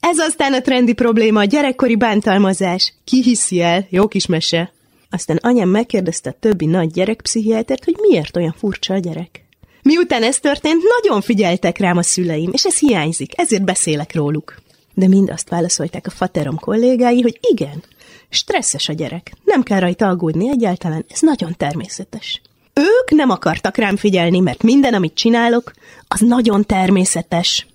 Ez 0.00 0.18
aztán 0.18 0.52
a 0.52 0.60
trendi 0.60 0.92
probléma, 0.92 1.40
a 1.40 1.44
gyerekkori 1.44 1.96
bántalmazás. 1.96 2.94
Ki 3.04 3.22
hiszi 3.22 3.60
el? 3.60 3.86
Jó 3.90 4.08
kis 4.08 4.26
mese. 4.26 4.72
Aztán 5.10 5.36
anyám 5.36 5.68
megkérdezte 5.68 6.30
a 6.30 6.36
többi 6.40 6.66
nagy 6.66 6.90
gyerekpszichiátert, 6.90 7.84
hogy 7.84 7.96
miért 8.00 8.36
olyan 8.36 8.54
furcsa 8.58 8.94
a 8.94 8.98
gyerek. 8.98 9.44
Miután 9.82 10.22
ez 10.22 10.38
történt, 10.38 10.82
nagyon 11.00 11.20
figyeltek 11.20 11.78
rám 11.78 11.96
a 11.96 12.02
szüleim, 12.02 12.50
és 12.52 12.64
ez 12.64 12.78
hiányzik, 12.78 13.38
ezért 13.38 13.64
beszélek 13.64 14.14
róluk. 14.14 14.60
De 14.94 15.08
mind 15.08 15.30
azt 15.30 15.48
válaszolták 15.48 16.06
a 16.06 16.10
faterom 16.10 16.58
kollégái, 16.58 17.20
hogy 17.20 17.38
igen, 17.40 17.82
stresszes 18.28 18.88
a 18.88 18.92
gyerek, 18.92 19.32
nem 19.44 19.62
kell 19.62 19.80
rajta 19.80 20.08
aggódni 20.08 20.48
egyáltalán, 20.48 21.04
ez 21.08 21.20
nagyon 21.20 21.54
természetes. 21.56 22.40
Ők 22.74 23.10
nem 23.10 23.30
akartak 23.30 23.76
rám 23.76 23.96
figyelni, 23.96 24.40
mert 24.40 24.62
minden, 24.62 24.94
amit 24.94 25.14
csinálok, 25.14 25.72
az 26.08 26.20
nagyon 26.20 26.66
természetes. 26.66 27.66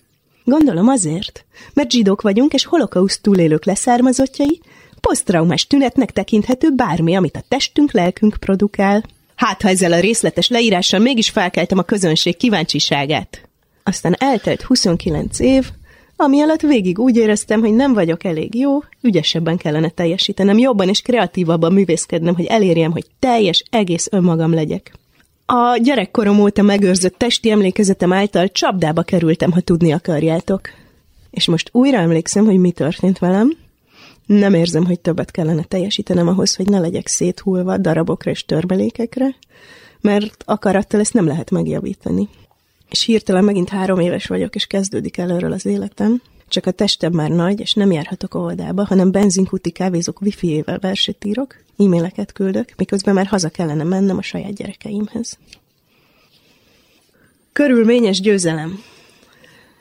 Gondolom 0.50 0.88
azért, 0.88 1.46
mert 1.74 1.92
zsidók 1.92 2.22
vagyunk, 2.22 2.54
és 2.54 2.66
holokauszt 2.66 3.22
túlélők 3.22 3.66
leszármazottjai, 3.66 4.62
posztraumás 5.02 5.68
tünetnek 5.68 6.12
tekinthető 6.12 6.72
bármi, 6.76 7.16
amit 7.16 7.36
a 7.36 7.44
testünk, 7.48 7.92
lelkünk 7.92 8.38
produkál. 8.40 9.04
Hát, 9.36 9.62
ha 9.62 9.70
ezzel 9.70 9.92
a 9.92 10.00
részletes 10.00 10.50
leírással 10.50 11.00
mégis 11.00 11.30
felkeltem 11.30 11.78
a 11.78 11.84
közönség 11.84 12.38
kíváncsiságát. 12.38 13.50
Aztán 13.84 14.16
eltelt 14.20 14.62
29 14.62 15.40
év, 15.40 15.70
ami 16.16 16.42
alatt 16.42 16.62
végig 16.62 17.00
úgy 17.00 17.16
éreztem, 17.16 17.60
hogy 17.60 17.74
nem 17.74 17.94
vagyok 17.94 18.24
elég 18.24 18.56
jó, 18.56 18.80
ügyesebben 19.02 19.58
kellene 19.58 19.90
teljesítenem, 19.90 20.58
jobban 20.58 20.90
és 20.90 21.02
kreatívabban 21.02 21.74
művészkednem, 21.74 22.36
hogy 22.36 22.46
elérjem, 22.46 22.92
hogy 22.92 23.06
teljes, 23.20 23.64
egész 23.70 24.08
önmagam 24.12 24.54
legyek. 24.54 24.92
A 25.50 25.78
gyerekkorom 25.78 26.40
óta 26.40 26.62
megőrzött 26.62 27.18
testi 27.18 27.50
emlékezetem 27.50 28.14
által 28.14 28.48
csapdába 28.48 29.02
kerültem, 29.02 29.52
ha 29.52 29.62
tudni 29.62 29.92
akarjátok. 29.92 30.62
És 31.32 31.48
most 31.48 31.70
újra 31.72 31.98
emlékszem, 31.98 32.46
hogy 32.46 32.58
mi 32.58 32.72
történt 32.72 33.20
velem. 33.20 33.58
Nem 34.26 34.54
érzem, 34.54 34.86
hogy 34.86 35.00
többet 35.00 35.32
kellene 35.32 35.64
teljesítenem 35.64 36.28
ahhoz, 36.28 36.56
hogy 36.56 36.70
ne 36.70 36.80
legyek 36.80 37.08
széthullva 37.08 37.78
darabokra 37.78 38.32
és 38.32 38.46
törmelékekre, 38.46 39.36
mert 40.02 40.44
akarattal 40.46 41.00
ezt 41.00 41.14
nem 41.14 41.28
lehet 41.28 41.52
megjavítani. 41.52 42.30
És 42.90 43.04
hirtelen 43.04 43.44
megint 43.44 43.70
három 43.70 44.00
éves 44.00 44.26
vagyok, 44.26 44.56
és 44.56 44.66
kezdődik 44.66 45.18
előről 45.18 45.52
az 45.52 45.66
életem. 45.66 46.22
Csak 46.48 46.66
a 46.66 46.72
testem 46.72 47.14
már 47.14 47.30
nagy, 47.30 47.60
és 47.60 47.74
nem 47.74 47.92
járhatok 47.92 48.36
óvodába, 48.36 48.86
hanem 48.86 49.12
benzinkúti 49.12 49.72
kávézók 49.72 50.22
wifi-ével 50.22 50.80
verset 50.80 51.26
írok, 51.26 51.56
e-maileket 51.78 52.32
küldök, 52.32 52.74
miközben 52.78 53.14
már 53.14 53.26
haza 53.26 53.50
kellene 53.50 53.84
mennem 53.84 54.18
a 54.18 54.22
saját 54.22 54.54
gyerekeimhez. 54.54 55.38
Körülményes 57.54 58.20
győzelem. 58.20 58.80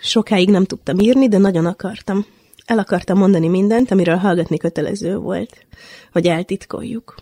Sokáig 0.01 0.51
nem 0.51 0.65
tudtam 0.65 0.99
írni, 0.99 1.29
de 1.29 1.39
nagyon 1.39 1.67
akartam. 1.67 2.27
El 2.65 2.79
akartam 2.79 3.19
mondani 3.19 3.49
mindent, 3.49 3.91
amiről 3.91 4.17
hallgatni 4.17 4.57
kötelező 4.57 5.17
volt, 5.17 5.67
hogy 6.13 6.27
eltitkoljuk. 6.27 7.15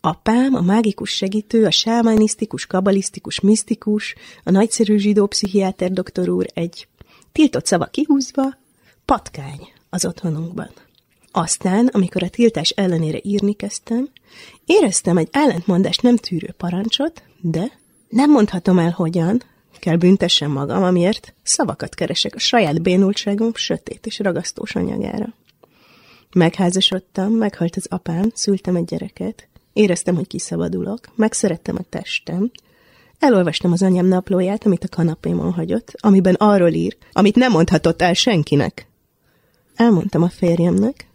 Apám, 0.00 0.54
a 0.54 0.60
mágikus 0.60 1.10
segítő, 1.10 1.64
a 1.64 1.70
sámánisztikus, 1.70 2.66
kabalisztikus, 2.66 3.40
misztikus, 3.40 4.14
a 4.44 4.50
nagyszerű 4.50 4.96
zsidó 4.96 5.26
pszichiáter 5.26 5.90
doktor 5.92 6.28
úr 6.28 6.46
egy 6.54 6.88
tiltott 7.32 7.66
szava 7.66 7.84
kihúzva, 7.84 8.60
patkány 9.04 9.72
az 9.90 10.04
otthonunkban. 10.04 10.70
Aztán, 11.30 11.86
amikor 11.86 12.22
a 12.22 12.28
tiltás 12.28 12.70
ellenére 12.70 13.18
írni 13.22 13.52
kezdtem, 13.52 14.08
éreztem 14.66 15.16
egy 15.16 15.28
ellentmondást 15.30 16.02
nem 16.02 16.16
tűrő 16.16 16.54
parancsot, 16.56 17.22
de 17.40 17.78
nem 18.08 18.30
mondhatom 18.30 18.78
el 18.78 18.90
hogyan, 18.90 19.42
kell 19.78 19.96
büntessem 19.96 20.50
magam, 20.50 20.82
amiért 20.82 21.34
szavakat 21.42 21.94
keresek 21.94 22.34
a 22.34 22.38
saját 22.38 22.82
bénultságom 22.82 23.54
sötét 23.54 24.06
és 24.06 24.18
ragasztós 24.18 24.74
anyagára. 24.74 25.34
Megházasodtam, 26.32 27.32
meghalt 27.32 27.76
az 27.76 27.86
apám, 27.90 28.30
szültem 28.34 28.76
egy 28.76 28.84
gyereket, 28.84 29.48
éreztem, 29.72 30.14
hogy 30.14 30.26
kiszabadulok, 30.26 31.00
megszerettem 31.14 31.76
a 31.78 31.84
testem, 31.88 32.50
elolvastam 33.18 33.72
az 33.72 33.82
anyám 33.82 34.06
naplóját, 34.06 34.66
amit 34.66 34.84
a 34.84 34.88
kanapémon 34.88 35.52
hagyott, 35.52 35.92
amiben 36.00 36.34
arról 36.34 36.72
ír, 36.72 36.96
amit 37.12 37.36
nem 37.36 37.50
mondhatott 37.50 38.02
el 38.02 38.14
senkinek. 38.14 38.86
Elmondtam 39.76 40.22
a 40.22 40.28
férjemnek, 40.28 41.06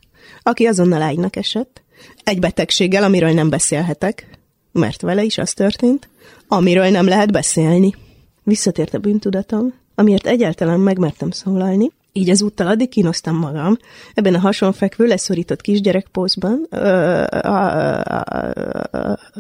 aki 0.42 0.66
azonnal 0.66 1.02
ágynak 1.02 1.36
esett, 1.36 1.82
egy 2.24 2.40
betegséggel, 2.40 3.04
amiről 3.04 3.32
nem 3.32 3.50
beszélhetek, 3.50 4.40
mert 4.72 5.02
vele 5.02 5.24
is 5.24 5.38
az 5.38 5.54
történt, 5.54 6.10
amiről 6.48 6.90
nem 6.90 7.08
lehet 7.08 7.32
beszélni. 7.32 7.96
Visszatért 8.44 8.94
a 8.94 9.00
bűntudatom, 9.00 9.74
amiért 9.96 10.28
egyáltalán 10.28 10.80
megmertem 10.80 11.32
szólalni, 11.32 11.92
így 12.12 12.30
ezúttal 12.30 12.68
addig 12.68 12.90
kínosztam 12.90 13.36
magam, 13.36 13.78
ebben 14.14 14.34
a 14.34 14.40
hasonfekvő, 14.40 15.06
leszorított 15.06 15.62
kisgyerekpózban, 15.62 16.68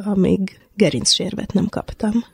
amíg 0.06 0.60
gerincsérvet 0.74 1.54
nem 1.54 1.68
kaptam. 1.68 2.26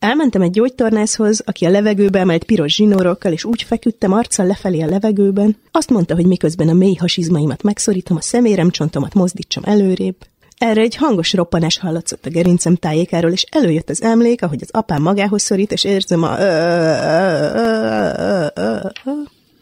Elmentem 0.00 0.42
egy 0.42 0.50
gyógytornászhoz, 0.50 1.42
aki 1.44 1.64
a 1.64 1.70
levegőbe 1.70 2.18
emelt 2.18 2.44
piros 2.44 2.74
zsinórokkal, 2.74 3.32
és 3.32 3.44
úgy 3.44 3.62
feküdtem 3.62 4.12
arccal 4.12 4.46
lefelé 4.46 4.80
a 4.80 4.86
levegőben. 4.86 5.56
Azt 5.70 5.90
mondta, 5.90 6.14
hogy 6.14 6.26
miközben 6.26 6.68
a 6.68 6.72
mély 6.72 6.94
hasizmaimat 6.94 7.62
megszorítom, 7.62 8.16
a 8.16 8.20
szeméremcsontomat 8.20 9.14
mozdítsam 9.14 9.62
előrébb. 9.66 10.16
Erre 10.58 10.80
egy 10.80 10.96
hangos 10.96 11.32
roppanás 11.32 11.78
hallatszott 11.78 12.26
a 12.26 12.30
gerincem 12.30 12.76
tájékáról, 12.76 13.30
és 13.30 13.42
előjött 13.50 13.90
az 13.90 14.02
emlék, 14.02 14.42
ahogy 14.42 14.58
az 14.62 14.68
apám 14.70 15.02
magához 15.02 15.42
szorít, 15.42 15.72
és 15.72 15.84
érzem 15.84 16.22
a... 16.22 16.36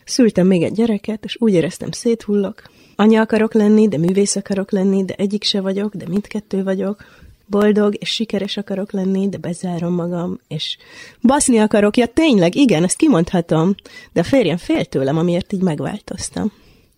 Szültem 0.05 0.47
még 0.47 0.63
egy 0.63 0.73
gyereket, 0.73 1.25
és 1.25 1.37
úgy 1.41 1.53
éreztem 1.53 1.91
széthullok. 1.91 2.63
Anya 2.97 3.21
akarok 3.21 3.55
lenni, 3.55 3.89
de 3.89 3.99
művész 3.99 4.37
akarok 4.37 4.71
lenni, 4.71 5.05
de 5.05 5.15
egyik 5.15 5.43
se 5.43 5.61
vagyok, 5.61 5.95
de 5.95 6.05
mindkettő 6.09 6.63
vagyok 6.63 7.05
boldog 7.49 7.95
és 7.99 8.09
sikeres 8.09 8.57
akarok 8.57 8.93
lenni, 8.93 9.29
de 9.29 9.39
bezárom 9.39 9.95
magam, 9.95 10.41
és 10.49 10.77
baszni 11.23 11.59
akarok, 11.59 11.97
ja 11.97 12.07
tényleg, 12.07 12.55
igen, 12.55 12.85
ezt 12.85 12.97
kimondhatom, 12.97 13.75
de 14.13 14.21
a 14.21 14.25
férjem 14.25 14.57
fél 14.57 14.85
tőlem, 14.85 15.19
amiért 15.19 15.53
így 15.53 15.63
megváltoztam. 15.63 16.53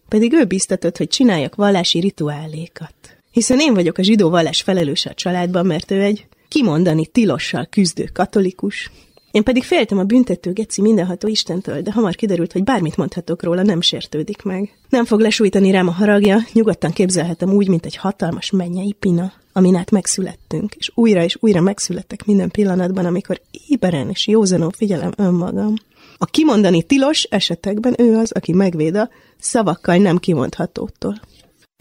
Pedig 0.09 0.33
ő 0.33 0.45
biztatott, 0.45 0.97
hogy 0.97 1.09
csináljak 1.09 1.55
vallási 1.55 2.01
rituálékat. 2.01 2.95
Hiszen 3.31 3.61
én 3.61 3.75
vagyok 3.75 3.99
a 3.99 4.03
zsidó 4.03 4.31
vallás 4.31 4.63
felelőse 4.63 5.11
a 5.11 5.15
családban, 5.15 5.67
mert 5.67 5.91
ő 5.91 6.03
egy 6.03 6.27
kimondani 6.49 7.07
tilossal 7.07 7.67
küzdő 7.71 8.11
katolikus, 8.13 8.91
én 9.31 9.43
pedig 9.43 9.63
féltem 9.63 9.99
a 9.99 10.05
büntető 10.05 10.53
geci 10.53 10.81
mindenható 10.81 11.29
Istentől, 11.29 11.81
de 11.81 11.93
hamar 11.93 12.15
kiderült, 12.15 12.53
hogy 12.53 12.65
bármit 12.65 12.97
mondhatok 12.97 13.43
róla, 13.43 13.63
nem 13.63 13.81
sértődik 13.81 14.43
meg. 14.43 14.79
Nem 14.89 15.05
fog 15.05 15.21
lesújtani 15.21 15.71
rám 15.71 15.89
a 15.89 15.93
haragja, 15.93 16.39
nyugodtan 16.53 16.91
képzelhetem 16.91 17.53
úgy, 17.53 17.69
mint 17.69 17.87
egy 17.87 17.97
hatalmas 17.97 18.51
mennyei 18.51 18.93
pina, 18.93 19.33
amin 19.53 19.77
át 19.77 19.91
megszülettünk, 19.91 20.75
és 20.75 20.91
újra 20.95 21.23
és 21.23 21.37
újra 21.41 21.61
megszülettek 21.61 22.25
minden 22.25 22.51
pillanatban, 22.51 23.05
amikor 23.05 23.41
éberen 23.69 24.09
és 24.09 24.27
józanul 24.27 24.71
figyelem 24.77 25.13
önmagam. 25.17 25.75
A 26.19 26.25
kimondani 26.25 26.83
tilos 26.83 27.23
esetekben 27.23 27.95
ő 27.99 28.17
az, 28.17 28.33
aki 28.33 28.53
megvéd 28.53 28.97
a 28.97 29.11
szavakkal 29.39 29.97
nem 29.97 30.17
kimondhatótól. 30.17 31.21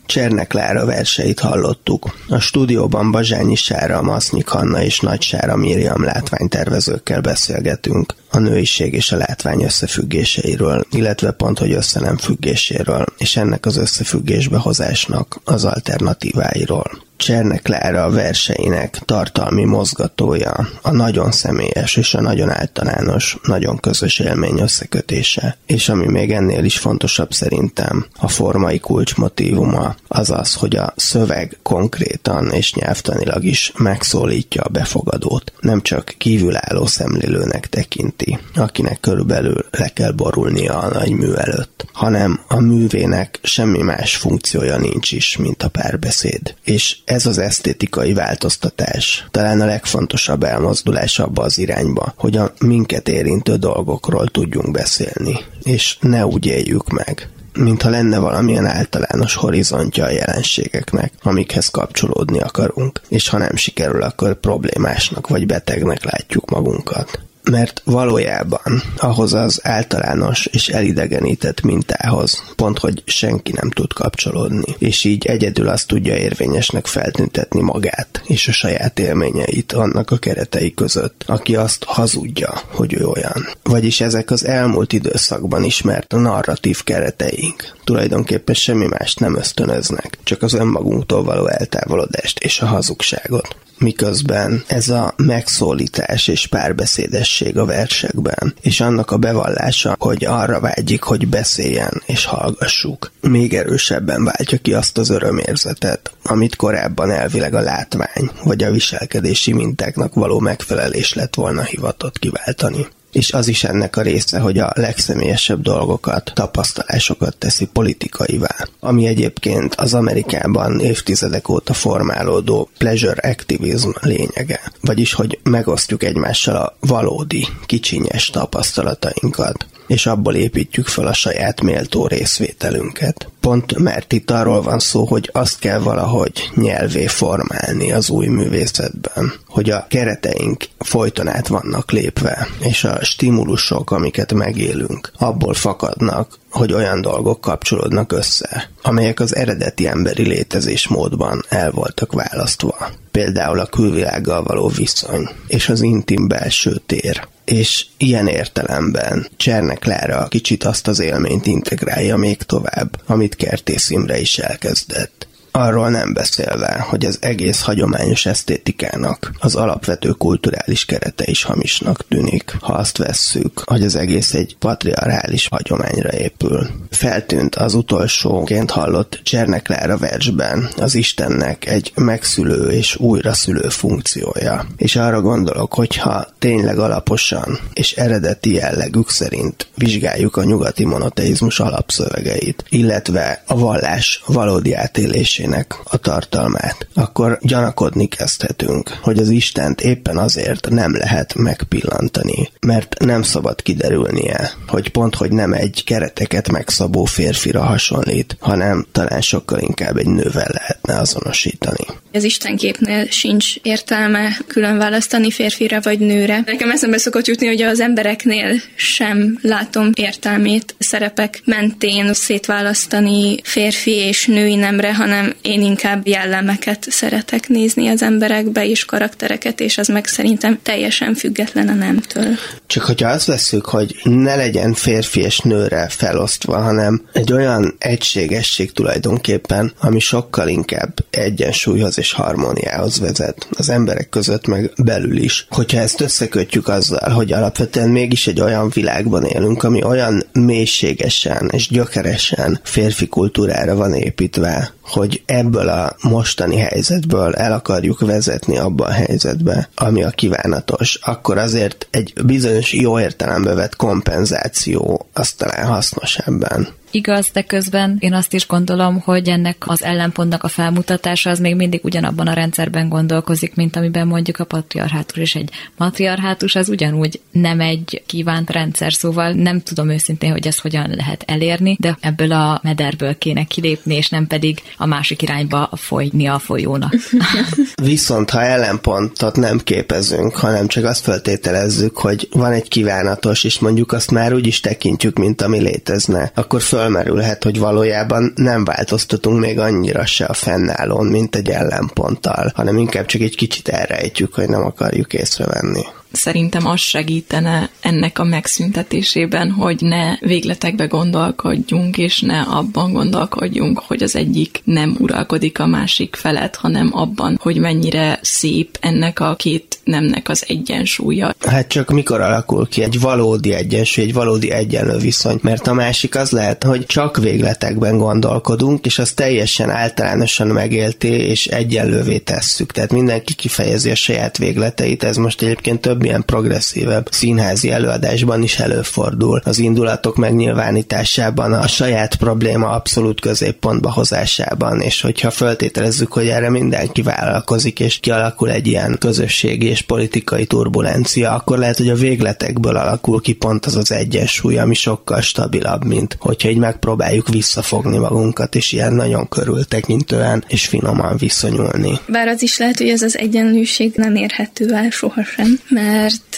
Csernek 0.10 0.54
Lára 0.54 0.86
verseit 0.86 1.40
hallottuk. 1.40 2.16
A 2.28 2.40
stúdióban 2.40 3.12
Bazsányi 3.12 3.56
Sára, 3.56 4.02
Masznyik 4.02 4.48
Hanna 4.48 4.84
és 4.84 5.00
Nagy 5.00 5.22
Sára 5.22 5.56
Miriam 5.56 6.04
látványtervezőkkel 6.04 7.22
beszélgetünk 7.22 8.14
a 8.30 8.40
nőiség 8.40 8.94
és 8.94 9.12
a 9.12 9.18
látvány 9.18 9.64
összefüggéseiről, 9.64 10.86
illetve 10.92 11.32
pont, 11.32 11.60
hogy 11.60 11.72
össze 11.72 12.00
nem 12.00 12.18
függéséről, 12.18 13.06
és 13.18 13.36
ennek 13.36 13.66
az 13.66 13.78
összefüggésbe 13.78 14.58
hozásnak 14.58 15.40
az 15.44 15.66
alternatíváiról. 15.66 17.08
Csernek 17.20 17.62
Klára 17.62 18.04
a 18.04 18.10
verseinek 18.10 19.00
tartalmi 19.06 19.64
mozgatója, 19.64 20.68
a 20.82 20.92
nagyon 20.92 21.32
személyes 21.32 21.96
és 21.96 22.14
a 22.14 22.22
nagyon 22.22 22.50
általános, 22.50 23.38
nagyon 23.44 23.78
közös 23.78 24.20
élmény 24.20 24.60
összekötése. 24.60 25.58
És 25.66 25.90
ami 25.90 26.06
még 26.08 26.32
ennél 26.32 26.64
is 26.64 26.78
fontosabb 26.78 27.34
szerintem, 27.34 28.06
a 28.20 28.28
formai 28.28 28.80
kulcsmotívuma 28.80 29.96
az 30.08 30.30
az, 30.30 30.54
hogy 30.54 30.76
a 30.76 30.94
szöveg 30.96 31.58
konkrétan 31.64 32.52
és 32.52 32.74
nyelvtanilag 32.74 33.44
is 33.44 33.72
megszólítja 33.78 34.62
a 34.62 34.70
befogadót. 34.70 35.54
Nem 35.60 35.82
csak 35.82 36.14
kívülálló 36.18 36.86
szemlélőnek 36.86 37.68
tekinti, 37.68 38.40
akinek 38.56 39.00
körülbelül 39.00 39.66
le 39.72 39.88
kell 39.88 40.12
borulnia 40.12 40.78
a 40.78 40.90
nagy 40.90 41.12
mű 41.12 41.32
előtt, 41.32 41.86
hanem 41.94 42.40
a 42.48 42.60
művének 42.60 43.40
semmi 43.44 43.82
más 43.82 44.16
funkciója 44.16 44.78
nincs 44.78 45.12
is, 45.12 45.38
mint 45.38 45.64
a 45.64 45.70
párbeszéd. 45.70 46.56
És 46.64 46.98
ez 47.10 47.26
az 47.26 47.38
esztétikai 47.38 48.14
változtatás. 48.14 49.28
Talán 49.32 49.62
a 49.62 49.66
legfontosabb 49.66 50.44
elmozdulás 50.44 51.20
abba 51.20 51.44
az 51.44 51.58
irányba, 51.58 52.14
hogy 52.18 52.38
a 52.38 52.54
minket 52.60 53.10
érintő 53.10 53.56
dolgokról 53.56 54.28
tudjunk 54.28 54.72
beszélni, 54.72 55.40
és 55.64 55.98
ne 56.02 56.26
úgy 56.26 56.46
éljük 56.46 56.90
meg, 56.90 57.30
mintha 57.54 57.90
lenne 57.90 58.20
valamilyen 58.20 58.66
általános 58.66 59.36
horizontja 59.36 60.06
a 60.06 60.12
jelenségeknek, 60.12 61.14
amikhez 61.22 61.68
kapcsolódni 61.68 62.40
akarunk, 62.40 63.02
és 63.08 63.30
ha 63.30 63.38
nem 63.38 63.56
sikerül, 63.56 64.02
akkor 64.02 64.40
problémásnak 64.40 65.28
vagy 65.28 65.46
betegnek 65.46 66.04
látjuk 66.04 66.50
magunkat 66.50 67.20
mert 67.50 67.82
valójában 67.86 68.82
ahhoz 68.98 69.34
az 69.34 69.60
általános 69.64 70.46
és 70.46 70.68
elidegenített 70.68 71.62
mintához 71.62 72.44
pont, 72.56 72.80
hogy 72.80 73.04
senki 73.06 73.52
nem 73.52 73.70
tud 73.70 73.94
kapcsolódni, 73.94 74.76
és 74.78 75.04
így 75.04 75.26
egyedül 75.26 75.68
azt 75.68 75.88
tudja 75.88 76.18
érvényesnek 76.18 76.86
feltüntetni 76.86 77.62
magát 77.62 78.22
és 78.26 78.48
a 78.48 78.52
saját 78.52 79.00
élményeit 79.00 79.74
annak 79.74 80.12
a 80.12 80.18
keretei 80.18 80.74
között, 80.74 81.24
aki 81.28 81.56
azt 81.56 81.84
hazudja, 81.84 82.62
hogy 82.72 82.94
ő 82.94 83.06
olyan. 83.06 83.48
Vagyis 83.64 84.02
ezek 84.02 84.32
az 84.32 84.46
elmúlt 84.46 84.94
időszakban 84.94 85.64
ismert 85.64 86.12
narratív 86.12 86.84
kereteink 86.84 87.78
tulajdonképpen 87.84 88.56
semmi 88.56 88.86
mást 88.88 89.20
nem 89.20 89.36
ösztönöznek, 89.36 90.18
csak 90.24 90.42
az 90.42 90.54
önmagunktól 90.54 91.24
való 91.24 91.48
eltávolodást 91.48 92.40
és 92.40 92.60
a 92.60 92.66
hazugságot 92.66 93.56
miközben 93.80 94.64
ez 94.68 94.90
a 94.90 95.14
megszólítás 95.18 96.28
és 96.28 96.48
párbeszédesség 96.48 97.58
a 97.58 97.66
versekben, 97.66 98.54
és 98.62 98.80
annak 98.80 99.12
a 99.12 99.18
bevallása, 99.18 99.96
hogy 100.00 100.26
arra 100.26 100.60
vágyik, 100.60 101.04
hogy 101.04 101.28
beszéljen 101.28 102.02
és 102.06 102.26
hallgassuk, 102.26 103.12
még 103.22 103.54
erősebben 103.54 104.24
váltja 104.24 104.58
ki 104.58 104.74
azt 104.74 104.98
az 104.98 105.10
örömérzetet, 105.10 106.12
amit 106.24 106.56
korábban 106.56 107.12
elvileg 107.12 107.54
a 107.54 107.62
látvány 107.62 108.32
vagy 108.44 108.64
a 108.64 108.72
viselkedési 108.72 109.54
mintáknak 109.54 110.14
való 110.14 110.40
megfelelés 110.40 111.14
lett 111.14 111.36
volna 111.36 111.64
hivatott 111.64 112.20
kiváltani 112.20 112.88
és 113.12 113.34
az 113.34 113.48
is 113.48 113.64
ennek 113.64 113.96
a 113.96 114.02
része, 114.02 114.40
hogy 114.40 114.58
a 114.58 114.72
legszemélyesebb 114.76 115.62
dolgokat, 115.62 116.32
tapasztalásokat 116.34 117.38
teszi 117.38 117.66
politikaivá, 117.66 118.56
ami 118.80 119.08
egyébként 119.08 119.76
az 119.76 119.94
Amerikában 119.94 120.80
évtizedek 120.80 121.50
óta 121.50 121.74
formálódó 121.74 122.70
pleasure 122.78 123.30
activism 123.30 123.90
lényege, 124.02 124.72
vagyis 124.82 125.14
hogy 125.14 125.40
megosztjuk 125.44 126.04
egymással 126.04 126.56
a 126.56 126.76
valódi, 126.80 127.48
kicsinyes 127.66 128.30
tapasztalatainkat, 128.30 129.66
és 129.90 130.06
abból 130.06 130.36
építjük 130.36 130.88
fel 130.88 131.08
a 131.08 131.14
saját 131.14 131.62
méltó 131.62 132.08
részvételünket. 132.08 133.30
Pont 133.40 133.78
mert 133.78 134.14
itt 134.14 134.32
arról 134.32 134.62
van 134.62 134.80
szó, 134.80 135.06
hogy 135.06 135.30
azt 135.34 135.60
kell 135.60 135.80
valahogy 135.80 136.50
nyelvé 136.56 137.08
formálni 137.08 137.92
az 137.92 138.10
új 138.10 138.28
művészetben, 138.28 139.34
hogy 139.48 139.70
a 139.70 139.86
kereteink 139.90 140.66
folyton 140.78 141.28
át 141.28 141.48
vannak 141.48 141.92
lépve, 141.92 142.48
és 142.60 142.84
a 142.84 143.04
stimulusok, 143.04 143.92
amiket 143.92 144.34
megélünk, 144.34 145.12
abból 145.18 145.54
fakadnak, 145.54 146.38
hogy 146.50 146.74
olyan 146.74 147.02
dolgok 147.02 147.42
kapcsolódnak 147.42 148.12
össze, 148.12 148.70
amelyek 148.82 149.20
az 149.20 149.36
eredeti 149.36 149.88
emberi 149.88 150.28
létezésmódban 150.28 151.46
el 151.50 151.72
voltak 151.72 152.14
választva. 152.14 152.90
Például 153.12 153.60
a 153.60 153.66
külvilággal 153.66 154.44
való 154.44 154.68
viszony, 154.68 155.30
és 155.48 155.70
az 155.70 155.82
intim 155.82 156.28
belső 156.28 156.82
tér, 156.86 157.28
és 157.46 157.86
ilyen 157.98 158.28
értelemben 158.28 159.28
Csernek 159.38 159.86
Lára 159.86 160.28
kicsit 160.28 160.64
azt 160.64 160.88
az 160.88 161.00
élményt 161.00 161.46
integrálja 161.46 162.18
még 162.18 162.38
tovább, 162.38 163.02
amit 163.06 163.36
Kertész 163.36 163.90
Imre 163.90 164.20
is 164.20 164.38
elkezdett. 164.38 165.28
Arról 165.60 165.90
nem 165.90 166.14
beszélve, 166.14 166.86
hogy 166.90 167.06
az 167.06 167.18
egész 167.22 167.62
hagyományos 167.62 168.26
esztétikának 168.26 169.32
az 169.40 169.56
alapvető 169.56 170.10
kulturális 170.10 170.86
kerete 170.86 171.24
is 171.28 171.44
hamisnak 171.44 172.08
tűnik, 172.08 172.56
ha 172.62 172.74
azt 172.74 172.98
vesszük, 172.98 173.62
hogy 173.66 173.84
az 173.84 173.96
egész 173.96 174.34
egy 174.34 174.56
patriarchális 174.60 175.48
hagyományra 175.48 176.12
épül. 176.12 176.68
Feltűnt 176.90 177.56
az 177.56 177.74
utolsóként 177.74 178.72
hallott 178.72 179.20
Cserneklára 179.24 179.98
versben 179.98 180.70
az 180.78 180.96
Istennek 180.96 181.66
egy 181.68 181.92
megszülő 181.96 182.70
és 182.70 182.96
újraszülő 182.96 183.70
funkciója. 183.70 184.66
És 184.78 184.96
arra 184.96 185.22
gondolok, 185.22 185.74
hogy 185.74 185.96
ha 185.96 186.28
tényleg 186.40 186.80
alaposan 186.80 187.60
és 187.74 187.94
eredeti 187.94 188.54
jellegük 188.54 189.10
szerint 189.10 189.68
vizsgáljuk 189.76 190.38
a 190.38 190.44
nyugati 190.44 190.86
monoteizmus 190.86 191.60
alapszövegeit, 191.60 192.64
illetve 192.70 193.44
a 193.48 193.58
vallás 193.58 194.24
valódi 194.26 194.74
átélésének 194.74 195.48
történetének 195.50 195.76
a 195.84 195.98
tartalmát, 195.98 196.88
akkor 196.94 197.38
gyanakodni 197.42 198.08
kezdhetünk, 198.08 198.90
hogy 199.02 199.18
az 199.18 199.30
Istent 199.30 199.82
éppen 199.82 200.18
azért 200.18 200.70
nem 200.70 200.96
lehet 200.96 201.34
megpillantani, 201.36 202.50
mert 202.60 202.96
nem 203.00 203.22
szabad 203.22 203.62
kiderülnie, 203.62 204.52
hogy 204.68 204.90
pont, 204.90 205.16
hogy 205.16 205.32
nem 205.32 205.54
egy 205.54 205.84
kereteket 205.86 206.52
megszabó 206.52 207.06
férfira 207.06 207.64
hasonlít, 207.64 208.38
hanem 208.40 208.86
talán 208.92 209.22
sokkal 209.22 209.60
inkább 209.60 209.98
egy 209.98 210.08
nővel 210.08 210.50
lehetne 210.52 211.00
azonosítani. 211.00 211.86
Az 212.14 212.24
istenképnél 212.24 213.06
sincs 213.10 213.56
értelme 213.62 214.38
külön 214.48 214.78
választani 214.78 215.32
férfira 215.32 215.80
vagy 215.82 216.00
nőre. 216.00 216.44
Nekem 216.46 216.72
eszembe 216.72 216.98
szokott 216.98 217.28
jutni, 217.28 217.48
hogy 217.48 217.62
az 217.62 217.80
embereknél 217.80 218.62
sem 218.76 219.40
látom 219.42 219.90
értelmét 219.94 220.76
szerepek 220.80 221.42
mentén 221.46 222.14
szétválasztani 222.14 223.42
férfi 223.44 223.92
és 223.92 224.26
női 224.26 224.56
nemre, 224.56 224.96
hanem 224.96 225.34
én 225.42 225.62
inkább 225.62 226.08
jellemeket 226.08 226.86
szeretek 226.90 227.48
nézni 227.48 227.88
az 227.88 228.02
emberekbe 228.02 228.66
és 228.66 228.86
karaktereket, 228.86 229.60
és 229.60 229.78
az 229.78 229.88
meg 229.88 230.06
szerintem 230.06 230.60
teljesen 230.64 231.16
független 231.16 231.68
a 231.68 231.74
nemtől. 231.74 232.28
Csak 232.68 232.84
hogyha 232.84 233.10
azt 233.10 233.26
veszük, 233.26 233.66
hogy 233.66 233.96
ne 234.04 234.36
legyen 234.36 234.74
férfi 234.74 235.20
és 235.20 235.40
nőre 235.40 235.88
felosztva, 235.90 236.58
hanem 236.58 237.02
egy 237.14 237.34
olyan 237.34 237.76
egységesség 237.78 238.72
tulajdonképpen, 238.72 239.74
ami 239.80 240.00
sokkal 240.00 240.48
inkább 240.48 240.94
egyensúlyhoz 241.10 241.98
és 241.98 242.12
harmóniához 242.12 243.00
vezet 243.00 243.48
az 243.52 243.70
emberek 243.70 244.10
között, 244.10 244.48
meg 244.48 244.72
belül 244.84 245.18
is. 245.18 245.46
Hogyha 245.50 245.80
ezt 245.80 246.02
összekötjük 246.02 246.68
azzal, 246.68 247.10
hogy 247.10 247.32
alapvetően 247.32 247.90
mégis 247.90 248.28
egy 248.28 248.42
olyan 248.42 248.70
világban 248.74 249.24
élünk, 249.24 249.64
ami 249.64 249.84
olyan 249.84 250.24
mélységesen 250.32 251.50
és 251.52 251.68
gyökeresen 251.68 252.60
férfi 252.64 253.08
kultúrára 253.08 253.76
van 253.76 253.94
építve, 253.94 254.74
hogy 254.90 255.24
ebből 255.26 255.70
a 255.70 255.96
mostani 256.02 256.58
helyzetből 256.58 257.36
el 257.36 257.52
akarjuk 257.52 258.00
vezetni 258.00 258.58
abba 258.58 258.86
a 258.86 258.92
helyzetbe, 258.92 259.70
ami 259.76 260.04
a 260.04 260.10
kívánatos, 260.10 260.96
akkor 260.96 261.38
azért 261.38 261.88
egy 261.92 262.14
bizonyos 262.26 262.74
jó 262.74 263.00
értelembe 263.00 263.54
vett 263.54 263.76
kompenzáció 263.76 265.08
az 265.14 265.32
talán 265.32 265.66
hasznos 265.66 266.18
ebben. 266.18 266.68
Igaz, 266.92 267.30
de 267.34 267.42
közben 267.42 267.98
én 268.00 268.14
azt 268.14 268.34
is 268.34 268.48
gondolom, 268.48 269.00
hogy 269.00 269.30
ennek 269.30 269.64
az 269.68 269.84
ellenpontnak 269.84 270.44
a 270.44 270.48
felmutatása 270.48 271.30
az 271.30 271.40
még 271.40 271.56
mindig 271.56 271.80
ugyanabban 271.84 272.28
a 272.28 272.34
rendszerben 272.34 272.90
gondolkozik, 272.90 273.56
mint 273.56 273.76
amiben 273.76 274.08
mondjuk 274.08 274.40
a 274.40 274.46
patriarhátus 274.46 275.18
és 275.18 275.36
egy 275.36 275.50
matriarhátus 275.78 276.56
az 276.56 276.70
ugyanúgy 276.70 277.22
nem 277.32 277.60
egy 277.60 278.04
kívánt 278.06 278.50
rendszer, 278.50 278.94
szóval 278.94 279.32
nem 279.32 279.62
tudom 279.62 279.90
őszintén, 279.90 280.32
hogy 280.32 280.48
ezt 280.48 280.60
hogyan 280.60 280.94
lehet 280.96 281.24
elérni, 281.28 281.78
de 281.80 281.98
ebből 282.02 282.32
a 282.32 282.60
mederből 282.64 283.18
kéne 283.18 283.44
kilépni, 283.44 283.96
és 283.96 284.10
nem 284.10 284.28
pedig 284.28 284.62
a 284.80 284.86
másik 284.86 285.22
irányba 285.22 285.70
folyni 285.76 286.28
a 286.28 286.40
folyónak. 286.40 286.96
Viszont 287.84 288.30
ha 288.30 288.42
ellenpontot 288.42 289.36
nem 289.36 289.60
képezünk, 289.60 290.36
hanem 290.36 290.68
csak 290.68 290.84
azt 290.84 291.04
feltételezzük, 291.04 291.98
hogy 291.98 292.28
van 292.32 292.52
egy 292.52 292.68
kívánatos, 292.68 293.44
és 293.44 293.60
mondjuk 293.60 293.92
azt 293.92 294.12
már 294.12 294.34
úgy 294.34 294.48
is 294.48 294.60
tekintjük, 294.60 295.18
mint 295.18 295.42
ami 295.42 295.60
létezne, 295.60 296.32
akkor 296.36 296.62
föl 296.62 296.78
fölmerülhet, 296.80 297.44
hogy 297.44 297.60
valójában 297.60 298.32
nem 298.36 298.64
változtatunk 298.64 299.40
még 299.40 299.60
annyira 299.60 300.06
se 300.06 300.26
a 300.26 300.34
fennállón, 300.34 301.06
mint 301.06 301.36
egy 301.36 301.50
ellenponttal, 301.50 302.52
hanem 302.56 302.78
inkább 302.78 303.06
csak 303.06 303.22
egy 303.22 303.36
kicsit 303.36 303.68
elrejtjük, 303.68 304.34
hogy 304.34 304.50
nem 304.50 304.64
akarjuk 304.64 305.14
észrevenni. 305.14 305.84
Szerintem 306.12 306.68
az 306.68 306.80
segítene 306.80 307.70
ennek 307.82 308.20
a 308.20 308.24
megszüntetésében, 308.24 309.52
hogy 309.52 309.82
ne 309.82 310.18
végletekbe 310.18 310.86
gondolkodjunk, 310.86 311.98
és 311.98 312.20
ne 312.20 312.42
abban 312.42 312.94
gondolkodjunk, 312.94 313.80
hogy 313.80 314.04
az 314.04 314.16
egyik 314.16 314.62
nem 314.64 314.96
uralkodik 315.00 315.60
a 315.60 315.66
másik 315.66 316.16
felett, 316.16 316.56
hanem 316.56 316.90
abban, 316.92 317.40
hogy 317.42 317.58
mennyire 317.58 318.20
szép 318.22 318.78
ennek 318.80 319.20
a 319.20 319.36
két 319.36 319.80
nemnek 319.84 320.30
az 320.30 320.46
egyensúlya. 320.48 321.36
Hát 321.40 321.68
csak 321.68 321.90
mikor 321.90 322.22
alakul 322.22 322.68
ki 322.68 322.84
egy 322.84 323.00
valódi 323.00 323.54
egyensúly, 323.54 324.04
egy 324.04 324.14
valódi 324.14 324.52
egyenlő 324.52 324.98
viszony, 324.98 325.40
mert 325.42 325.68
a 325.68 325.74
másik 325.74 326.16
az 326.16 326.32
lehet, 326.32 326.64
hogy 326.64 326.86
csak 326.86 327.18
végletekben 327.18 327.98
gondolkodunk, 327.98 328.86
és 328.86 329.00
az 329.00 329.12
teljesen 329.12 329.70
általánosan 329.70 330.48
megélté 330.48 331.10
és 331.10 331.48
egyenlővé 331.48 332.18
tesszük. 332.18 332.72
Tehát 332.72 332.92
mindenki 332.92 333.34
kifejezi 333.34 333.90
a 333.90 333.96
saját 333.96 334.38
végleteit, 334.38 335.04
ez 335.04 335.18
most 335.18 335.42
egyébként 335.42 335.82
több 335.82 335.99
ilyen 336.04 336.26
progresszívebb 336.26 337.08
színházi 337.12 337.72
előadásban 337.72 338.44
is 338.44 338.60
előfordul. 338.60 339.42
Az 339.44 339.60
indulatok 339.60 340.16
megnyilvánításában, 340.16 341.54
a 341.54 341.68
saját 341.68 342.16
probléma 342.16 342.70
abszolút 342.70 343.22
középpontba 343.22 343.92
hozásában, 343.92 344.82
és 344.82 345.02
hogyha 345.02 345.32
föltételezzük, 345.32 346.14
hogy 346.14 346.28
erre 346.28 346.50
mindenki 346.50 347.02
vállalkozik, 347.02 347.80
és 347.80 348.00
kialakul 348.00 348.52
egy 348.52 348.68
ilyen 348.68 348.96
közösségi 349.00 349.66
és 349.66 349.82
politikai 349.82 350.46
turbulencia, 350.46 351.32
akkor 351.32 351.58
lehet, 351.58 351.78
hogy 351.78 351.90
a 351.90 351.96
végletekből 351.96 352.76
alakul 352.76 353.22
ki 353.22 353.34
pont 353.34 353.66
az 353.66 353.76
az 353.76 353.92
egyensúly, 353.92 354.58
ami 354.58 354.74
sokkal 354.74 355.22
stabilabb, 355.22 355.86
mint 355.86 356.16
hogyha 356.20 356.50
így 356.50 356.58
megpróbáljuk 356.58 357.30
visszafogni 357.30 357.98
magunkat, 357.98 358.56
és 358.56 358.72
ilyen 358.72 358.94
nagyon 358.94 359.28
körültekintően 359.28 360.44
és 360.48 360.68
finoman 360.68 361.18
viszonyulni. 361.18 362.00
Bár 362.08 362.28
az 362.28 362.42
is 362.42 362.58
lehet, 362.58 362.78
hogy 362.78 362.90
ez 362.90 363.02
az 363.02 363.18
egyenlőség 363.18 363.94
nem 363.96 364.16
érhető 364.16 364.74
el 364.74 364.90
sohasem, 364.90 365.60
mert 365.70 365.89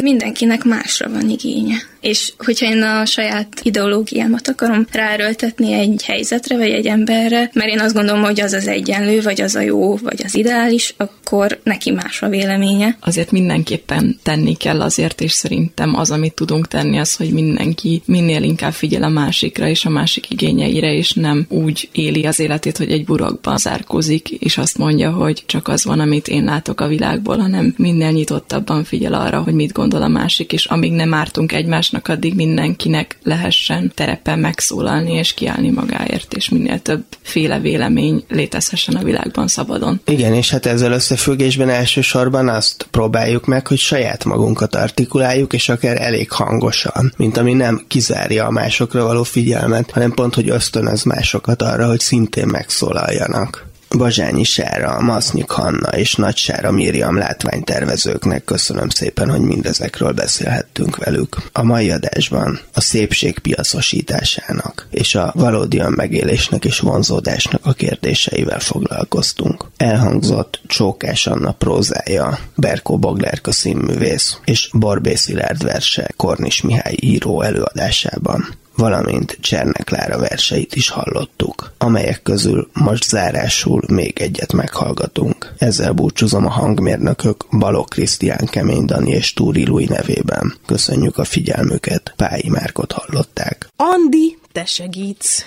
mindenkinek 0.01 0.63
másra 0.63 1.09
van 1.09 1.29
igénye. 1.29 1.90
És 2.01 2.33
hogyha 2.37 2.65
én 2.65 2.81
a 2.81 3.05
saját 3.05 3.47
ideológiámat 3.63 4.47
akarom 4.47 4.87
ráerőltetni 4.91 5.73
egy 5.73 6.03
helyzetre, 6.05 6.57
vagy 6.57 6.69
egy 6.69 6.87
emberre, 6.87 7.49
mert 7.53 7.69
én 7.69 7.79
azt 7.79 7.93
gondolom, 7.93 8.21
hogy 8.21 8.41
az 8.41 8.53
az 8.53 8.67
egyenlő, 8.67 9.21
vagy 9.21 9.41
az 9.41 9.55
a 9.55 9.61
jó, 9.61 9.95
vagy 9.95 10.21
az 10.23 10.35
ideális, 10.35 10.93
akkor 10.97 11.59
neki 11.63 11.91
más 11.91 12.21
a 12.21 12.29
véleménye. 12.29 12.97
Azért 12.99 13.31
mindenképpen 13.31 14.19
tenni 14.23 14.55
kell 14.55 14.81
azért, 14.81 15.21
és 15.21 15.31
szerintem 15.31 15.95
az, 15.95 16.11
amit 16.11 16.33
tudunk 16.33 16.67
tenni, 16.67 16.97
az, 16.97 17.15
hogy 17.15 17.31
mindenki 17.31 18.01
minél 18.05 18.43
inkább 18.43 18.73
figyel 18.73 19.03
a 19.03 19.09
másikra 19.09 19.67
és 19.67 19.85
a 19.85 19.89
másik 19.89 20.29
igényeire, 20.29 20.93
és 20.93 21.13
nem 21.13 21.45
úgy 21.49 21.89
éli 21.91 22.25
az 22.25 22.39
életét, 22.39 22.77
hogy 22.77 22.91
egy 22.91 23.05
burokban 23.05 23.57
zárkozik, 23.57 24.29
és 24.29 24.57
azt 24.57 24.77
mondja, 24.77 25.11
hogy 25.11 25.43
csak 25.45 25.67
az 25.67 25.85
van, 25.85 25.99
amit 25.99 26.27
én 26.27 26.43
látok 26.43 26.81
a 26.81 26.87
világból, 26.87 27.37
hanem 27.37 27.73
minél 27.77 28.11
nyitottabban 28.11 28.83
figyel 28.83 29.13
arra, 29.13 29.41
hogy 29.41 29.53
mit 29.53 29.71
gondol 29.71 30.01
a 30.01 30.07
másik, 30.07 30.53
és 30.53 30.65
amíg 30.65 30.91
nem 30.91 31.13
ártunk 31.13 31.51
egymás 31.51 31.90
egymásnak, 31.91 32.17
addig 32.17 32.35
mindenkinek 32.35 33.17
lehessen 33.23 33.91
terepen 33.95 34.39
megszólalni 34.39 35.13
és 35.13 35.33
kiállni 35.33 35.69
magáért, 35.69 36.33
és 36.33 36.49
minél 36.49 36.79
több 36.79 37.03
féle 37.21 37.59
vélemény 37.59 38.23
létezhessen 38.29 38.95
a 38.95 39.03
világban 39.03 39.47
szabadon. 39.47 40.01
Igen, 40.05 40.33
és 40.33 40.49
hát 40.49 40.65
ezzel 40.65 40.91
összefüggésben 40.91 41.69
elsősorban 41.69 42.49
azt 42.49 42.87
próbáljuk 42.91 43.45
meg, 43.45 43.67
hogy 43.67 43.77
saját 43.77 44.25
magunkat 44.25 44.75
artikuláljuk, 44.75 45.53
és 45.53 45.69
akár 45.69 46.01
elég 46.01 46.31
hangosan, 46.31 47.13
mint 47.17 47.37
ami 47.37 47.53
nem 47.53 47.85
kizárja 47.87 48.45
a 48.45 48.51
másokra 48.51 49.03
való 49.03 49.23
figyelmet, 49.23 49.91
hanem 49.91 50.11
pont, 50.11 50.35
hogy 50.35 50.49
ösztönöz 50.49 51.03
másokat 51.03 51.61
arra, 51.61 51.87
hogy 51.87 51.99
szintén 51.99 52.47
megszólaljanak. 52.47 53.70
Bazsányi 53.97 54.43
Sára, 54.43 54.99
Masznyik 55.01 55.49
Hanna 55.49 55.89
és 55.89 56.15
Nagy 56.15 56.35
Sára 56.35 56.71
Miriam 56.71 57.17
látványtervezőknek 57.17 58.43
köszönöm 58.43 58.89
szépen, 58.89 59.29
hogy 59.29 59.39
mindezekről 59.39 60.11
beszélhettünk 60.11 60.97
velük. 60.97 61.37
A 61.51 61.63
mai 61.63 61.91
adásban 61.91 62.59
a 62.73 62.81
szépség 62.81 63.39
piacosításának 63.39 64.87
és 64.89 65.15
a 65.15 65.31
valódian 65.35 65.93
megélésnek 65.95 66.65
és 66.65 66.79
vonzódásnak 66.79 67.65
a 67.65 67.73
kérdéseivel 67.73 68.59
foglalkoztunk. 68.59 69.65
Elhangzott 69.77 70.61
Csókás 70.67 71.27
Anna 71.27 71.51
prózája, 71.51 72.39
Berkó 72.55 72.97
Boglárka 72.97 73.51
színművész 73.51 74.37
és 74.45 74.69
Borbé 74.73 75.15
Szilárd 75.15 75.63
verse 75.63 76.11
Kornis 76.17 76.61
Mihály 76.61 76.95
író 76.99 77.41
előadásában 77.41 78.59
valamint 78.75 79.37
Csernek 79.41 79.89
Lára 79.89 80.19
verseit 80.19 80.75
is 80.75 80.89
hallottuk, 80.89 81.73
amelyek 81.77 82.21
közül 82.21 82.69
most 82.73 83.03
zárásul 83.03 83.81
még 83.87 84.19
egyet 84.19 84.53
meghallgatunk. 84.53 85.53
Ezzel 85.57 85.91
búcsúzom 85.91 86.45
a 86.45 86.49
hangmérnökök 86.49 87.45
Balok 87.59 87.89
Krisztián, 87.89 88.45
Kemény 88.45 88.85
Dani 88.85 89.11
és 89.11 89.33
Túri 89.33 89.65
Lui 89.65 89.85
nevében. 89.85 90.53
Köszönjük 90.65 91.17
a 91.17 91.23
figyelmüket, 91.23 92.13
Pályi 92.15 92.49
Márkot 92.49 92.91
hallották. 92.91 93.67
Andi, 93.75 94.37
te 94.51 94.65
segítsz! 94.65 95.45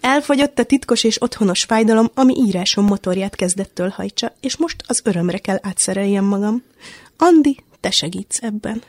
Elfogyott 0.00 0.58
a 0.58 0.64
titkos 0.64 1.04
és 1.04 1.22
otthonos 1.22 1.64
fájdalom, 1.64 2.10
ami 2.14 2.34
írásom 2.46 2.84
motorját 2.84 3.34
kezdettől 3.34 3.88
hajtsa, 3.88 4.34
és 4.40 4.56
most 4.56 4.76
az 4.86 5.00
örömre 5.04 5.38
kell 5.38 5.58
átszereljem 5.62 6.24
magam. 6.24 6.62
Andi, 7.16 7.56
te 7.80 7.90
segítsz 7.90 8.42
ebben. 8.42 8.82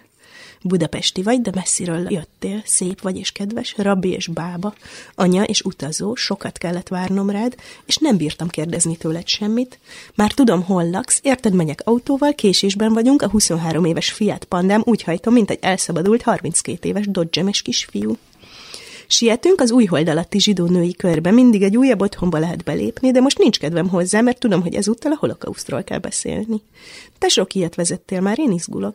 Budapesti 0.68 1.24
vagy, 1.24 1.42
de 1.42 1.52
messziről 1.54 2.12
jöttél, 2.12 2.62
szép 2.66 3.02
vagy 3.02 3.18
és 3.18 3.32
kedves, 3.32 3.74
rabbi 3.78 4.10
és 4.10 4.28
bába, 4.28 4.74
anya 5.16 5.44
és 5.44 5.62
utazó, 5.62 6.16
sokat 6.16 6.58
kellett 6.58 6.88
várnom 6.88 7.30
rád, 7.30 7.56
és 7.86 7.98
nem 7.98 8.18
bírtam 8.18 8.48
kérdezni 8.48 8.98
tőled 8.98 9.28
semmit. 9.28 9.80
Már 10.16 10.32
tudom, 10.32 10.64
hol 10.64 10.90
laksz, 10.90 11.20
érted, 11.24 11.54
megyek 11.54 11.82
autóval, 11.84 12.34
késésben 12.34 12.94
vagyunk, 12.94 13.22
a 13.22 13.30
23 13.30 13.86
éves 13.86 14.12
Fiat 14.12 14.44
Pandám 14.44 14.82
úgy 14.86 15.04
hajtom, 15.04 15.34
mint 15.34 15.50
egy 15.50 15.60
elszabadult 15.62 16.22
32 16.22 16.90
éves 16.90 17.08
dodgemes 17.08 17.62
kisfiú. 17.62 18.18
Sietünk 19.08 19.62
az 19.62 19.72
új 19.72 19.86
hold 19.86 20.10
alatti 20.10 20.40
zsidó 20.40 20.66
női 20.66 20.94
körbe, 20.94 21.32
mindig 21.32 21.64
egy 21.64 21.78
újabb 21.78 22.02
otthonba 22.02 22.38
lehet 22.38 22.64
belépni, 22.64 23.12
de 23.12 23.20
most 23.20 23.38
nincs 23.38 23.60
kedvem 23.60 23.90
hozzá, 23.90 24.22
mert 24.22 24.40
tudom, 24.40 24.62
hogy 24.62 24.76
ezúttal 24.76 25.12
a 25.12 25.18
holokausztról 25.20 25.84
kell 25.84 26.00
beszélni. 26.00 26.62
Te 27.18 27.28
sok 27.28 27.54
ilyet 27.54 27.76
vezettél 27.76 28.22
már, 28.22 28.40
én 28.40 28.52
izgulok. 28.52 28.94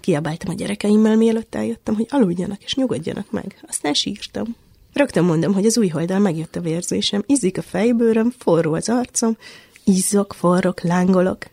Kiabáltam 0.00 0.50
a 0.50 0.54
gyerekeimmel, 0.54 1.16
mielőtt 1.16 1.54
eljöttem, 1.54 1.94
hogy 1.94 2.06
aludjanak 2.08 2.62
és 2.62 2.74
nyugodjanak 2.74 3.30
meg. 3.30 3.64
Aztán 3.68 3.94
sírtam. 3.94 4.56
Rögtön 4.92 5.24
mondom, 5.24 5.54
hogy 5.54 5.66
az 5.66 5.78
új 5.78 5.88
holdal 5.88 6.18
megjött 6.18 6.56
a 6.56 6.60
vérzésem, 6.60 7.22
izzik 7.26 7.58
a 7.58 7.62
fejbőröm, 7.62 8.34
forró 8.38 8.72
az 8.72 8.88
arcom, 8.88 9.36
izzok, 9.84 10.34
forrok, 10.34 10.80
lángolok. 10.82 11.46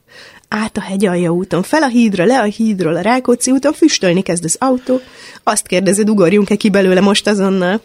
Át 0.54 0.78
a 0.78 0.82
hegyalja 0.82 1.30
úton, 1.30 1.64
fel 1.64 1.84
a 1.84 1.88
hídra, 1.88 2.26
le 2.26 2.40
a 2.40 2.44
hídról, 2.44 2.96
a 2.96 3.02
Rákóczi 3.02 3.52
úton, 3.52 3.74
füstölni 3.74 4.22
kezd 4.22 4.44
az 4.44 4.56
autó. 4.60 5.00
Azt 5.44 5.68
kérdezed, 5.68 6.10
ugorjunk-e 6.10 6.56
ki 6.56 6.70
belőle 6.70 7.00
most 7.00 7.28
azonnal? 7.28 7.82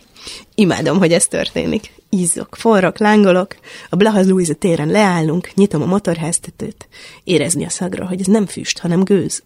Imádom, 0.55 0.99
hogy 0.99 1.13
ez 1.13 1.27
történik. 1.27 1.93
Izzok, 2.11 2.57
forrok, 2.57 2.99
lángolok. 2.99 3.57
A 3.91 3.97
Blahaz 3.97 4.29
Louise 4.29 4.55
téren 4.55 4.89
leállunk, 4.89 5.55
nyitom 5.55 5.83
a 5.83 5.87
motorháztetőt. 5.87 6.89
Érezni 7.25 7.65
a 7.65 7.69
szagra, 7.69 8.07
hogy 8.07 8.21
ez 8.21 8.27
nem 8.27 8.47
füst, 8.47 8.79
hanem 8.79 9.05
gőz. 9.05 9.43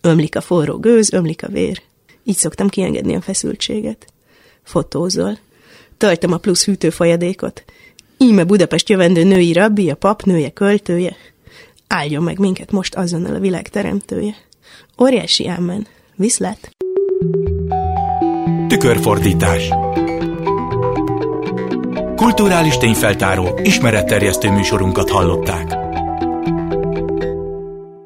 Ömlik 0.00 0.36
a 0.36 0.40
forró 0.40 0.78
gőz, 0.78 1.12
ömlik 1.12 1.42
a 1.42 1.48
vér. 1.48 1.82
Így 2.24 2.36
szoktam 2.36 2.68
kiengedni 2.68 3.14
a 3.14 3.20
feszültséget. 3.20 4.06
Fotózol. 4.62 5.38
Töltöm 5.96 6.32
a 6.32 6.38
plusz 6.38 6.64
hűtőfolyadékot. 6.64 7.64
Íme 8.18 8.44
Budapest 8.44 8.88
jövendő 8.88 9.22
női 9.24 9.52
rabbi, 9.52 9.90
a 9.90 9.94
pap 9.94 10.22
nője, 10.22 10.50
költője. 10.50 11.16
Áldjon 11.88 12.22
meg 12.22 12.38
minket 12.38 12.72
most 12.72 12.94
azonnal 12.94 13.34
a 13.34 13.38
világ 13.38 13.68
teremtője. 13.68 14.34
Óriási 15.02 15.48
ámen. 15.48 15.86
Viszlát! 16.16 16.70
Tükörfordítás 18.68 19.68
Kulturális 22.16 22.76
tényfeltáró, 22.76 23.58
ismeretterjesztő 23.62 24.50
műsorunkat 24.50 25.10
hallották. 25.10 25.77